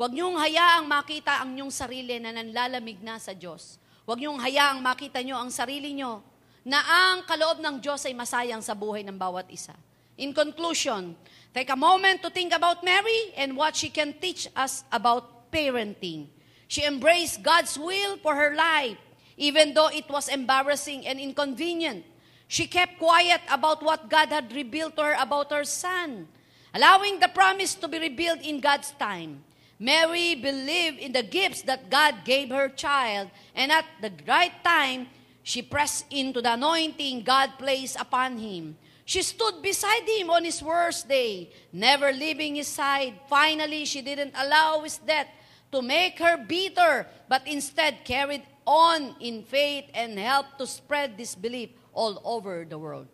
Huwag 0.00 0.16
nyong 0.16 0.40
hayaang 0.40 0.88
makita 0.88 1.44
ang 1.44 1.52
inyong 1.52 1.68
sarili 1.68 2.16
na 2.16 2.32
nanlalamig 2.32 3.04
na 3.04 3.20
sa 3.20 3.36
Diyos. 3.36 3.76
Huwag 4.08 4.16
niyong 4.16 4.40
hayaang 4.40 4.80
makita 4.80 5.20
niyo 5.20 5.36
ang 5.36 5.52
sarili 5.52 5.92
niyo 5.92 6.24
na 6.64 6.80
ang 6.80 7.28
kaloob 7.28 7.60
ng 7.60 7.84
Diyos 7.84 8.00
ay 8.08 8.16
masayang 8.16 8.64
sa 8.64 8.72
buhay 8.72 9.04
ng 9.04 9.20
bawat 9.20 9.44
isa. 9.52 9.76
In 10.16 10.32
conclusion, 10.32 11.12
take 11.52 11.68
a 11.68 11.76
moment 11.76 12.24
to 12.24 12.32
think 12.32 12.56
about 12.56 12.80
Mary 12.80 13.36
and 13.36 13.60
what 13.60 13.76
she 13.76 13.92
can 13.92 14.16
teach 14.16 14.48
us 14.56 14.88
about 14.88 15.52
parenting. 15.52 16.32
She 16.64 16.80
embraced 16.88 17.44
God's 17.44 17.76
will 17.76 18.16
for 18.24 18.32
her 18.32 18.56
life, 18.56 18.96
even 19.40 19.72
though 19.72 19.88
it 19.88 20.04
was 20.12 20.28
embarrassing 20.28 21.08
and 21.08 21.18
inconvenient. 21.18 22.04
She 22.46 22.68
kept 22.68 23.00
quiet 23.00 23.40
about 23.48 23.82
what 23.82 24.10
God 24.10 24.28
had 24.28 24.52
revealed 24.52 24.94
to 24.96 25.02
her 25.02 25.16
about 25.18 25.50
her 25.50 25.64
son, 25.64 26.28
allowing 26.74 27.18
the 27.18 27.32
promise 27.32 27.74
to 27.76 27.88
be 27.88 27.98
revealed 27.98 28.44
in 28.44 28.60
God's 28.60 28.92
time. 28.92 29.42
Mary 29.80 30.34
believed 30.34 30.98
in 31.00 31.12
the 31.12 31.22
gifts 31.22 31.62
that 31.62 31.88
God 31.88 32.20
gave 32.22 32.50
her 32.50 32.68
child, 32.68 33.30
and 33.56 33.72
at 33.72 33.86
the 34.02 34.12
right 34.28 34.52
time, 34.62 35.08
she 35.42 35.62
pressed 35.62 36.04
into 36.10 36.42
the 36.42 36.52
anointing 36.52 37.24
God 37.24 37.56
placed 37.56 37.98
upon 37.98 38.36
him. 38.36 38.76
She 39.06 39.22
stood 39.22 39.62
beside 39.62 40.06
him 40.06 40.28
on 40.28 40.44
his 40.44 40.62
worst 40.62 41.08
day, 41.08 41.48
never 41.72 42.12
leaving 42.12 42.56
his 42.56 42.68
side. 42.68 43.14
Finally, 43.26 43.86
she 43.86 44.02
didn't 44.02 44.34
allow 44.36 44.82
his 44.82 44.98
death 44.98 45.28
to 45.72 45.80
make 45.80 46.18
her 46.18 46.36
bitter, 46.36 47.06
but 47.26 47.46
instead 47.46 48.04
carried 48.04 48.44
on 48.70 49.18
in 49.18 49.42
faith 49.42 49.90
and 49.90 50.14
helped 50.14 50.54
to 50.62 50.66
spread 50.70 51.18
this 51.18 51.34
belief 51.34 51.74
all 51.90 52.22
over 52.22 52.62
the 52.62 52.78
world. 52.78 53.10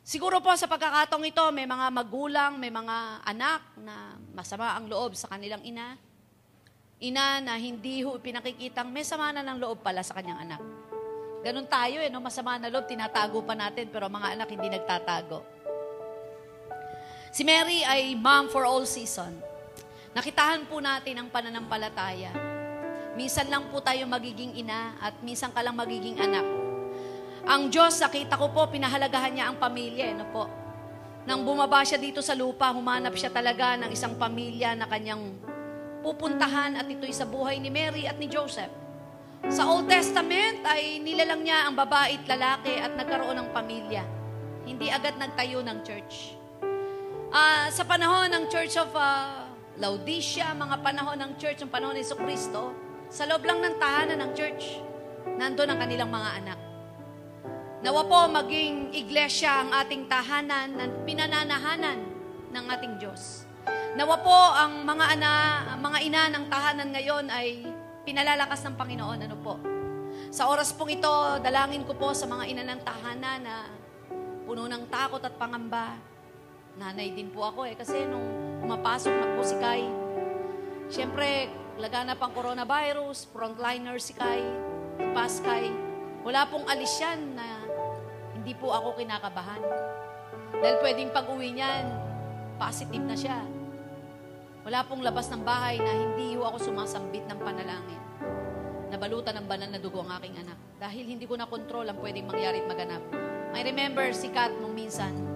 Siguro 0.00 0.40
po 0.40 0.48
sa 0.56 0.64
pagkakatong 0.64 1.28
ito, 1.28 1.44
may 1.52 1.68
mga 1.68 1.92
magulang, 1.92 2.56
may 2.56 2.72
mga 2.72 3.26
anak 3.26 3.60
na 3.76 4.16
masama 4.32 4.72
ang 4.72 4.88
loob 4.88 5.12
sa 5.18 5.28
kanilang 5.28 5.60
ina. 5.66 5.98
Ina 7.02 7.44
na 7.44 7.60
hindi 7.60 8.00
ho 8.00 8.16
pinakikitang 8.16 8.88
may 8.88 9.04
sama 9.04 9.34
na 9.36 9.44
ng 9.44 9.60
loob 9.60 9.84
pala 9.84 10.00
sa 10.00 10.16
kanyang 10.16 10.48
anak. 10.48 10.62
Ganon 11.44 11.68
tayo 11.68 12.00
eh, 12.00 12.08
no? 12.08 12.22
masama 12.22 12.56
na 12.56 12.72
loob, 12.72 12.88
tinatago 12.88 13.42
pa 13.44 13.58
natin, 13.58 13.90
pero 13.92 14.08
mga 14.08 14.38
anak 14.38 14.48
hindi 14.48 14.72
nagtatago. 14.72 15.42
Si 17.34 17.44
Mary 17.44 17.84
ay 17.84 18.16
mom 18.16 18.48
for 18.48 18.64
all 18.64 18.86
season. 18.88 19.36
Nakitahan 20.16 20.64
po 20.64 20.80
natin 20.80 21.20
ang 21.20 21.28
pananampalataya. 21.28 22.45
Minsan 23.16 23.48
lang 23.48 23.72
po 23.72 23.80
tayo 23.80 24.04
magiging 24.04 24.52
ina 24.60 24.92
at 25.00 25.16
minsan 25.24 25.48
ka 25.48 25.64
lang 25.64 25.72
magiging 25.72 26.20
anak. 26.20 26.44
Ang 27.48 27.72
Diyos, 27.72 27.96
nakita 27.96 28.36
ko 28.36 28.52
po, 28.52 28.68
pinahalagahan 28.68 29.32
niya 29.32 29.48
ang 29.48 29.56
pamilya. 29.56 30.12
Ano 30.12 30.26
po? 30.28 30.44
Nang 31.24 31.42
bumaba 31.42 31.80
siya 31.82 31.96
dito 31.96 32.20
sa 32.20 32.36
lupa, 32.36 32.70
humanap 32.70 33.16
siya 33.16 33.32
talaga 33.32 33.74
ng 33.80 33.90
isang 33.90 34.14
pamilya 34.20 34.76
na 34.76 34.84
kanyang 34.84 35.34
pupuntahan 36.04 36.76
at 36.76 36.86
ito'y 36.86 37.10
sa 37.10 37.26
buhay 37.26 37.56
ni 37.58 37.72
Mary 37.72 38.04
at 38.04 38.20
ni 38.20 38.28
Joseph. 38.28 38.70
Sa 39.48 39.66
Old 39.66 39.88
Testament 39.88 40.62
ay 40.68 41.00
nilalang 41.00 41.42
niya 41.42 41.66
ang 41.66 41.74
babae 41.74 42.20
at 42.20 42.26
lalaki 42.30 42.78
at 42.78 42.92
nagkaroon 42.94 43.38
ng 43.42 43.48
pamilya. 43.50 44.04
Hindi 44.66 44.92
agad 44.92 45.16
nagtayo 45.18 45.64
ng 45.64 45.78
church. 45.82 46.34
Uh, 47.30 47.66
sa 47.74 47.82
panahon 47.82 48.30
ng 48.30 48.44
Church 48.50 48.78
of 48.78 48.90
uh, 48.94 49.50
Laodicea, 49.82 50.54
mga 50.54 50.78
panahon 50.82 51.18
ng 51.18 51.32
church, 51.38 51.58
ng 51.62 51.70
panahon 51.70 51.94
ni 51.94 52.06
Kristo, 52.06 52.85
sa 53.06 53.22
loob 53.26 53.46
lang 53.46 53.62
ng 53.62 53.74
tahanan 53.78 54.18
ng 54.18 54.30
church, 54.34 54.82
nandun 55.38 55.70
ang 55.70 55.78
kanilang 55.78 56.10
mga 56.10 56.30
anak. 56.42 56.58
Nawa 57.86 58.02
po 58.08 58.18
maging 58.26 58.90
iglesia 58.96 59.62
ang 59.62 59.70
ating 59.70 60.10
tahanan 60.10 60.74
ng 60.74 60.90
pinananahanan 61.06 61.98
ng 62.50 62.64
ating 62.66 62.94
Diyos. 62.98 63.46
Nawa 63.94 64.18
po 64.20 64.34
ang 64.34 64.82
mga 64.82 65.04
ana, 65.16 65.32
mga 65.78 65.98
ina 66.02 66.22
ng 66.34 66.44
tahanan 66.50 66.88
ngayon 66.90 67.24
ay 67.30 67.62
pinalalakas 68.02 68.64
ng 68.66 68.74
Panginoon. 68.74 69.18
Ano 69.22 69.36
po? 69.38 69.54
Sa 70.34 70.50
oras 70.50 70.74
pong 70.74 70.98
ito, 70.98 71.14
dalangin 71.40 71.86
ko 71.86 71.94
po 71.94 72.10
sa 72.10 72.26
mga 72.26 72.44
ina 72.48 72.62
ng 72.66 72.80
tahanan 72.82 73.38
na 73.44 73.54
puno 74.44 74.66
ng 74.66 74.84
takot 74.90 75.22
at 75.22 75.34
pangamba. 75.38 75.98
Nanay 76.76 77.14
din 77.14 77.30
po 77.32 77.46
ako 77.46 77.70
eh, 77.70 77.74
kasi 77.78 78.04
nung 78.04 78.60
pumapasok 78.64 79.12
na 79.14 79.26
po 79.32 79.40
si 79.46 79.56
Kai, 79.56 79.84
siyempre, 80.92 81.48
laganap 81.76 82.16
ang 82.20 82.32
coronavirus, 82.32 83.28
frontliner 83.32 84.00
si 84.00 84.16
Kai, 84.16 84.44
pas 85.12 85.32
Kai, 85.44 85.68
wala 86.24 86.48
pong 86.48 86.64
alis 86.66 86.96
yan 86.98 87.36
na 87.36 87.46
hindi 88.32 88.56
po 88.56 88.72
ako 88.72 88.96
kinakabahan. 88.96 89.62
Dahil 90.56 90.76
pwedeng 90.80 91.12
pag-uwi 91.12 91.52
niyan, 91.52 91.84
positive 92.56 93.04
na 93.04 93.16
siya. 93.16 93.40
Wala 94.66 94.82
pong 94.88 95.04
labas 95.04 95.30
ng 95.30 95.46
bahay 95.46 95.78
na 95.78 95.92
hindi 95.92 96.34
ho 96.34 96.48
ako 96.48 96.72
sumasambit 96.72 97.22
ng 97.28 97.38
panalangin. 97.38 98.02
Nabalutan 98.90 99.36
ng 99.38 99.46
banal 99.46 99.70
na 99.70 99.78
dugo 99.78 100.02
ang 100.02 100.16
aking 100.18 100.42
anak. 100.42 100.58
Dahil 100.80 101.04
hindi 101.06 101.28
ko 101.28 101.38
na 101.38 101.46
kontrol 101.46 101.86
ang 101.86 101.98
pwedeng 102.02 102.26
mangyari 102.26 102.64
at 102.64 102.66
maganap. 102.66 103.02
I 103.54 103.60
remember 103.62 104.10
si 104.10 104.32
Kat 104.32 104.50
nung 104.58 104.74
minsan, 104.74 105.35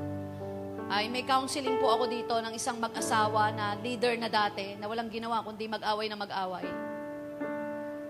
ay 0.91 1.07
may 1.07 1.23
counseling 1.23 1.79
po 1.79 1.87
ako 1.95 2.11
dito 2.11 2.35
ng 2.35 2.51
isang 2.51 2.77
mag-asawa 2.83 3.55
na 3.55 3.79
leader 3.79 4.19
na 4.19 4.27
dati 4.27 4.75
na 4.75 4.91
walang 4.91 5.07
ginawa 5.07 5.39
kundi 5.47 5.71
mag-away 5.71 6.11
na 6.11 6.19
mag-away. 6.19 6.67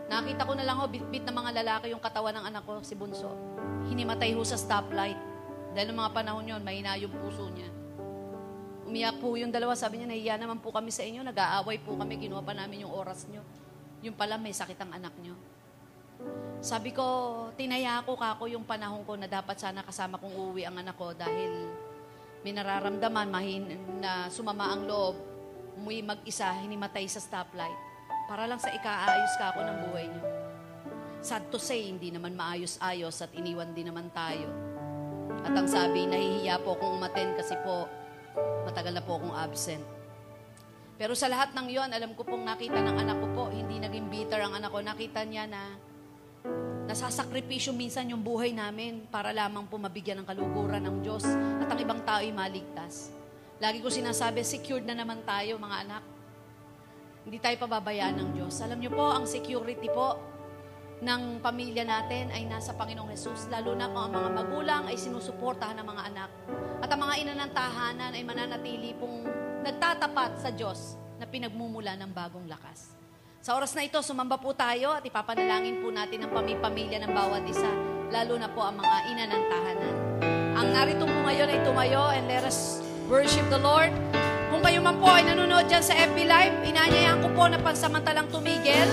Nakita 0.08 0.48
ko 0.48 0.56
na 0.56 0.64
lang 0.64 0.80
ho, 0.80 0.88
bit-bit 0.88 1.22
na 1.22 1.30
mga 1.30 1.60
lalaki 1.62 1.92
yung 1.92 2.02
katawan 2.02 2.34
ng 2.40 2.44
anak 2.50 2.64
ko, 2.66 2.80
si 2.82 2.96
Bunso 2.98 3.30
hinimatay 3.86 4.34
ho 4.34 4.42
sa 4.46 4.58
stoplight. 4.58 5.18
Dahil 5.74 5.94
ng 5.94 5.98
mga 5.98 6.12
panahon 6.14 6.46
yon, 6.46 6.62
mahina 6.62 6.98
yung 6.98 7.14
puso 7.14 7.46
niya. 7.50 7.70
Umiyak 8.86 9.22
po 9.22 9.38
yung 9.38 9.54
dalawa, 9.54 9.78
sabi 9.78 10.02
niya, 10.02 10.08
nahiya 10.10 10.34
naman 10.38 10.58
po 10.58 10.74
kami 10.74 10.90
sa 10.90 11.06
inyo, 11.06 11.22
nag-aaway 11.22 11.78
po 11.78 11.94
kami, 11.94 12.18
kinuha 12.18 12.42
pa 12.42 12.54
namin 12.54 12.86
yung 12.86 12.94
oras 12.94 13.26
niyo. 13.30 13.46
Yung 14.02 14.18
pala, 14.18 14.34
may 14.34 14.50
sakit 14.50 14.74
ang 14.82 14.90
anak 14.98 15.14
niyo. 15.22 15.38
Sabi 16.60 16.90
ko, 16.90 17.04
tinaya 17.54 18.02
ko 18.02 18.18
kako 18.18 18.50
yung 18.50 18.66
panahon 18.66 19.06
ko 19.06 19.14
na 19.14 19.30
dapat 19.30 19.56
sana 19.56 19.80
kasama 19.80 20.20
kong 20.20 20.34
uuwi 20.34 20.68
ang 20.68 20.76
anak 20.76 20.98
ko 20.98 21.16
dahil 21.16 21.70
may 22.40 22.56
nararamdaman, 22.56 23.28
mahin, 23.28 23.64
na 24.00 24.32
sumama 24.32 24.72
ang 24.72 24.88
loob, 24.88 25.16
umuwi 25.76 26.00
mag-isa, 26.00 26.48
hinimatay 26.64 27.04
sa 27.08 27.20
stoplight. 27.20 27.76
Para 28.28 28.48
lang 28.48 28.56
sa 28.56 28.72
ikaayos 28.72 29.32
ka 29.36 29.52
ako 29.52 29.60
ng 29.60 29.78
buhay 29.90 30.06
niyo. 30.08 30.24
Sad 31.20 31.52
to 31.52 31.60
say, 31.60 31.92
hindi 31.92 32.08
naman 32.08 32.32
maayos-ayos 32.32 33.20
at 33.20 33.32
iniwan 33.36 33.76
din 33.76 33.92
naman 33.92 34.08
tayo. 34.16 34.48
At 35.44 35.52
ang 35.52 35.68
sabi, 35.68 36.08
nahihiya 36.08 36.64
po 36.64 36.76
akong 36.76 36.96
umaten 36.96 37.36
kasi 37.36 37.56
po, 37.60 37.84
matagal 38.64 38.96
na 38.96 39.04
po 39.04 39.20
akong 39.20 39.36
absent. 39.36 39.84
Pero 41.00 41.16
sa 41.16 41.32
lahat 41.32 41.56
ng 41.56 41.68
yon, 41.68 41.90
alam 41.92 42.12
ko 42.12 42.24
pong 42.24 42.44
nakita 42.44 42.76
ng 42.80 42.96
anak 43.00 43.16
ko 43.20 43.28
po, 43.32 43.44
hindi 43.48 43.80
naging 43.80 44.12
bitter 44.12 44.40
ang 44.40 44.52
anak 44.56 44.68
ko. 44.68 44.84
Nakita 44.84 45.24
niya 45.24 45.48
na 45.48 45.76
nasasakripisyo 46.90 47.70
minsan 47.70 48.10
yung 48.10 48.18
buhay 48.18 48.50
namin 48.50 49.06
para 49.06 49.30
lamang 49.30 49.62
po 49.70 49.78
mabigyan 49.78 50.18
ng 50.22 50.26
kaluguran 50.26 50.82
ng 50.82 51.06
Diyos 51.06 51.22
at 51.62 51.70
ang 51.70 51.78
ibang 51.78 52.02
tao 52.02 52.18
ay 52.18 52.34
maligtas. 52.34 53.14
Lagi 53.62 53.78
ko 53.78 53.86
sinasabi, 53.86 54.42
secured 54.42 54.82
na 54.82 54.98
naman 54.98 55.22
tayo 55.22 55.54
mga 55.54 55.86
anak. 55.86 56.02
Hindi 57.22 57.38
tayo 57.38 57.54
pababayaan 57.62 58.16
ng 58.18 58.28
Diyos. 58.34 58.58
Alam 58.64 58.82
niyo 58.82 58.90
po, 58.90 59.06
ang 59.06 59.22
security 59.22 59.86
po, 59.86 60.18
ng 61.00 61.40
pamilya 61.40 61.86
natin 61.86 62.28
ay 62.34 62.44
nasa 62.44 62.76
Panginoong 62.76 63.14
Hesus, 63.14 63.48
lalo 63.48 63.72
na 63.72 63.88
kung 63.88 64.10
ang 64.10 64.12
mga 64.12 64.30
magulang 64.36 64.82
ay 64.90 65.00
sinusuportahan 65.00 65.80
ng 65.80 65.86
mga 65.86 66.02
anak. 66.12 66.30
At 66.82 66.90
ang 66.92 67.00
mga 67.00 67.14
ina 67.22 67.34
ng 67.38 67.52
tahanan 67.56 68.12
ay 68.12 68.22
mananatili 68.26 68.92
pong 68.98 69.24
nagtatapat 69.64 70.42
sa 70.42 70.50
Diyos 70.52 71.00
na 71.16 71.24
pinagmumula 71.24 71.96
ng 71.96 72.10
bagong 72.12 72.44
lakas. 72.50 72.99
Sa 73.40 73.56
oras 73.56 73.72
na 73.72 73.82
ito, 73.84 73.96
sumamba 74.04 74.36
po 74.36 74.52
tayo 74.52 74.92
at 74.92 75.02
ipapanalangin 75.04 75.80
po 75.80 75.88
natin 75.88 76.28
ang 76.28 76.32
pamipamilya 76.36 77.00
ng 77.00 77.12
bawat 77.12 77.44
isa, 77.48 77.72
lalo 78.12 78.36
na 78.36 78.52
po 78.52 78.60
ang 78.60 78.76
mga 78.76 78.96
ina 79.10 79.24
ng 79.28 79.42
tahanan. 79.48 79.94
Ang 80.60 80.68
narito 80.76 81.04
po 81.08 81.18
ngayon 81.24 81.48
ay 81.48 81.60
tumayo 81.64 82.12
and 82.12 82.28
let 82.28 82.44
us 82.44 82.84
worship 83.08 83.48
the 83.48 83.56
Lord. 83.56 83.90
Kung 84.52 84.60
kayo 84.60 84.84
man 84.84 85.00
po 85.00 85.08
ay 85.08 85.24
nanonood 85.24 85.66
dyan 85.72 85.80
sa 85.80 85.96
FB 85.96 86.18
Live, 86.28 86.54
inanyayahan 86.68 87.24
ko 87.24 87.28
po 87.32 87.48
na 87.48 87.56
pansamantalang 87.56 88.28
tumigil 88.28 88.88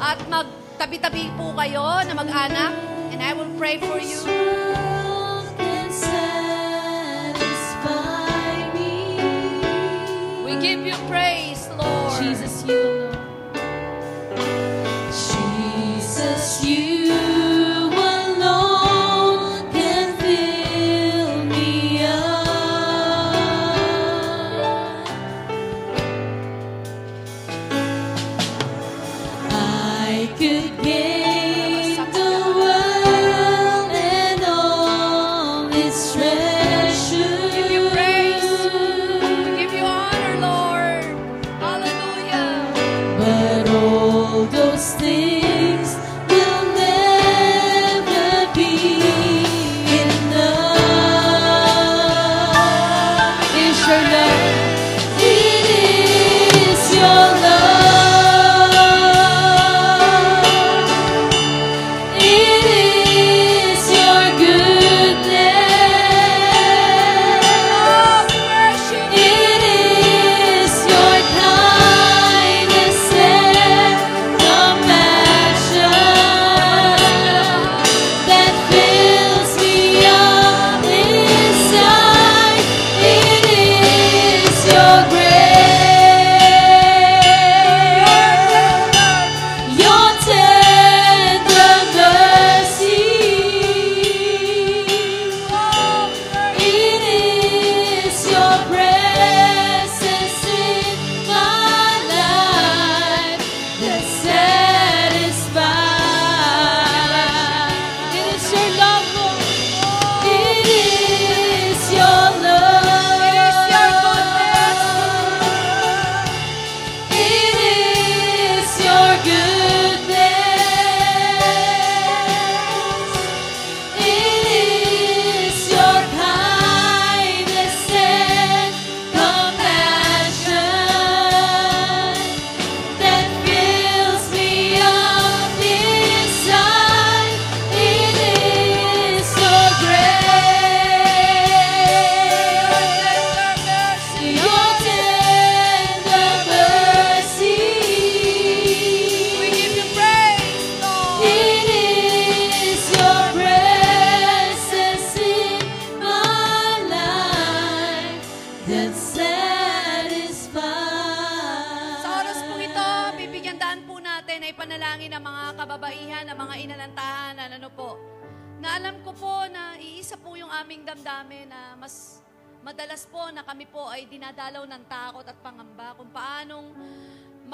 at 0.00 0.16
mag 0.32 0.62
Magtabi-tabi 0.82 1.30
po 1.38 1.54
kayo 1.54 2.02
na 2.02 2.10
mag-anak 2.10 2.74
and 3.14 3.22
I 3.22 3.38
will 3.38 3.46
pray 3.54 3.78
for 3.78 4.02
you. 4.02 4.18
We 10.42 10.58
give 10.58 10.82
you 10.82 10.98
praise, 11.06 11.70
Lord. 11.78 12.18
Jesus, 12.18 12.66
you 12.66 12.91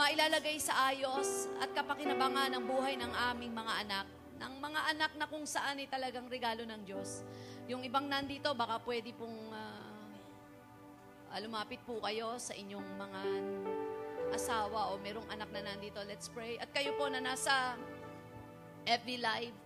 mailalagay 0.08 0.56
sa 0.56 0.88
ayos 0.88 1.52
at 1.60 1.68
kapakinabangan 1.76 2.56
ang 2.56 2.64
buhay 2.64 2.96
ng 2.96 3.12
aming 3.28 3.52
mga 3.52 3.72
anak. 3.84 4.06
Ng 4.40 4.54
mga 4.56 4.80
anak 4.96 5.12
na 5.20 5.28
kung 5.28 5.44
saan 5.44 5.76
ay 5.76 5.84
talagang 5.84 6.24
regalo 6.32 6.64
ng 6.64 6.80
Diyos. 6.80 7.20
Yung 7.68 7.84
ibang 7.84 8.08
nandito, 8.08 8.48
baka 8.56 8.80
pwede 8.88 9.12
pong 9.12 9.36
ah, 9.52 11.36
lumapit 11.44 11.84
po 11.84 12.00
kayo 12.00 12.40
sa 12.40 12.56
inyong 12.56 12.88
mga 12.96 13.20
asawa 14.32 14.96
o 14.96 14.96
merong 14.96 15.28
anak 15.28 15.52
na 15.52 15.76
nandito. 15.76 16.00
Let's 16.08 16.32
pray. 16.32 16.56
At 16.56 16.72
kayo 16.72 16.96
po 16.96 17.12
na 17.12 17.20
nasa 17.20 17.76
FB 18.88 19.20
Live, 19.20 19.56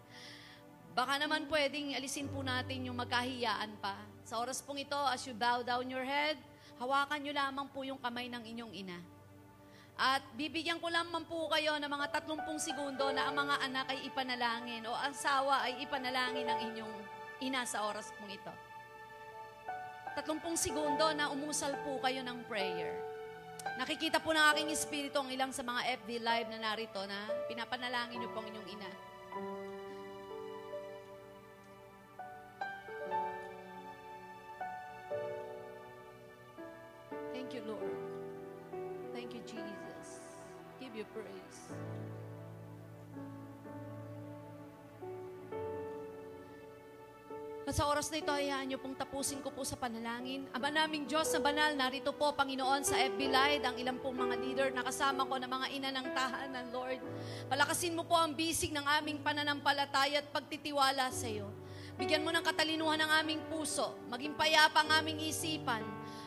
baka 0.90 1.22
naman 1.22 1.46
pwedeng 1.46 1.94
alisin 1.94 2.26
po 2.26 2.42
natin 2.42 2.90
yung 2.90 2.98
magkahiyaan 2.98 3.78
pa. 3.78 3.94
Sa 4.26 4.42
oras 4.42 4.58
pong 4.58 4.82
ito, 4.82 4.98
as 5.06 5.22
you 5.22 5.38
bow 5.38 5.62
down 5.62 5.86
your 5.86 6.02
head, 6.02 6.34
hawakan 6.82 7.22
nyo 7.22 7.30
lamang 7.30 7.70
po 7.70 7.86
yung 7.86 8.02
kamay 8.02 8.26
ng 8.26 8.42
inyong 8.42 8.74
ina. 8.74 9.21
At 10.02 10.18
bibigyan 10.34 10.82
ko 10.82 10.90
lamang 10.90 11.22
po 11.30 11.46
kayo 11.46 11.78
ng 11.78 11.86
mga 11.86 12.26
30 12.26 12.42
segundo 12.58 13.14
na 13.14 13.30
ang 13.30 13.38
mga 13.38 13.54
anak 13.70 13.86
ay 13.86 14.02
ipanalangin 14.10 14.82
o 14.82 14.90
asawa 14.98 15.62
ay 15.62 15.78
ipanalangin 15.78 16.42
ng 16.42 16.58
inyong 16.74 16.94
ina 17.38 17.62
sa 17.62 17.86
oras 17.86 18.10
pong 18.18 18.34
ito. 18.34 18.50
30 20.18 20.42
segundo 20.58 21.06
na 21.14 21.30
umusal 21.30 21.78
po 21.86 22.02
kayo 22.02 22.26
ng 22.26 22.42
prayer. 22.50 22.98
Nakikita 23.78 24.18
po 24.18 24.34
ng 24.34 24.42
aking 24.50 24.74
espiritu 24.74 25.22
ang 25.22 25.30
ilang 25.30 25.54
sa 25.54 25.62
mga 25.62 25.94
FB 26.02 26.18
Live 26.18 26.50
na 26.50 26.58
narito 26.58 26.98
na 27.06 27.30
pinapanalangin 27.46 28.18
niyo 28.18 28.30
po 28.34 28.42
ang 28.42 28.50
inyong 28.50 28.68
ina. 28.74 28.90
Thank 37.30 37.54
you, 37.54 37.62
Lord. 37.70 37.94
Thank 39.14 39.30
you, 39.38 39.42
Jesus. 39.46 39.91
Give 40.92 41.08
you 41.08 41.08
praise. 41.16 41.60
At 47.64 47.80
sa 47.80 47.88
oras 47.88 48.12
na 48.12 48.20
ito, 48.20 48.28
hayaan 48.28 48.68
niyo 48.68 48.76
pong 48.76 48.92
tapusin 48.92 49.40
ko 49.40 49.48
po 49.48 49.64
sa 49.64 49.80
panalangin. 49.80 50.44
Aba 50.52 50.68
naming 50.68 51.08
Diyos 51.08 51.32
na 51.32 51.40
banal, 51.40 51.72
narito 51.72 52.12
po, 52.12 52.36
Panginoon, 52.36 52.84
sa 52.84 53.00
FB 53.00 53.24
Live, 53.24 53.64
ang 53.64 53.80
ilang 53.80 54.04
pong 54.04 54.20
mga 54.20 54.36
leader 54.36 54.68
na 54.68 54.84
kasama 54.84 55.24
ko 55.24 55.40
na 55.40 55.48
mga 55.48 55.66
ina 55.72 55.88
ng 55.96 56.12
tahanan, 56.12 56.68
Lord. 56.68 57.00
Palakasin 57.48 57.96
mo 57.96 58.04
po 58.04 58.12
ang 58.12 58.36
bisig 58.36 58.76
ng 58.76 58.84
aming 59.00 59.24
pananampalataya 59.24 60.20
at 60.20 60.28
pagtitiwala 60.28 61.08
sa 61.08 61.24
iyo. 61.24 61.48
Bigyan 61.96 62.20
mo 62.20 62.28
ng 62.36 62.44
katalinuhan 62.44 63.00
ang 63.00 63.24
aming 63.24 63.40
puso, 63.48 63.96
maging 64.12 64.36
payapa 64.36 64.84
ang 64.84 65.00
aming 65.00 65.24
isipan, 65.24 65.80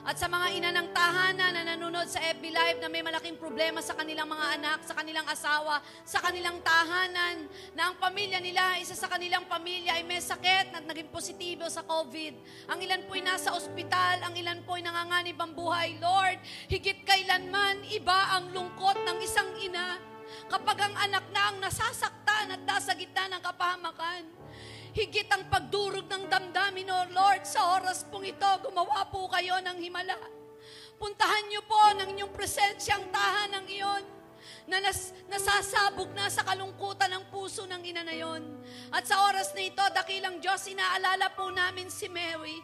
At 0.06 0.22
sa 0.22 0.30
mga 0.30 0.53
ina 0.53 0.70
ng 0.70 0.93
tahanan 0.93 1.49
na 1.49 1.66
nanonood 1.66 2.06
sa 2.06 2.22
FB 2.22 2.53
Live 2.53 2.78
na 2.78 2.93
may 2.93 3.01
malaking 3.01 3.41
problema 3.41 3.82
sa 3.82 3.97
kanilang 3.97 4.30
mga 4.30 4.62
anak, 4.62 4.86
sa 4.86 4.93
kanilang 4.93 5.26
asawa, 5.26 5.82
sa 6.06 6.22
kanilang 6.22 6.62
tahanan, 6.62 7.49
na 7.74 7.89
ang 7.89 7.97
pamilya 7.97 8.38
nila, 8.38 8.78
isa 8.78 8.93
sa 8.93 9.10
kanilang 9.10 9.49
pamilya 9.49 9.97
ay 9.97 10.06
may 10.06 10.22
sakit 10.22 10.78
na 10.78 10.86
naging 10.86 11.10
positibo 11.10 11.66
sa 11.74 11.82
COVID. 11.82 12.38
Ang 12.70 12.86
ilan 12.86 13.01
po'y 13.10 13.26
nasa 13.26 13.58
ospital, 13.58 14.22
ang 14.22 14.38
ilan 14.38 14.62
po'y 14.62 14.86
nanganganib 14.86 15.41
ang 15.41 15.58
buhay. 15.58 15.97
Lord, 15.97 16.38
higit 16.70 17.01
kailanman 17.01 17.89
iba 17.89 18.38
ang 18.38 18.53
lungkot 18.53 19.01
ng 19.10 19.18
isang 19.26 19.58
ina 19.58 19.97
kapag 20.53 20.86
ang 20.86 20.93
anak 21.01 21.26
na 21.34 21.49
ang 21.49 21.58
nasasaktan 21.58 22.53
at 22.53 22.62
nasa 22.62 22.93
gitna 22.93 23.26
ng 23.26 23.41
kapahamakan. 23.41 24.44
Higit 24.95 25.27
ang 25.27 25.51
pagdurog 25.51 26.07
ng 26.07 26.31
damdamin, 26.31 26.87
O 26.87 26.99
Lord, 27.11 27.43
sa 27.43 27.75
oras 27.75 28.07
pong 28.07 28.31
ito, 28.31 28.47
gumawa 28.63 29.03
po 29.11 29.27
kayo 29.27 29.59
ng 29.59 29.83
himala. 29.83 30.15
Puntahan 30.95 31.51
niyo 31.51 31.67
po 31.67 31.75
ng 31.99 32.15
inyong 32.15 32.31
presensya 32.31 32.95
ang 32.95 33.11
tahanang 33.11 33.67
iyon. 33.67 34.03
na 34.71 34.79
nas, 34.79 35.11
nasasabog 35.27 36.09
na 36.15 36.31
sa 36.31 36.47
kalungkutan 36.47 37.11
ng 37.11 37.27
puso 37.27 37.67
ng 37.67 37.81
ina 37.85 38.07
na 38.07 38.15
yon. 38.15 38.41
At 38.89 39.03
sa 39.05 39.27
oras 39.27 39.51
na 39.51 39.61
ito, 39.61 39.83
dakilang 39.93 40.39
Diyos, 40.39 40.63
inaalala 40.71 41.27
po 41.35 41.51
namin 41.51 41.91
si 41.91 42.07
Mary 42.07 42.57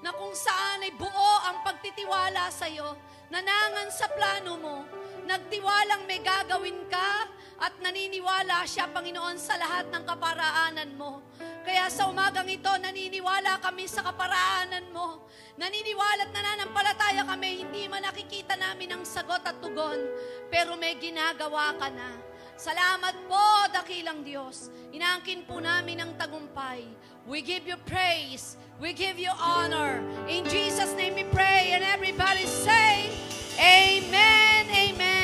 na 0.00 0.14
kung 0.14 0.32
saan 0.32 0.86
ay 0.86 0.94
buo 0.94 1.32
ang 1.50 1.66
pagtitiwala 1.66 2.46
sa 2.48 2.70
iyo, 2.70 2.94
nanangan 3.28 3.90
sa 3.90 4.06
plano 4.06 4.52
mo, 4.56 4.76
nagtiwalang 5.24 6.04
may 6.06 6.20
gagawin 6.20 6.86
ka 6.90 7.28
at 7.62 7.78
naniniwala 7.78 8.66
siya, 8.66 8.90
Panginoon, 8.90 9.38
sa 9.38 9.54
lahat 9.54 9.86
ng 9.94 10.02
kaparaanan 10.02 10.90
mo. 10.98 11.22
Kaya 11.62 11.86
sa 11.86 12.10
umagang 12.10 12.50
ito, 12.50 12.68
naniniwala 12.68 13.62
kami 13.62 13.86
sa 13.86 14.02
kaparaanan 14.02 14.90
mo. 14.90 15.30
Naniniwala 15.54 16.26
at 16.26 16.32
nananampalataya 16.34 17.22
kami, 17.22 17.62
hindi 17.62 17.86
man 17.86 18.02
nakikita 18.02 18.58
namin 18.58 18.98
ang 18.98 19.04
sagot 19.06 19.46
at 19.46 19.62
tugon, 19.62 20.00
pero 20.50 20.74
may 20.74 20.98
ginagawa 20.98 21.78
ka 21.78 21.86
na. 21.86 22.18
Salamat 22.58 23.14
po, 23.30 23.46
dakilang 23.70 24.26
Diyos. 24.26 24.70
Inaangkin 24.90 25.46
po 25.46 25.62
namin 25.62 26.02
ang 26.02 26.12
tagumpay. 26.18 26.82
We 27.26 27.42
give 27.42 27.66
you 27.66 27.78
praise. 27.86 28.58
We 28.82 28.90
give 28.90 29.18
you 29.22 29.30
honor. 29.38 30.02
In 30.26 30.42
Jesus' 30.50 30.94
name 30.98 31.14
we 31.14 31.26
pray. 31.30 31.62
Amen. 33.60 34.66
Amen. 34.70 35.21